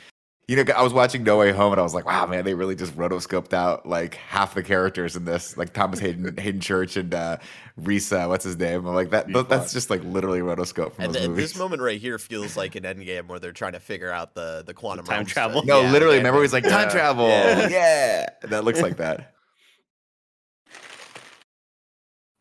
you 0.48 0.56
know, 0.56 0.64
I 0.74 0.82
was 0.82 0.94
watching 0.94 1.24
No 1.24 1.38
Way 1.38 1.52
Home 1.52 1.74
and 1.74 1.80
I 1.80 1.84
was 1.84 1.94
like, 1.94 2.06
wow, 2.06 2.26
man, 2.26 2.46
they 2.46 2.54
really 2.54 2.76
just 2.76 2.96
rotoscoped 2.96 3.52
out 3.52 3.86
like 3.86 4.16
half 4.16 4.54
the 4.54 4.64
characters 4.64 5.18
in 5.18 5.26
this, 5.26 5.58
like 5.58 5.74
Thomas 5.74 6.00
Haden, 6.00 6.38
Haden 6.40 6.62
Church 6.62 6.96
and 6.96 7.14
uh, 7.14 7.38
Risa, 7.82 8.30
what's 8.30 8.46
his 8.46 8.56
name? 8.58 8.86
I'm 8.86 8.96
like 8.96 9.10
that. 9.10 9.26
Steve 9.26 9.48
That's 9.50 9.64
Fox. 9.64 9.74
just 9.74 9.90
like 9.90 10.02
literally 10.06 10.40
rotoscope 10.40 10.94
from 10.94 11.04
And 11.06 11.14
those 11.14 11.18
th- 11.18 11.30
movies. 11.30 11.52
this 11.52 11.60
moment 11.60 11.82
right 11.82 12.00
here 12.00 12.18
feels 12.18 12.56
like 12.56 12.76
an 12.76 12.84
Endgame 12.84 13.28
where 13.28 13.40
they're 13.40 13.52
trying 13.52 13.74
to 13.74 13.80
figure 13.82 14.10
out 14.12 14.36
the 14.36 14.64
the 14.66 14.74
quantum 14.74 15.06
time 15.06 15.16
realm 15.18 15.26
travel? 15.26 15.62
stuff. 15.64 15.68
No, 15.68 15.82
Yeah, 15.82 15.92
literally. 15.92 16.16
yeah, 16.16 16.20
Remember, 16.22 16.42
he's 16.42 16.54
like 16.54 16.64
time 16.64 16.88
Yeah. 16.88 16.90
travel. 16.90 17.28
Yeah. 17.28 17.68
Yeah. 17.70 18.30
that 18.44 18.64
looks 18.64 18.82
like 18.82 18.98
that. 18.98 19.34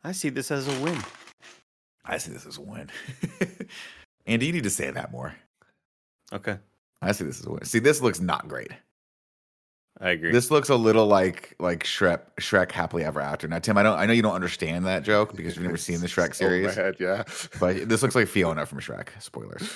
I 0.05 0.13
see 0.13 0.29
this 0.29 0.51
as 0.53 0.69
a 0.69 0.81
win. 0.83 0.99
I 2.05 2.19
see 2.19 2.31
this 2.31 2.47
as 2.47 2.59
a 2.59 2.63
win. 2.63 2.89
Andy, 4.27 4.47
you 4.47 4.53
need 4.53 4.63
to 4.63 4.71
say 4.71 4.91
that 4.93 5.11
more. 5.11 5.35
Okay, 6.33 6.59
I 7.03 7.13
see 7.13 7.25
this 7.25 7.41
as 7.41 7.47
a 7.47 7.51
win. 7.51 7.65
See, 7.65 7.79
this 7.79 8.01
looks 8.01 8.21
not 8.21 8.49
great. 8.49 8.71
I 10.01 10.11
agree. 10.11 10.31
This 10.33 10.51
looks 10.51 10.69
a 10.69 10.77
little 10.77 11.07
like 11.07 11.55
like 11.59 11.85
Shrek, 11.85 12.21
Shrek 12.39 12.71
Happily 12.71 13.03
Ever 13.05 13.21
After. 13.21 13.49
Now, 13.49 13.59
Tim, 13.59 13.79
I 13.79 13.83
don't, 13.83 13.99
I 13.99 14.05
know 14.07 14.13
you 14.13 14.23
don't 14.23 14.35
understand 14.35 14.85
that 14.87 15.05
joke 15.05 15.35
because 15.35 15.57
you've 15.57 15.65
never 15.65 15.79
seen 15.79 16.01
the 16.01 16.07
Shrek 16.07 16.35
series, 16.35 16.75
head, 16.75 16.97
yeah. 17.01 17.23
but 17.61 17.89
this 17.89 18.03
looks 18.03 18.15
like 18.15 18.29
Fiona 18.29 18.67
from 18.67 18.81
Shrek. 18.81 19.09
Spoilers. 19.21 19.71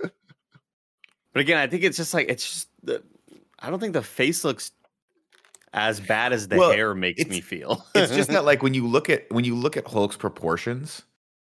But 1.32 1.40
again, 1.42 1.58
I 1.58 1.68
think 1.68 1.84
it's 1.84 1.96
just 1.96 2.12
like 2.12 2.28
it's 2.28 2.50
just 2.50 2.68
the. 2.82 3.02
I 3.60 3.70
don't 3.70 3.78
think 3.78 3.92
the 3.92 4.02
face 4.02 4.42
looks 4.44 4.72
as 5.72 6.00
bad 6.00 6.32
as 6.32 6.48
the 6.48 6.56
Well, 6.56 6.72
hair 6.72 6.92
makes 6.94 7.24
me 7.26 7.40
feel. 7.40 7.86
it's 7.94 8.12
just 8.12 8.30
that 8.30 8.44
like 8.44 8.62
when 8.64 8.74
you 8.74 8.84
look 8.86 9.08
at 9.08 9.30
when 9.30 9.44
you 9.44 9.54
look 9.54 9.76
at 9.76 9.86
Hulk's 9.86 10.16
proportions, 10.16 11.02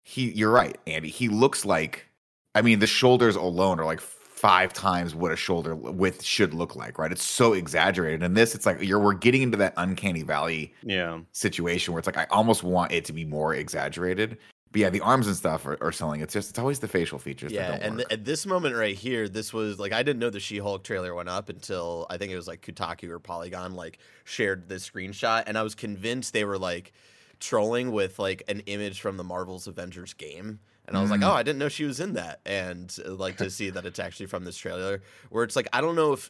he 0.03 0.31
you're 0.31 0.51
right, 0.51 0.77
Andy. 0.87 1.07
He 1.09 1.29
looks 1.29 1.63
like 1.63 2.05
I 2.53 2.61
mean 2.61 2.79
the 2.79 2.87
shoulders 2.87 3.37
alone 3.37 3.79
are 3.79 3.85
like 3.85 4.01
five 4.41 4.73
times 4.73 5.13
what 5.13 5.31
a 5.31 5.35
shoulder 5.35 5.75
width 5.75 6.23
should 6.23 6.51
look 6.55 6.75
like, 6.75 6.97
right? 6.97 7.11
It's 7.11 7.23
so 7.23 7.53
exaggerated. 7.53 8.23
And 8.23 8.35
this, 8.35 8.55
it's 8.55 8.65
like 8.65 8.81
you're 8.81 8.99
we're 8.99 9.13
getting 9.13 9.43
into 9.43 9.57
that 9.57 9.73
uncanny 9.77 10.23
valley 10.23 10.73
Yeah. 10.83 11.19
situation 11.31 11.93
where 11.93 11.99
it's 11.99 12.07
like 12.07 12.17
I 12.17 12.25
almost 12.31 12.63
want 12.63 12.91
it 12.91 13.05
to 13.05 13.13
be 13.13 13.23
more 13.23 13.53
exaggerated. 13.53 14.39
But 14.71 14.81
yeah, 14.81 14.89
the 14.89 15.01
arms 15.01 15.27
and 15.27 15.35
stuff 15.35 15.65
are, 15.67 15.77
are 15.83 15.91
selling. 15.91 16.21
It's 16.21 16.33
just 16.33 16.49
it's 16.49 16.57
always 16.57 16.79
the 16.79 16.87
facial 16.87 17.19
features. 17.19 17.51
Yeah, 17.51 17.71
that 17.71 17.81
don't 17.81 17.87
and 17.87 17.97
th- 17.97 18.07
at 18.09 18.25
this 18.25 18.47
moment 18.47 18.75
right 18.75 18.95
here, 18.95 19.29
this 19.29 19.53
was 19.53 19.77
like 19.79 19.91
I 19.91 20.01
didn't 20.01 20.19
know 20.19 20.31
the 20.31 20.39
She-Hulk 20.39 20.83
trailer 20.83 21.13
went 21.13 21.29
up 21.29 21.49
until 21.49 22.07
I 22.09 22.17
think 22.17 22.31
it 22.31 22.35
was 22.35 22.47
like 22.47 22.61
Kotaku 22.65 23.09
or 23.09 23.19
Polygon 23.19 23.73
like 23.75 23.99
shared 24.23 24.69
this 24.69 24.89
screenshot, 24.89 25.43
and 25.45 25.55
I 25.55 25.61
was 25.61 25.75
convinced 25.75 26.33
they 26.33 26.45
were 26.45 26.57
like 26.57 26.93
trolling 27.39 27.91
with 27.91 28.17
like 28.17 28.41
an 28.47 28.61
image 28.61 29.01
from 29.01 29.17
the 29.17 29.23
Marvel's 29.23 29.67
Avengers 29.67 30.13
game. 30.13 30.59
And 30.91 30.97
I 30.97 31.01
was 31.01 31.09
like, 31.09 31.21
Mm. 31.21 31.29
oh, 31.29 31.33
I 31.33 31.41
didn't 31.43 31.59
know 31.59 31.69
she 31.69 31.85
was 31.85 32.01
in 32.01 32.13
that. 32.13 32.41
And 32.45 32.93
uh, 33.07 33.13
like 33.13 33.37
to 33.37 33.49
see 33.49 33.69
that 33.69 33.85
it's 33.85 33.97
actually 33.97 34.25
from 34.25 34.43
this 34.43 34.57
trailer, 34.57 35.01
where 35.29 35.45
it's 35.45 35.55
like, 35.55 35.69
I 35.71 35.79
don't 35.79 35.95
know 35.95 36.11
if 36.11 36.29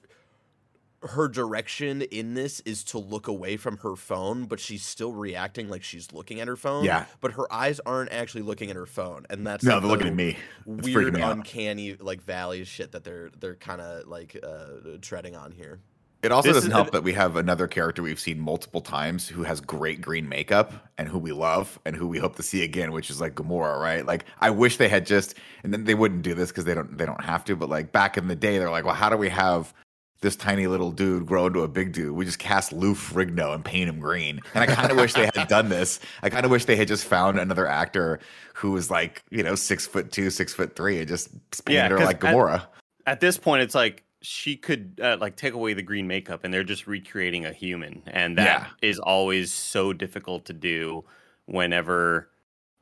her 1.04 1.28
direction 1.28 2.04
in 2.04 2.36
this 2.36 2.60
is 2.60 2.84
to 2.84 3.00
look 3.00 3.28
away 3.28 3.58
from 3.58 3.78
her 3.78 3.96
phone, 3.96 4.46
but 4.46 4.60
she's 4.60 4.84
still 4.86 5.12
reacting 5.14 5.68
like 5.68 5.82
she's 5.82 6.14
looking 6.14 6.40
at 6.40 6.48
her 6.48 6.56
phone. 6.56 6.84
Yeah. 6.84 7.06
But 7.22 7.32
her 7.32 7.52
eyes 7.52 7.80
aren't 7.88 8.12
actually 8.12 8.44
looking 8.44 8.70
at 8.70 8.76
her 8.76 8.86
phone. 8.86 9.26
And 9.32 9.48
that's 9.48 9.64
No, 9.64 9.74
like, 9.74 9.82
they're 9.82 9.92
looking 9.92 10.08
at 10.10 10.14
me. 10.16 10.38
It's 10.68 10.88
weird, 10.88 11.14
me 11.16 11.22
out. 11.24 11.32
uncanny 11.38 11.96
like 11.96 12.22
valley 12.22 12.64
shit 12.66 12.92
that 12.92 13.04
they're 13.04 13.32
they're 13.40 13.56
kind 13.56 13.82
of 13.82 14.08
like 14.08 14.38
uh, 14.44 14.98
treading 15.02 15.36
on 15.36 15.52
here. 15.52 15.80
It 16.24 16.32
also 16.32 16.50
This 16.50 16.58
doesn't 16.58 16.72
help 16.72 16.92
that 16.92 17.04
we 17.04 17.14
have 17.14 17.36
another 17.36 17.68
character 17.68 18.04
we've 18.04 18.20
seen 18.20 18.40
multiple 18.40 18.82
times 18.82 19.28
who 19.28 19.42
has 19.44 19.60
great 19.60 20.02
green 20.02 20.30
makeup 20.30 20.72
and 21.00 21.08
who 21.08 21.18
we 21.18 21.32
love 21.32 21.80
and 21.84 21.96
who 21.96 22.08
we 22.08 22.20
hope 22.20 22.36
to 22.36 22.44
see 22.44 22.64
again, 22.64 22.92
which 22.92 23.10
is 23.10 23.20
like 23.20 23.34
Gamora, 23.34 23.80
right? 23.82 24.06
Like 24.06 24.26
I 24.40 24.52
wish 24.52 24.78
they 24.78 24.88
had 24.88 25.06
just 25.06 25.36
and 25.64 25.74
then 25.74 25.86
they 25.86 25.96
wouldn't 25.96 26.22
do 26.22 26.36
this 26.36 26.50
because 26.52 26.66
they 26.66 26.76
don't 26.76 26.96
they 26.98 27.06
don't 27.08 27.24
have 27.24 27.44
to, 27.46 27.56
but 27.56 27.70
like 27.70 27.92
back 27.92 28.18
in 28.18 28.28
the 28.28 28.36
day, 28.36 28.60
they're 28.60 28.70
like, 28.70 28.86
well, 28.86 28.94
how 28.94 29.10
do 29.10 29.18
we 29.18 29.30
have 29.30 29.74
this 30.22 30.36
tiny 30.36 30.68
little 30.68 30.92
dude 30.92 31.26
grow 31.26 31.48
into 31.48 31.62
a 31.62 31.68
big 31.68 31.92
dude? 31.92 32.12
We 32.12 32.26
just 32.26 32.38
cast 32.38 32.72
Lou 32.72 32.94
Ferrigno 32.94 33.56
and 33.56 33.66
paint 33.66 33.90
him 33.90 34.00
green. 34.00 34.40
And 34.54 34.64
I 34.64 34.68
kind 34.68 34.92
of 34.92 34.98
wish 34.98 35.14
they 35.14 35.28
had 35.34 35.48
done 35.48 35.70
this. 35.70 36.00
I 36.22 36.30
kind 36.30 36.46
of 36.46 36.52
wish 36.52 36.66
they 36.66 36.76
had 36.76 36.88
just 36.88 37.06
found 37.06 37.40
another 37.40 37.66
actor 37.66 38.20
who 38.54 38.72
was 38.72 38.92
like, 38.92 39.24
you 39.32 39.42
know, 39.42 39.56
six 39.56 39.88
foot 39.88 40.12
two, 40.12 40.30
six 40.30 40.54
foot 40.54 40.76
three, 40.76 41.00
and 41.00 41.08
just 41.08 41.32
painted 41.66 41.74
Yeah, 41.74 41.90
her 41.90 41.98
like 42.06 42.24
at- 42.24 42.36
Gamora. 42.36 42.68
At 43.08 43.20
this 43.20 43.40
point, 43.40 43.64
it's 43.64 43.74
like 43.74 44.04
she 44.22 44.56
could 44.56 45.00
uh, 45.02 45.18
like 45.20 45.36
take 45.36 45.54
away 45.54 45.74
the 45.74 45.82
green 45.82 46.08
makeup, 46.08 46.44
and 46.44 46.54
they're 46.54 46.64
just 46.64 46.88
recreating 46.88 47.46
a 47.46 47.52
human, 47.54 48.04
and 48.08 48.38
that 48.38 48.70
is 48.82 49.00
always 49.00 49.52
so 49.52 49.94
difficult 49.94 50.46
to 50.46 50.54
do. 50.54 51.04
Whenever, 51.48 52.30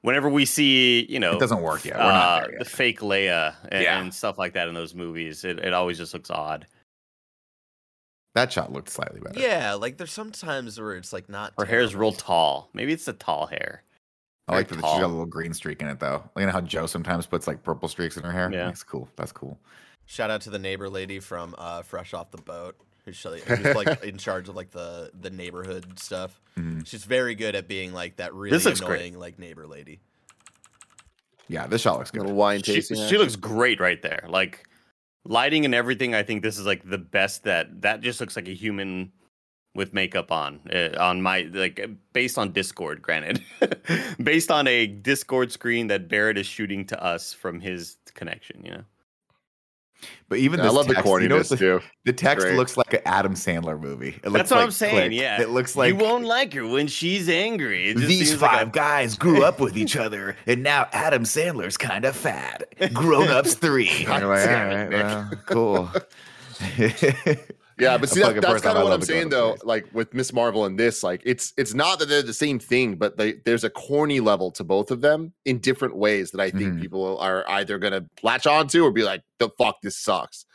whenever 0.01 0.29
we 0.29 0.45
see, 0.45 1.05
you 1.09 1.19
know, 1.19 1.31
It 1.33 1.39
doesn't 1.39 1.61
work 1.61 1.85
yet. 1.85 1.95
We're 1.97 2.03
not 2.03 2.13
uh, 2.13 2.41
there 2.41 2.51
yet. 2.51 2.59
the 2.59 2.65
fake 2.65 2.99
Leia 2.99 3.55
and, 3.71 3.83
Yeah. 3.83 3.99
and 4.01 4.13
stuff 4.13 4.37
like 4.37 4.53
that 4.53 4.67
in 4.67 4.73
those 4.75 4.93
movies, 4.93 5.43
it, 5.43 5.59
it 5.59 5.73
always 5.73 5.97
just 5.97 6.13
looks 6.13 6.29
odd. 6.29 6.67
That 8.35 8.51
shot 8.51 8.71
looked 8.71 8.89
slightly 8.89 9.19
better. 9.21 9.39
Yeah, 9.39 9.73
like 9.73 9.97
there's 9.97 10.11
some 10.11 10.31
times 10.31 10.79
where 10.79 10.93
it's 10.95 11.11
like 11.11 11.29
not. 11.29 11.53
Her 11.57 11.65
hair's 11.65 11.91
terrible. 11.91 12.11
real 12.11 12.11
tall. 12.11 12.69
Maybe 12.73 12.93
it's 12.93 13.05
the 13.05 13.13
tall 13.13 13.47
hair. 13.47 13.83
I 14.47 14.55
like 14.55 14.67
that 14.67 14.75
she's 14.75 14.81
got 14.81 15.03
a 15.03 15.07
little 15.07 15.25
green 15.25 15.53
streak 15.53 15.81
in 15.81 15.87
it 15.87 15.99
though. 15.99 16.23
Like, 16.35 16.41
you 16.41 16.45
know 16.45 16.51
how 16.51 16.61
Joe 16.61 16.85
sometimes 16.85 17.25
puts 17.25 17.47
like 17.47 17.63
purple 17.63 17.87
streaks 17.87 18.17
in 18.17 18.23
her 18.23 18.31
hair? 18.31 18.49
Yeah. 18.51 18.65
That's 18.65 18.83
cool. 18.83 19.07
That's 19.15 19.31
cool. 19.31 19.59
Shout 20.11 20.31
out 20.31 20.41
to 20.41 20.49
the 20.49 20.57
neighbor 20.57 20.89
lady 20.89 21.19
from 21.19 21.53
uh, 21.59 21.83
Fresh 21.83 22.15
Off 22.15 22.31
the 22.31 22.41
Boat, 22.41 22.75
who's, 23.05 23.23
like- 23.23 23.43
who's 23.43 23.75
like 23.75 24.03
in 24.03 24.17
charge 24.17 24.49
of 24.49 24.55
like 24.55 24.71
the 24.71 25.11
the 25.19 25.29
neighborhood 25.29 25.99
stuff. 25.99 26.41
Mhm. 26.57 26.85
She's 26.87 27.03
very 27.05 27.35
good 27.35 27.55
at 27.55 27.67
being 27.67 27.93
like 27.93 28.15
that 28.15 28.33
really 28.33 28.49
This 28.57 28.65
looks 28.65 28.81
great. 28.81 28.97
annoying 29.01 29.19
like 29.19 29.37
neighbor 29.37 29.67
lady. 29.67 29.99
Yeah, 31.47 31.67
this 31.67 31.81
shot 31.81 31.97
looks 31.99 32.09
good. 32.11 32.21
Little 32.21 32.35
wine 32.35 32.61
tasting. 32.63 32.97
she 32.97 33.03
action. 33.03 33.17
looks 33.19 33.35
great 33.35 33.79
right 33.79 34.01
there. 34.01 34.25
Like 34.27 34.67
lighting 35.25 35.63
and 35.65 35.75
everything. 35.75 36.15
I 36.15 36.23
think 36.23 36.41
this 36.41 36.57
is 36.57 36.65
like 36.65 36.87
the 36.89 36.97
best 36.97 37.43
that 37.43 37.81
that 37.83 38.01
just 38.01 38.19
looks 38.19 38.35
like 38.35 38.47
a 38.47 38.53
human 38.53 39.11
with 39.75 39.93
makeup 39.93 40.31
on 40.31 40.59
uh, 40.73 40.89
on 40.99 41.21
my 41.21 41.41
like 41.53 41.87
based 42.13 42.39
on 42.39 42.51
Discord. 42.51 43.01
Granted, 43.03 43.43
based 44.23 44.49
on 44.49 44.67
a 44.67 44.87
Discord 44.87 45.51
screen 45.51 45.85
that 45.87 46.07
Barrett 46.07 46.39
is 46.39 46.47
shooting 46.47 46.85
to 46.87 47.03
us 47.03 47.31
from 47.31 47.59
his 47.59 47.97
connection. 48.15 48.65
You 48.65 48.71
know. 48.71 48.83
But 50.29 50.37
even 50.39 50.59
I 50.59 50.63
this 50.65 50.73
love 50.73 50.87
the 50.87 50.93
text, 50.93 51.09
you 51.09 51.27
know, 51.27 51.37
corniness 51.39 51.49
the, 51.49 51.57
too. 51.57 51.81
the 52.05 52.13
text 52.13 52.45
Great. 52.45 52.55
looks 52.55 52.77
like 52.77 52.93
an 52.93 53.01
Adam 53.05 53.33
Sandler 53.33 53.79
movie. 53.79 54.09
It 54.23 54.25
looks 54.25 54.33
That's 54.33 54.51
what 54.51 54.57
like 54.57 54.65
I'm 54.65 54.71
saying. 54.71 54.95
Click. 55.09 55.11
Yeah, 55.13 55.41
It 55.41 55.49
looks 55.49 55.75
like 55.75 55.89
you 55.93 55.99
won't 55.99 56.25
like 56.25 56.53
her 56.53 56.67
when 56.67 56.87
she's 56.87 57.27
angry. 57.27 57.89
It 57.89 57.97
just 57.97 58.07
these 58.07 58.29
seems 58.29 58.41
like 58.41 58.51
five 58.51 58.67
a- 58.67 58.71
guys 58.71 59.15
grew 59.17 59.43
up 59.45 59.59
with 59.59 59.75
each 59.77 59.95
other, 59.97 60.37
and 60.45 60.61
now 60.63 60.87
Adam 60.91 61.23
Sandler's 61.23 61.77
kind 61.77 62.05
of 62.05 62.15
fat. 62.15 62.63
Grown 62.93 63.27
ups 63.29 63.55
three. 63.55 63.89
And 63.99 64.07
God 64.07 64.23
like, 64.23 64.45
damn 64.45 64.67
all 64.69 64.75
it, 64.75 64.79
right, 64.79 64.89
Nick." 64.89 65.49
well, 65.49 65.91
cool. 66.67 67.35
Yeah, 67.79 67.97
but 67.97 68.09
see, 68.09 68.19
that, 68.21 68.39
that's 68.41 68.61
kind 68.61 68.77
of 68.77 68.83
what 68.83 68.93
I'm 68.93 69.01
saying 69.01 69.29
though. 69.29 69.55
Like 69.63 69.87
with 69.93 70.13
Miss 70.13 70.33
Marvel 70.33 70.65
and 70.65 70.77
this, 70.77 71.01
like 71.03 71.21
it's 71.25 71.53
it's 71.57 71.73
not 71.73 71.99
that 71.99 72.09
they're 72.09 72.21
the 72.21 72.33
same 72.33 72.59
thing, 72.59 72.95
but 72.95 73.17
they, 73.17 73.33
there's 73.45 73.63
a 73.63 73.69
corny 73.69 74.19
level 74.19 74.51
to 74.51 74.63
both 74.63 74.91
of 74.91 75.01
them 75.01 75.33
in 75.45 75.59
different 75.59 75.95
ways 75.95 76.31
that 76.31 76.41
I 76.41 76.49
think 76.51 76.73
Mhm. 76.75 76.81
people 76.81 77.17
are 77.19 77.43
either 77.49 77.77
gonna 77.79 78.05
latch 78.23 78.45
onto 78.47 78.83
or 78.83 78.91
be 78.91 79.03
like, 79.03 79.21
"The 79.39 79.49
fuck, 79.57 79.81
this 79.81 79.95
sucks." 79.97 80.45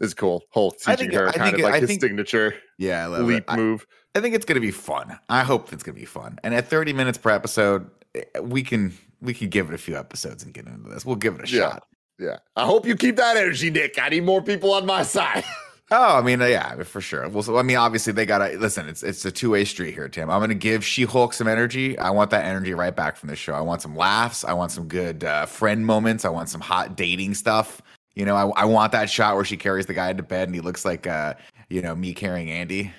This 0.00 0.08
is 0.08 0.14
cool. 0.14 0.42
Whole 0.50 0.72
CG 0.72 0.88
I 0.92 0.96
think- 0.96 1.12
her 1.14 1.28
I 1.28 1.32
kind 1.32 1.44
think 1.44 1.58
of 1.58 1.64
like 1.64 1.74
I 1.74 1.80
his 1.80 1.88
think- 1.88 2.00
signature 2.00 2.54
yeah, 2.78 3.04
I 3.04 3.06
love 3.06 3.26
leap 3.26 3.44
it. 3.48 3.56
Move. 3.56 3.86
I 4.16 4.20
think 4.20 4.34
it's 4.34 4.44
going 4.44 4.56
to 4.56 4.60
be 4.60 4.70
fun. 4.70 5.18
I 5.28 5.42
hope 5.42 5.72
it's 5.72 5.82
going 5.82 5.94
to 5.94 6.00
be 6.00 6.06
fun. 6.06 6.38
And 6.44 6.54
at 6.54 6.68
30 6.68 6.92
minutes 6.92 7.18
per 7.18 7.30
episode, 7.30 7.90
eh, 8.14 8.22
we 8.40 8.62
can 8.62 8.92
we 9.20 9.32
can 9.34 9.48
give 9.48 9.68
it 9.68 9.74
a 9.74 9.78
few 9.78 9.96
episodes 9.96 10.42
and 10.44 10.52
get 10.52 10.66
into 10.66 10.90
this. 10.90 11.04
We'll 11.06 11.16
give 11.16 11.36
it 11.36 11.48
a 11.48 11.52
Yeah. 11.52 11.60
shot. 11.70 11.86
Yeah, 12.18 12.38
I 12.56 12.64
hope 12.64 12.86
you 12.86 12.96
keep 12.96 13.16
that 13.16 13.36
energy, 13.36 13.70
Nick. 13.70 13.98
I 14.00 14.08
need 14.08 14.24
more 14.24 14.42
people 14.42 14.72
on 14.72 14.86
my 14.86 15.02
side. 15.02 15.44
Oh, 15.90 16.18
I 16.18 16.22
mean, 16.22 16.40
uh, 16.40 16.46
yeah, 16.46 16.82
for 16.82 17.02
sure. 17.02 17.28
Well, 17.28 17.42
so, 17.42 17.58
I 17.58 17.62
mean, 17.62 17.76
obviously 17.76 18.12
they 18.14 18.24
gotta 18.24 18.56
listen. 18.58 18.88
It's 18.88 19.02
it's 19.02 19.24
a 19.26 19.30
two 19.30 19.50
way 19.50 19.66
street 19.66 19.92
here, 19.92 20.08
Tim. 20.08 20.30
I'm 20.30 20.40
gonna 20.40 20.54
give 20.54 20.84
She 20.84 21.04
Hulk 21.04 21.34
some 21.34 21.46
energy. 21.46 21.98
I 21.98 22.08
want 22.10 22.30
that 22.30 22.46
energy 22.46 22.72
right 22.72 22.96
back 22.96 23.16
from 23.16 23.28
the 23.28 23.36
show. 23.36 23.52
I 23.52 23.60
want 23.60 23.82
some 23.82 23.94
laughs. 23.94 24.44
I 24.44 24.54
want 24.54 24.72
some 24.72 24.88
good 24.88 25.24
uh, 25.24 25.44
friend 25.44 25.84
moments. 25.84 26.24
I 26.24 26.30
want 26.30 26.48
some 26.48 26.62
hot 26.62 26.96
dating 26.96 27.34
stuff. 27.34 27.82
You 28.14 28.24
know, 28.24 28.34
I, 28.34 28.62
I 28.62 28.64
want 28.64 28.92
that 28.92 29.10
shot 29.10 29.34
where 29.34 29.44
she 29.44 29.56
carries 29.56 29.86
the 29.86 29.94
guy 29.94 30.10
into 30.10 30.22
bed 30.22 30.48
and 30.48 30.54
he 30.54 30.60
looks 30.60 30.84
like, 30.84 31.06
uh, 31.06 31.34
you 31.68 31.82
know, 31.82 31.94
me 31.94 32.14
carrying 32.14 32.50
Andy. 32.50 32.92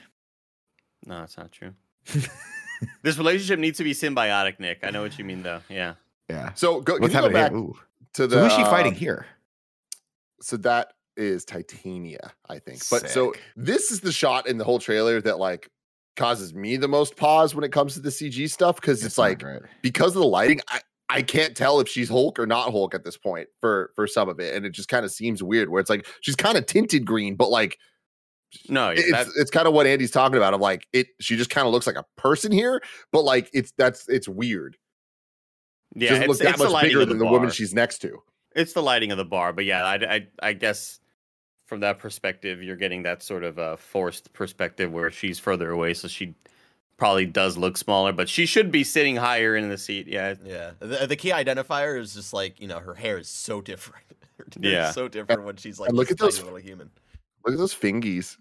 No, 1.06 1.24
it's 1.24 1.38
not 1.38 1.52
true. 1.52 1.74
this 3.02 3.18
relationship 3.18 3.60
needs 3.60 3.78
to 3.78 3.84
be 3.84 3.94
symbiotic, 3.94 4.60
Nick. 4.60 4.80
I 4.84 4.92
know 4.92 5.02
what 5.02 5.18
you 5.18 5.26
mean, 5.26 5.42
though. 5.42 5.62
Yeah. 5.70 5.96
Yeah. 6.30 6.54
So 6.54 6.82
go, 6.82 6.94
can 6.94 7.02
What's 7.02 7.14
you 7.14 7.22
go 7.22 7.28
happening 7.28 7.42
back 7.42 7.52
here? 7.52 7.60
Ooh. 7.60 7.78
To 8.16 8.28
the 8.28 8.36
So 8.36 8.44
who's 8.44 8.54
she 8.54 8.64
fighting 8.64 8.94
uh, 8.94 8.98
here? 8.98 9.26
So 10.42 10.58
that 10.58 10.94
is 11.18 11.46
Titania, 11.46 12.34
I 12.50 12.60
think. 12.60 12.82
But 12.90 13.10
so 13.10 13.34
this 13.56 13.92
is 13.92 14.02
the 14.02 14.12
shot 14.12 14.48
in 14.48 14.58
the 14.58 14.64
whole 14.64 14.80
trailer 14.80 15.22
that 15.22 15.40
like 15.40 15.70
causes 16.16 16.54
me 16.54 16.78
the 16.78 16.88
most 16.88 17.16
pause 17.16 17.54
when 17.54 17.64
it 17.64 17.72
comes 17.72 17.94
to 17.94 18.00
the 18.00 18.10
CG 18.10 18.50
stuff 18.50 18.78
because 18.78 19.04
it's, 19.04 19.18
not 19.18 19.24
like 19.24 19.44
because 19.82 20.16
of 20.16 20.22
the 20.22 20.28
lighting, 20.28 20.62
I 20.70 20.82
I 21.10 21.22
can't 21.22 21.56
tell 21.56 21.80
if 21.80 21.88
she's 21.88 22.10
Hulk 22.10 22.40
or 22.40 22.48
not 22.48 22.72
Hulk 22.72 22.96
at 22.96 23.04
this 23.04 23.18
point 23.18 23.48
for 23.62 23.92
for 23.96 24.08
some 24.08 24.30
of 24.30 24.40
it, 24.40 24.56
and 24.56 24.66
it 24.66 24.72
just 24.72 24.90
kind 24.90 25.06
of 25.06 25.12
seems 25.12 25.44
weird. 25.44 25.70
Where 25.70 25.80
it's 25.80 25.90
like 25.90 26.08
she's 26.22 26.36
kind 26.36 26.58
of 26.58 26.66
tinted 26.66 27.06
green, 27.06 27.36
but 27.36 27.50
like 27.50 27.78
No, 28.70 28.90
it's 28.90 29.12
that, 29.12 29.28
it's 29.38 29.52
kind 29.52 29.68
of 29.68 29.74
what 29.74 29.88
Andy's 29.88 30.12
talking 30.12 30.38
about. 30.38 30.54
Of 30.54 30.62
like 30.62 30.88
it, 30.94 31.08
she 31.20 31.38
just 31.38 31.50
kind 31.50 31.68
of 31.68 31.74
looks 31.74 31.88
like 31.88 31.98
a 31.98 32.06
person 32.18 32.52
here, 32.52 32.82
but 33.12 33.24
like 33.24 33.50
it's 33.54 33.72
that's 33.78 34.08
it's 34.10 34.28
weird. 34.28 34.78
She 35.98 36.04
yeah, 36.04 36.10
doesn't 36.10 36.24
it's, 36.24 36.30
look 36.30 36.38
that 36.40 36.50
it's 36.50 36.58
the 36.58 36.64
much 36.66 36.74
lighting 36.74 36.90
bigger 36.90 37.00
the 37.00 37.06
than 37.06 37.18
the 37.20 37.26
woman 37.26 37.50
she's 37.50 37.74
next 37.74 38.00
to. 38.00 38.22
It's 38.56 38.74
the 38.74 38.82
lighting 38.84 39.12
of 39.12 39.18
the 39.18 39.26
bar, 39.26 39.54
but 39.54 39.66
yeah, 39.66 39.84
I, 39.86 39.96
I, 39.96 40.28
I 40.42 40.54
guess 40.54 41.00
from 41.68 41.80
that 41.82 42.00
perspective, 42.00 42.62
you're 42.62 42.76
getting 42.76 43.04
that 43.04 43.24
sort 43.24 43.44
of 43.44 43.58
uh, 43.60 43.76
forced 43.76 44.32
perspective 44.34 44.92
where 44.92 45.10
she's 45.12 45.40
further 45.40 45.72
away, 45.72 45.94
so 45.94 46.08
she 46.08 46.36
probably 46.98 47.26
does 47.26 47.58
look 47.58 47.76
smaller, 47.78 48.14
but 48.14 48.30
she 48.30 48.46
should 48.46 48.72
be 48.72 48.84
sitting 48.84 49.16
higher 49.16 49.56
in 49.56 49.68
the 49.70 49.78
seat. 49.78 50.08
Yeah, 50.08 50.36
Yeah, 50.46 50.72
the, 50.80 51.08
the 51.08 51.16
key 51.16 51.32
identifier 51.32 52.00
is 52.00 52.14
just 52.14 52.34
like 52.34 52.60
you 52.62 52.68
know 52.68 52.80
her 52.80 52.94
hair 52.94 53.18
is 53.18 53.28
so 53.28 53.62
different. 53.62 54.06
Her 54.38 54.46
hair 54.62 54.70
is 54.70 54.74
Yeah. 54.74 54.92
so 54.92 55.08
different 55.08 55.44
when 55.44 55.56
she's 55.58 55.80
like 55.80 55.92
look 55.92 56.12
at 56.12 56.18
those- 56.18 56.36
tiny 56.38 56.46
little 56.52 56.60
human. 56.60 56.92
Look 57.46 57.54
at 57.54 57.60
those 57.60 57.76
fingies. 57.76 58.38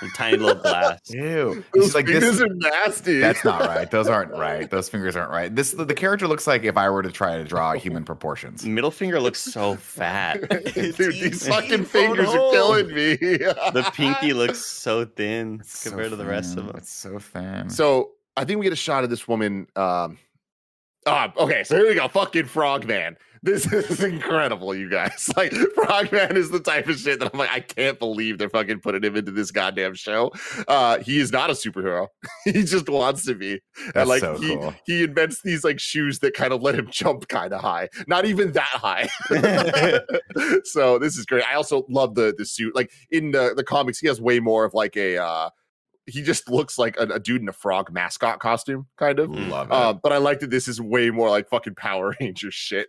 a 0.00 0.08
tiny 0.16 0.38
little 0.38 0.62
glass. 0.62 1.00
Ew. 1.10 1.62
Those 1.74 1.84
She's 1.84 1.94
like 1.94 2.06
fingers 2.06 2.38
this. 2.38 2.40
are 2.40 2.48
nasty. 2.54 3.18
That's 3.18 3.44
not 3.44 3.60
right. 3.60 3.90
Those 3.90 4.08
aren't 4.08 4.30
right. 4.32 4.70
Those 4.70 4.88
fingers 4.88 5.16
aren't 5.16 5.30
right. 5.30 5.54
This 5.54 5.72
the, 5.72 5.84
the 5.84 5.94
character 5.94 6.26
looks 6.26 6.46
like 6.46 6.64
if 6.64 6.76
I 6.78 6.88
were 6.88 7.02
to 7.02 7.10
try 7.10 7.36
to 7.36 7.44
draw 7.44 7.72
human 7.74 8.04
proportions. 8.04 8.64
Middle 8.64 8.90
finger 8.90 9.20
looks 9.20 9.40
so 9.40 9.76
fat. 9.76 10.40
Dude, 10.74 10.96
these 10.96 11.46
fucking 11.46 11.84
fingers 11.84 12.28
are 12.28 12.50
killing 12.52 12.88
me. 12.88 13.16
the 13.16 13.90
pinky 13.94 14.32
looks 14.32 14.64
so 14.64 15.04
thin 15.04 15.58
It's 15.60 15.80
so 15.80 15.90
compared 15.90 16.10
to 16.10 16.16
the 16.16 16.24
rest 16.26 16.56
of 16.56 16.66
them. 16.66 16.76
It's 16.76 16.90
so 16.90 17.18
thin. 17.18 17.68
so 17.68 18.12
I 18.36 18.44
think 18.44 18.60
we 18.60 18.64
get 18.64 18.72
a 18.72 18.76
shot 18.76 19.04
of 19.04 19.10
this 19.10 19.28
woman. 19.28 19.66
Um, 19.76 20.16
Uh, 21.06 21.28
okay, 21.38 21.64
so 21.64 21.76
here 21.76 21.88
we 21.88 21.94
go. 21.94 22.06
Fucking 22.08 22.46
Frogman. 22.46 23.16
This 23.42 23.72
is 23.72 24.02
incredible, 24.02 24.74
you 24.74 24.90
guys. 24.90 25.30
Like, 25.38 25.52
Frogman 25.52 26.36
is 26.36 26.50
the 26.50 26.58
type 26.58 26.88
of 26.88 26.98
shit 26.98 27.20
that 27.20 27.30
I'm 27.32 27.38
like, 27.38 27.50
I 27.50 27.60
can't 27.60 27.96
believe 27.98 28.38
they're 28.38 28.48
fucking 28.48 28.80
putting 28.80 29.04
him 29.04 29.14
into 29.14 29.30
this 29.30 29.52
goddamn 29.52 29.94
show. 29.94 30.32
Uh, 30.66 30.98
he 30.98 31.20
is 31.20 31.30
not 31.30 31.48
a 31.48 31.52
superhero. 31.52 32.08
he 32.44 32.64
just 32.64 32.88
wants 32.88 33.24
to 33.26 33.36
be. 33.36 33.60
That's 33.86 33.96
and 33.96 34.08
like 34.08 34.20
so 34.20 34.36
he 34.36 34.56
cool. 34.56 34.74
he 34.84 35.04
invents 35.04 35.42
these 35.42 35.62
like 35.62 35.78
shoes 35.78 36.18
that 36.20 36.34
kind 36.34 36.52
of 36.52 36.60
let 36.60 36.74
him 36.74 36.88
jump 36.90 37.28
kind 37.28 37.52
of 37.52 37.60
high. 37.60 37.88
Not 38.08 38.24
even 38.24 38.50
that 38.52 38.62
high. 38.64 39.08
so 40.64 40.98
this 40.98 41.16
is 41.16 41.24
great. 41.24 41.44
I 41.48 41.54
also 41.54 41.84
love 41.88 42.16
the 42.16 42.34
the 42.36 42.44
suit. 42.44 42.74
Like 42.74 42.90
in 43.10 43.30
the, 43.30 43.54
the 43.54 43.64
comics, 43.64 44.00
he 44.00 44.08
has 44.08 44.20
way 44.20 44.40
more 44.40 44.64
of 44.64 44.74
like 44.74 44.96
a 44.96 45.18
uh 45.18 45.50
he 46.08 46.22
just 46.22 46.48
looks 46.50 46.78
like 46.78 46.96
a, 46.98 47.02
a 47.04 47.20
dude 47.20 47.42
in 47.42 47.48
a 47.48 47.52
frog 47.52 47.92
mascot 47.92 48.40
costume, 48.40 48.86
kind 48.96 49.18
of. 49.18 49.30
Love 49.30 49.68
it. 49.68 49.72
Uh, 49.72 49.92
but 49.92 50.12
I 50.12 50.16
like 50.16 50.40
that 50.40 50.50
this 50.50 50.66
is 50.66 50.80
way 50.80 51.10
more 51.10 51.28
like 51.28 51.48
fucking 51.48 51.74
Power 51.74 52.14
Ranger 52.20 52.50
shit. 52.50 52.88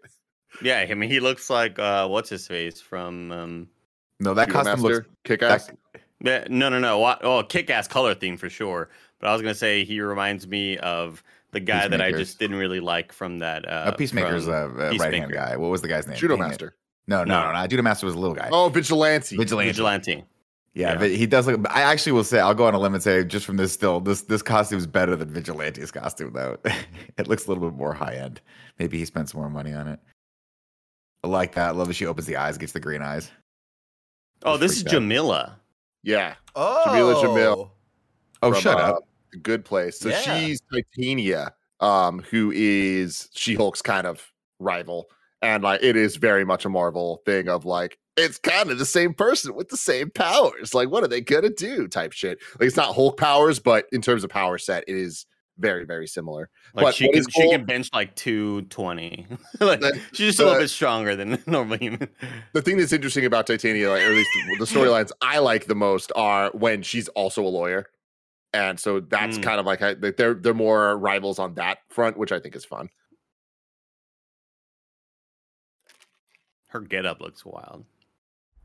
Yeah, 0.61 0.85
I 0.89 0.93
mean, 0.93 1.09
he 1.09 1.19
looks 1.19 1.49
like 1.49 1.77
uh, 1.79 2.07
what's 2.07 2.29
his 2.29 2.47
face 2.47 2.81
from. 2.81 3.31
Um, 3.31 3.67
no, 4.19 4.33
that 4.33 4.47
Judo 4.47 4.59
costume 4.63 4.81
Master, 4.81 4.93
looks 4.95 5.07
kick 5.23 5.41
ass. 5.43 5.71
yeah, 6.21 6.45
no, 6.49 6.69
no, 6.69 6.79
no. 6.79 6.99
What? 6.99 7.23
Oh, 7.23 7.43
kick-ass 7.43 7.87
color 7.87 8.13
theme 8.13 8.35
for 8.37 8.49
sure. 8.49 8.89
But 9.19 9.27
I 9.29 9.33
was 9.33 9.41
gonna 9.41 9.53
say 9.55 9.83
he 9.85 10.01
reminds 10.01 10.47
me 10.47 10.77
of 10.77 11.23
the 11.51 11.59
guy 11.59 11.87
that 11.87 12.01
I 12.01 12.11
just 12.11 12.39
didn't 12.39 12.57
really 12.57 12.79
like 12.79 13.11
from 13.13 13.39
that. 13.39 13.67
Uh, 13.67 13.91
a 13.93 13.95
Peacemaker's 13.95 14.47
uh, 14.47 14.69
uh, 14.77 14.93
right 14.99 15.13
hand 15.13 15.31
guy. 15.31 15.55
What 15.57 15.69
was 15.71 15.81
the 15.81 15.87
guy's 15.87 16.07
name? 16.07 16.17
Judo 16.17 16.35
Dang 16.35 16.45
it. 16.45 16.49
Master. 16.49 16.75
No, 17.07 17.23
no, 17.23 17.41
No. 17.41 17.51
no, 17.53 17.61
no. 17.61 17.67
Judomaster 17.67 18.03
was 18.03 18.13
a 18.13 18.19
little 18.19 18.35
guy. 18.35 18.49
Oh, 18.51 18.69
Vigilante. 18.69 19.35
Vigilante. 19.35 19.69
Vigilante. 19.71 20.23
Yeah, 20.75 20.91
Yeah. 20.93 20.97
but 20.99 21.09
he 21.09 21.25
does 21.25 21.47
look. 21.47 21.59
I 21.69 21.81
actually 21.81 22.11
will 22.11 22.23
say, 22.23 22.39
I'll 22.39 22.53
go 22.53 22.67
on 22.67 22.75
a 22.75 22.79
limb 22.79 22.93
and 22.93 23.01
say, 23.01 23.23
just 23.23 23.45
from 23.47 23.57
this 23.57 23.73
still, 23.73 23.99
this 23.99 24.21
this 24.23 24.41
costume 24.43 24.77
is 24.77 24.85
better 24.85 25.15
than 25.15 25.29
Vigilante's 25.33 25.89
costume, 25.91 26.33
though. 26.33 26.57
it 27.17 27.27
looks 27.27 27.45
a 27.45 27.49
little 27.49 27.67
bit 27.69 27.77
more 27.77 27.93
high 27.93 28.15
end. 28.15 28.41
Maybe 28.77 28.99
he 28.99 29.05
spent 29.05 29.29
some 29.29 29.41
more 29.41 29.49
money 29.49 29.73
on 29.73 29.87
it. 29.87 29.99
I 31.23 31.27
like 31.27 31.55
that. 31.55 31.69
I 31.69 31.71
love 31.71 31.87
that 31.87 31.93
she 31.95 32.05
opens 32.05 32.27
the 32.27 32.37
eyes, 32.37 32.57
gets 32.57 32.71
the 32.71 32.79
green 32.79 33.01
eyes. 33.01 33.29
Oh, 34.43 34.53
Just 34.53 34.61
this 34.61 34.71
is 34.71 34.81
freaked 34.83 34.95
out. 34.95 35.01
Jameela. 35.01 35.51
Yeah. 36.03 36.35
Oh, 36.55 36.83
Jameela 36.87 37.23
Jamil. 37.23 37.69
Oh, 38.41 38.51
from, 38.53 38.61
shut 38.61 38.77
uh, 38.77 38.93
up. 38.93 39.03
The 39.31 39.39
Good 39.39 39.65
Place. 39.65 39.99
So 39.99 40.09
Yeah. 40.09 40.21
she's 40.21 40.61
Titania, 40.73 41.53
um, 41.81 42.19
who 42.29 42.51
is 42.55 43.29
She 43.33 43.55
Hulk's 43.55 43.81
kind 43.81 44.07
of 44.07 44.31
rival. 44.59 45.07
And 45.41 45.63
like 45.63 45.83
it 45.83 45.95
is 45.95 46.15
very 46.15 46.45
much 46.45 46.65
a 46.65 46.69
Marvel 46.69 47.21
thing 47.25 47.47
of 47.49 47.65
like, 47.65 47.97
it's 48.17 48.37
kind 48.37 48.71
of 48.71 48.77
the 48.77 48.85
same 48.85 49.13
person 49.13 49.55
with 49.55 49.69
the 49.69 49.77
same 49.77 50.09
powers. 50.09 50.73
Like, 50.73 50.89
what 50.89 51.03
are 51.03 51.07
they 51.07 51.21
gonna 51.21 51.49
do? 51.49 51.87
Type 51.87 52.11
shit. 52.11 52.39
Like 52.59 52.67
it's 52.67 52.75
not 52.75 52.95
Hulk 52.95 53.17
powers, 53.17 53.59
but 53.59 53.85
in 53.91 54.01
terms 54.01 54.23
of 54.23 54.29
power 54.29 54.57
set, 54.57 54.83
it 54.87 54.95
is 54.95 55.25
very, 55.59 55.85
very 55.85 56.07
similar. 56.07 56.49
Like 56.73 56.85
But 56.85 56.95
she 56.95 57.09
can 57.09 57.19
is 57.19 57.27
she 57.31 57.49
can 57.49 57.65
bench 57.65 57.89
like 57.93 58.15
two 58.15 58.63
twenty. 58.63 59.27
like 59.59 59.79
The- 59.81 59.99
she's 60.13 60.27
just 60.27 60.39
a 60.39 60.43
little 60.43 60.55
the- 60.59 60.63
bit 60.63 60.69
stronger 60.69 61.15
than 61.15 61.41
normal 61.47 61.77
human. 61.77 62.07
the 62.53 62.61
thing 62.61 62.77
that's 62.77 62.93
interesting 62.93 63.25
about 63.25 63.45
Titania, 63.47 63.89
like, 63.89 64.01
or 64.01 64.05
at 64.07 64.11
least 64.13 64.29
the 64.59 64.65
storylines 64.65 65.11
I 65.21 65.39
like 65.39 65.65
the 65.65 65.75
most, 65.75 66.11
are 66.15 66.49
when 66.53 66.81
she's 66.81 67.07
also 67.09 67.43
a 67.43 67.49
lawyer, 67.49 67.89
and 68.53 68.79
so 68.79 68.99
that's 68.99 69.37
Mm. 69.37 69.43
kind 69.43 69.59
of 69.59 69.65
like 69.65 69.81
I, 69.81 69.93
they're 69.95 70.33
they're 70.33 70.53
more 70.53 70.97
rivals 70.97 71.37
on 71.39 71.53
that 71.55 71.79
front, 71.89 72.17
which 72.17 72.31
I 72.31 72.39
think 72.39 72.55
is 72.55 72.65
fun. 72.65 72.89
Her 76.69 76.81
getup 76.81 77.19
looks 77.19 77.43
wild. 77.45 77.85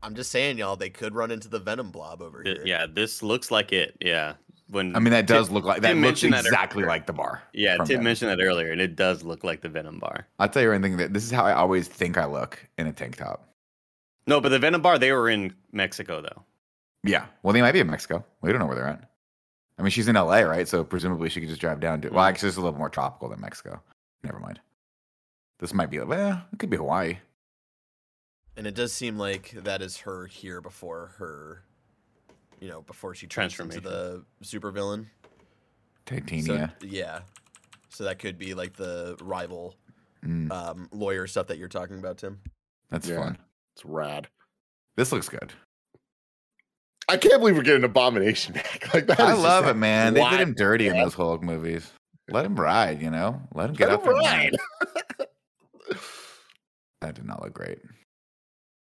I'm 0.03 0.13
just 0.13 0.29
saying, 0.29 0.59
y'all, 0.59 0.75
they 0.75 0.91
could 0.91 1.15
run 1.15 1.31
into 1.31 1.47
the 1.47 1.57
Venom 1.59 1.89
blob 1.89 2.21
over 2.21 2.43
Th- 2.43 2.57
here. 2.57 2.65
Yeah, 2.67 2.85
this 2.85 3.23
looks 3.23 3.49
like 3.49 3.73
it. 3.73 3.97
Yeah, 3.99 4.33
when 4.69 4.95
I 4.95 4.99
mean, 4.99 5.11
that 5.11 5.27
does 5.27 5.47
Tim- 5.47 5.55
look 5.55 5.63
like 5.65 5.81
that 5.81 5.89
Tim 5.89 5.97
looks 6.01 6.23
mentioned 6.23 6.33
that 6.33 6.45
exactly 6.45 6.83
like 6.83 7.05
the 7.05 7.13
bar. 7.13 7.43
Yeah, 7.53 7.77
from 7.77 7.85
Tim 7.85 7.93
Venom. 7.95 8.03
mentioned 8.05 8.31
that 8.31 8.43
earlier, 8.43 8.71
and 8.71 8.81
it 8.81 8.95
does 8.95 9.23
look 9.23 9.43
like 9.43 9.61
the 9.61 9.69
Venom 9.69 9.99
bar. 9.99 10.27
I'll 10.39 10.49
tell 10.49 10.63
you 10.63 10.69
one 10.69 10.81
thing 10.81 10.97
that 10.97 11.13
this 11.13 11.23
is 11.23 11.31
how 11.31 11.43
I 11.45 11.53
always 11.53 11.87
think 11.87 12.17
I 12.17 12.25
look 12.25 12.65
in 12.77 12.87
a 12.87 12.93
tank 12.93 13.17
top. 13.17 13.47
No, 14.27 14.41
but 14.41 14.49
the 14.49 14.59
Venom 14.59 14.81
bar 14.81 14.97
they 14.97 15.11
were 15.11 15.29
in 15.29 15.53
Mexico 15.71 16.21
though. 16.21 16.43
Yeah. 17.03 17.25
Well, 17.43 17.53
they 17.53 17.61
might 17.61 17.73
be 17.73 17.79
in 17.79 17.87
Mexico. 17.87 18.25
We 18.41 18.51
don't 18.51 18.59
know 18.59 18.65
where 18.65 18.75
they're 18.75 18.87
at. 18.87 19.09
I 19.77 19.83
mean, 19.83 19.91
she's 19.91 20.07
in 20.07 20.15
LA, 20.15 20.39
right? 20.39 20.67
So 20.67 20.83
presumably 20.83 21.29
she 21.29 21.39
could 21.39 21.49
just 21.49 21.61
drive 21.61 21.79
down 21.79 22.01
to. 22.01 22.09
Well, 22.09 22.23
actually, 22.23 22.49
it's 22.49 22.57
a 22.57 22.61
little 22.61 22.79
more 22.79 22.89
tropical 22.89 23.29
than 23.29 23.41
Mexico. 23.41 23.81
Never 24.23 24.39
mind. 24.39 24.59
This 25.59 25.73
might 25.73 25.91
be. 25.91 25.99
Well, 25.99 26.41
it 26.51 26.59
could 26.59 26.69
be 26.69 26.77
Hawaii. 26.77 27.17
And 28.57 28.65
it 28.65 28.73
does 28.73 28.93
seem 28.93 29.17
like 29.17 29.51
that 29.51 29.81
is 29.81 29.97
her 29.99 30.27
here 30.27 30.61
before 30.61 31.13
her, 31.17 31.63
you 32.59 32.67
know, 32.69 32.81
before 32.81 33.15
she 33.15 33.27
turns 33.27 33.59
into 33.59 33.79
the 33.79 34.23
supervillain. 34.43 35.05
Titania. 36.05 36.73
So, 36.81 36.87
yeah. 36.87 37.21
So 37.89 38.03
that 38.03 38.19
could 38.19 38.37
be 38.37 38.53
like 38.53 38.73
the 38.73 39.17
rival 39.21 39.75
Mm, 40.25 40.51
um, 40.51 40.89
lawyer 40.91 41.27
stuff 41.27 41.47
that 41.47 41.59
you're 41.59 41.67
talking 41.67 41.99
about, 41.99 42.17
Tim. 42.17 42.39
that's 42.89 43.07
yeah. 43.07 43.17
fun. 43.17 43.37
It's 43.75 43.85
rad. 43.85 44.27
This 44.97 45.11
looks 45.11 45.29
good. 45.29 45.53
I 47.07 47.17
can't 47.17 47.39
believe 47.39 47.55
we're 47.55 47.61
getting 47.61 47.83
Abomination 47.83 48.53
back. 48.55 48.91
Like 48.93 49.05
that 49.07 49.19
I 49.19 49.33
is 49.33 49.39
love 49.39 49.67
it, 49.67 49.75
man. 49.75 50.15
They 50.15 50.27
did 50.27 50.39
him 50.39 50.53
dirty 50.55 50.87
in 50.87 50.97
those 50.97 51.13
Hulk 51.13 51.43
movies. 51.43 51.91
Let 52.29 52.45
him 52.45 52.55
ride, 52.55 53.01
you 53.03 53.11
know. 53.11 53.39
Let 53.53 53.69
him 53.69 53.75
get 53.75 53.89
Let 53.89 53.99
up 53.99 54.03
him 54.05 54.09
and 54.15 54.19
ride. 54.19 54.55
ride. 55.19 55.27
That 57.01 57.13
did 57.13 57.25
not 57.25 57.43
look 57.43 57.53
great. 57.53 57.77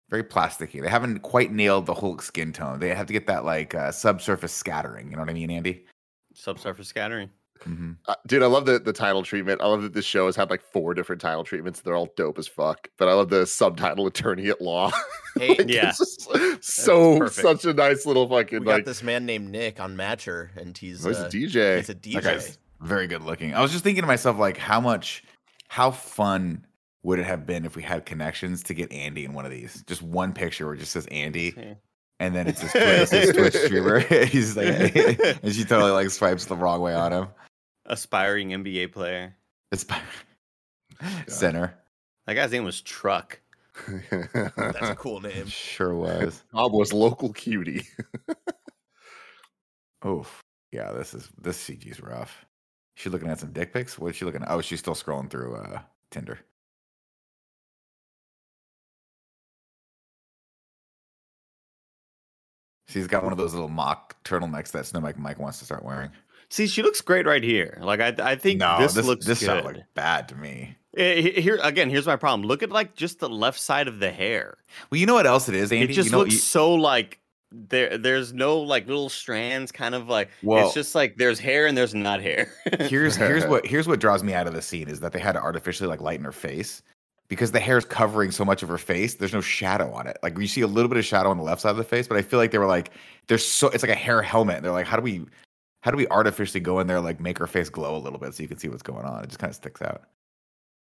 Very 0.10 0.24
plasticky. 0.24 0.82
They 0.82 0.90
haven't 0.90 1.20
quite 1.20 1.52
nailed 1.52 1.88
the 1.88 1.94
Hulk 1.96 2.22
skin 2.22 2.54
tone. 2.54 2.80
They 2.80 2.94
have 2.94 3.08
to 3.08 3.14
get 3.14 3.26
that 3.28 3.44
like 3.46 3.74
uh, 3.74 3.92
subsurface 3.92 4.54
scattering. 4.54 5.10
You 5.10 5.16
know 5.16 5.22
what 5.24 5.30
I 5.30 5.34
mean, 5.34 5.50
Andy? 5.50 5.86
Subsurface 6.36 6.88
scattering. 6.88 7.30
hmm 7.64 7.94
Uh, 8.08 8.14
dude, 8.28 8.44
I 8.44 8.46
love 8.48 8.66
the 8.66 8.78
the 8.78 8.94
title 8.94 9.24
treatment. 9.24 9.62
I 9.62 9.68
love 9.68 9.82
that 9.82 9.94
this 9.94 10.06
show 10.06 10.26
has 10.28 10.36
had 10.36 10.50
like 10.52 10.62
four 10.62 10.94
different 10.94 11.22
title 11.22 11.44
treatments. 11.44 11.82
They're 11.82 11.96
all 11.96 12.10
dope 12.18 12.38
as 12.38 12.48
fuck. 12.48 12.88
But 12.98 13.08
I 13.08 13.14
love 13.14 13.30
the 13.30 13.46
subtitle 13.48 14.06
"Attorney 14.06 14.50
at 14.50 14.62
Law." 14.62 14.92
Hey, 15.38 15.50
Like, 15.58 15.70
Yeah. 15.70 15.90
it's 15.90 15.98
just 15.98 16.64
so 16.64 17.18
perfect. 17.18 17.42
such 17.42 17.66
a 17.66 17.74
nice 17.74 18.06
little 18.06 18.28
fucking 18.30 18.60
we 18.60 18.66
got 18.66 18.72
like. 18.74 18.86
this 18.86 19.02
man 19.02 19.26
named 19.26 19.50
Nick 19.50 19.80
on 19.80 19.96
Matcher, 19.96 20.50
and 20.56 20.78
he's 20.78 21.04
Oh, 21.06 21.10
he's 21.10 21.20
a 21.20 21.26
uh, 21.26 21.30
DJ. 21.30 21.78
He's 21.78 21.90
a 21.90 21.96
DJ. 21.96 22.58
Very 22.82 23.08
good 23.08 23.24
looking. 23.24 23.54
I 23.56 23.62
was 23.62 23.72
just 23.72 23.84
thinking 23.84 24.04
to 24.04 24.08
myself, 24.08 24.38
like, 24.38 24.58
how 24.58 24.80
much, 24.82 25.24
how 25.70 25.90
fun 25.92 26.66
would 27.06 27.20
it 27.20 27.26
have 27.26 27.46
been 27.46 27.66
if 27.66 27.76
we 27.76 27.84
had 27.84 28.06
connections 28.06 28.64
to 28.64 28.74
get 28.74 28.92
Andy 28.92 29.26
in 29.26 29.34
one 29.34 29.46
of 29.46 29.52
these? 29.52 29.84
Just 29.88 30.02
one 30.02 30.34
picture 30.34 30.66
where 30.66 30.74
it 30.74 30.80
just 30.80 30.92
says 30.92 31.06
Andy, 31.12 31.54
Yeah. 31.56 31.76
and 32.20 32.36
then 32.36 32.48
it's 32.48 32.62
this, 32.62 32.72
Twi- 32.74 32.82
it's 32.82 33.12
his 33.12 33.32
Twitch 33.32 33.54
streamer. 33.54 34.00
He's 34.26 34.58
like, 34.58 34.96
and 35.44 35.54
she 35.54 35.64
totally 35.64 35.92
like 35.92 36.10
swipes 36.10 36.46
the 36.46 36.56
wrong 36.56 36.82
way 36.82 36.96
on 36.96 37.14
him. 37.14 37.28
Aspiring 37.86 38.50
NBA 38.50 38.92
player. 38.92 39.36
It's 39.72 39.86
center. 41.28 41.78
That 42.26 42.34
guy's 42.34 42.52
name 42.52 42.64
was 42.64 42.82
Truck. 42.82 43.40
That's 44.10 44.90
a 44.90 44.96
cool 44.98 45.20
name. 45.20 45.46
Sure 45.48 45.94
was. 45.94 46.44
Bob 46.54 46.72
was 46.74 46.92
local 46.94 47.32
cutie. 47.34 47.86
Oh, 50.02 50.26
yeah. 50.72 50.92
This 50.94 51.14
is 51.14 51.30
this 51.40 51.58
CG's 51.64 52.00
rough. 52.02 52.46
She 52.96 53.10
looking 53.10 53.30
at 53.30 53.40
some 53.40 53.52
dick 53.52 53.74
pics. 53.74 54.00
What 54.00 54.10
is 54.12 54.16
she 54.16 54.26
looking 54.26 54.42
at? 54.44 54.50
Oh, 54.52 54.62
she's 54.62 54.80
still 54.80 54.96
scrolling 54.96 55.30
through 55.30 55.56
uh 55.56 55.82
Tinder. 56.12 56.40
She's 62.88 63.08
got 63.08 63.24
one 63.24 63.32
of 63.32 63.38
those 63.38 63.54
little 63.54 63.70
mock 63.70 64.16
turtlenecks 64.24 64.72
that 64.72 64.86
Snow 64.86 65.02
Bike 65.02 65.18
Mike 65.18 65.40
wants 65.40 65.60
to 65.60 65.66
start 65.66 65.84
wearing. 65.84 66.10
See, 66.50 66.68
she 66.68 66.84
looks 66.84 67.02
great 67.02 67.26
right 67.26 67.44
here. 67.44 67.78
Like 67.82 68.00
I, 68.00 68.14
I 68.20 68.36
think 68.36 68.60
no, 68.60 68.78
this, 68.80 68.94
this 68.94 69.06
looks 69.06 69.26
this 69.26 69.40
good. 69.40 69.46
sounds 69.48 69.66
like 69.66 69.78
bad 69.96 70.30
to 70.30 70.36
me. 70.36 70.76
Eh, 70.96 71.42
Here 71.42 71.60
again, 71.64 71.90
here's 71.90 72.06
my 72.06 72.16
problem. 72.16 72.48
Look 72.48 72.62
at 72.64 72.70
like 72.70 72.96
just 72.96 73.20
the 73.20 73.28
left 73.30 73.60
side 73.60 73.88
of 73.88 74.00
the 74.00 74.12
hair. 74.12 74.58
Well, 74.90 75.00
you 75.00 75.06
know 75.08 75.16
what 75.16 75.26
else 75.26 75.50
it 75.50 75.56
is, 75.56 75.72
Andy? 75.72 75.92
it 75.92 75.96
just 75.96 76.08
you 76.08 76.12
know, 76.12 76.20
looks 76.20 76.34
you- 76.34 76.40
so 76.40 76.74
like 76.76 77.20
there. 77.52 77.98
There's 77.98 78.32
no 78.34 78.60
like 78.60 78.88
little 78.88 79.10
strands, 79.10 79.72
kind 79.72 79.96
of 79.96 80.08
like 80.08 80.30
Well- 80.44 80.66
it's 80.68 80.76
just 80.76 80.94
like 80.94 81.18
there's 81.18 81.40
hair 81.40 81.66
and 81.66 81.76
there's 81.76 81.96
not 81.96 82.22
hair. 82.22 82.54
here's 82.82 83.16
here's 83.16 83.46
what 83.48 83.66
here's 83.66 83.88
what 83.88 84.00
draws 84.00 84.24
me 84.24 84.34
out 84.36 84.46
of 84.48 84.54
the 84.54 84.62
scene 84.62 84.88
is 84.88 85.00
that 85.00 85.12
they 85.12 85.20
had 85.20 85.32
to 85.34 85.42
artificially 85.42 85.90
like 85.90 86.00
lighten 86.02 86.24
her 86.24 86.32
face 86.32 86.84
because 87.28 87.52
the 87.52 87.60
hair 87.60 87.78
is 87.78 87.86
covering 87.86 88.32
so 88.32 88.46
much 88.46 88.64
of 88.64 88.70
her 88.70 88.78
face. 88.78 89.16
There's 89.16 89.34
no 89.34 89.42
shadow 89.42 89.92
on 89.92 90.08
it. 90.08 90.18
Like 90.22 90.38
you 90.38 90.48
see 90.48 90.62
a 90.62 90.68
little 90.68 90.90
bit 90.90 90.98
of 90.98 91.06
shadow 91.06 91.30
on 91.30 91.38
the 91.38 91.44
left 91.44 91.62
side 91.62 91.72
of 91.72 91.78
the 91.78 91.84
face, 91.84 92.08
but 92.08 92.18
I 92.18 92.22
feel 92.22 92.40
like 92.40 92.52
they 92.52 92.58
were 92.58 92.68
like, 92.68 92.92
there's 93.28 93.46
so 93.46 93.70
it's 93.70 93.84
like 93.84 93.92
a 93.92 93.96
hair 93.96 94.22
helmet. 94.22 94.62
They're 94.62 94.72
like, 94.72 94.86
how 94.86 94.98
do 94.98 95.04
we 95.04 95.26
how 95.82 95.92
do 95.92 95.98
we 95.98 96.08
artificially 96.08 96.60
go 96.60 96.80
in 96.80 96.88
there 96.88 97.00
like 97.00 97.20
make 97.20 97.38
her 97.38 97.48
face 97.48 97.70
glow 97.70 97.96
a 97.96 98.00
little 98.00 98.20
bit 98.20 98.34
so 98.34 98.44
you 98.44 98.50
can 98.50 98.58
see 98.58 98.70
what's 98.70 98.84
going 98.84 99.06
on? 99.06 99.24
It 99.24 99.28
just 99.28 99.40
kind 99.40 99.50
of 99.50 99.56
sticks 99.56 99.82
out. 99.82 100.02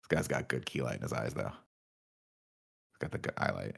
This 0.02 0.08
guy's 0.10 0.28
got 0.28 0.48
good 0.48 0.66
key 0.66 0.82
light 0.82 0.96
in 0.96 1.02
his 1.02 1.14
eyes 1.14 1.34
though. 1.34 1.52
He's 1.52 2.98
got 3.00 3.12
the 3.12 3.18
good 3.18 3.34
highlight. 3.38 3.76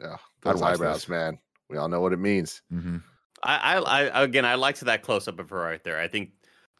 Yeah, 0.00 0.16
I'd 0.44 0.54
those 0.54 0.62
eyebrows, 0.62 0.96
this. 1.02 1.08
man. 1.08 1.38
We 1.70 1.76
all 1.76 1.88
know 1.88 2.00
what 2.00 2.12
it 2.12 2.18
means. 2.18 2.62
Mm-hmm. 2.72 2.98
I, 3.44 3.78
I, 3.78 4.08
I 4.08 4.22
again, 4.22 4.44
I 4.44 4.54
liked 4.54 4.80
that 4.80 5.02
close 5.02 5.26
up 5.26 5.38
of 5.38 5.50
her 5.50 5.58
right 5.58 5.82
there. 5.82 5.98
I 5.98 6.08
think 6.08 6.30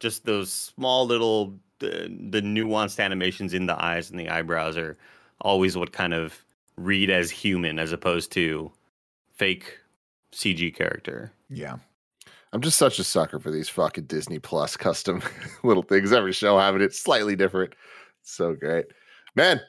just 0.00 0.24
those 0.24 0.52
small 0.52 1.06
little 1.06 1.58
the, 1.82 2.08
the 2.30 2.40
nuanced 2.40 2.98
animations 2.98 3.52
in 3.54 3.66
the 3.66 3.82
eyes 3.82 4.10
and 4.10 4.18
the 4.18 4.28
eyebrows 4.30 4.76
are 4.76 4.96
always 5.40 5.76
what 5.76 5.92
kind 5.92 6.14
of 6.14 6.44
read 6.76 7.10
as 7.10 7.30
human 7.30 7.78
as 7.78 7.92
opposed 7.92 8.32
to 8.32 8.72
fake 9.34 9.78
CG 10.32 10.74
character. 10.74 11.32
Yeah. 11.50 11.76
I'm 12.54 12.60
just 12.60 12.78
such 12.78 12.98
a 12.98 13.04
sucker 13.04 13.38
for 13.38 13.50
these 13.50 13.68
fucking 13.68 14.04
Disney 14.04 14.38
Plus 14.38 14.76
custom 14.76 15.22
little 15.64 15.82
things. 15.82 16.12
Every 16.12 16.32
show 16.32 16.58
having 16.58 16.82
it 16.82 16.94
slightly 16.94 17.34
different. 17.36 17.74
So 18.22 18.54
great. 18.54 18.86
Man, 19.34 19.60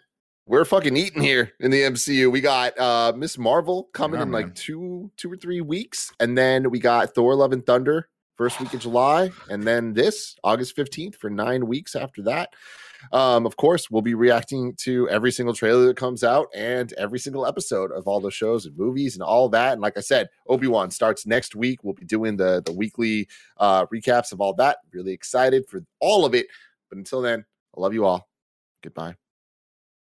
we're 0.45 0.65
fucking 0.65 0.97
eating 0.97 1.21
here 1.21 1.53
in 1.61 1.71
the 1.71 1.81
MCU. 1.81 2.29
We 2.31 2.41
got 2.41 2.77
uh 2.77 3.13
Miss 3.15 3.37
Marvel 3.37 3.89
coming 3.93 4.17
Yeah, 4.19 4.23
in 4.23 4.31
man. 4.31 4.41
like 4.43 4.55
two, 4.55 5.09
two 5.15 5.31
or 5.31 5.37
three 5.37 5.61
weeks, 5.61 6.11
and 6.19 6.37
then 6.37 6.69
we 6.69 6.79
got 6.79 7.15
Thor: 7.15 7.35
Love 7.35 7.53
and 7.53 7.65
Thunder 7.65 8.09
first 8.35 8.59
week 8.59 8.73
of 8.73 8.79
July, 8.79 9.31
and 9.49 9.63
then 9.63 9.93
this 9.93 10.35
August 10.43 10.75
15th 10.75 11.15
for 11.15 11.29
nine 11.29 11.67
weeks 11.67 11.95
after 11.95 12.21
that. 12.23 12.49
Um, 13.11 13.45
of 13.45 13.57
course, 13.57 13.91
we'll 13.91 14.01
be 14.01 14.13
reacting 14.13 14.75
to 14.81 15.09
every 15.09 15.31
single 15.31 15.53
trailer 15.53 15.87
that 15.87 15.97
comes 15.97 16.23
out 16.23 16.47
and 16.55 16.93
every 16.93 17.19
single 17.19 17.45
episode 17.45 17.91
of 17.91 18.07
all 18.07 18.21
the 18.21 18.31
shows 18.31 18.65
and 18.65 18.77
movies 18.77 19.15
and 19.15 19.23
all 19.23 19.49
that. 19.49 19.73
And 19.73 19.81
like 19.81 19.97
I 19.97 20.01
said, 20.01 20.29
Obi 20.47 20.67
Wan 20.67 20.89
starts 20.89 21.25
next 21.25 21.55
week. 21.55 21.83
We'll 21.83 21.93
be 21.93 22.05
doing 22.05 22.37
the 22.37 22.61
the 22.65 22.71
weekly 22.71 23.27
uh, 23.57 23.85
recaps 23.87 24.31
of 24.31 24.41
all 24.41 24.53
that. 24.55 24.77
Really 24.93 25.11
excited 25.11 25.65
for 25.67 25.83
all 25.99 26.25
of 26.25 26.33
it. 26.33 26.47
But 26.89 26.97
until 26.97 27.21
then, 27.21 27.45
I 27.75 27.81
love 27.81 27.93
you 27.93 28.05
all. 28.05 28.29
Goodbye. 28.81 29.22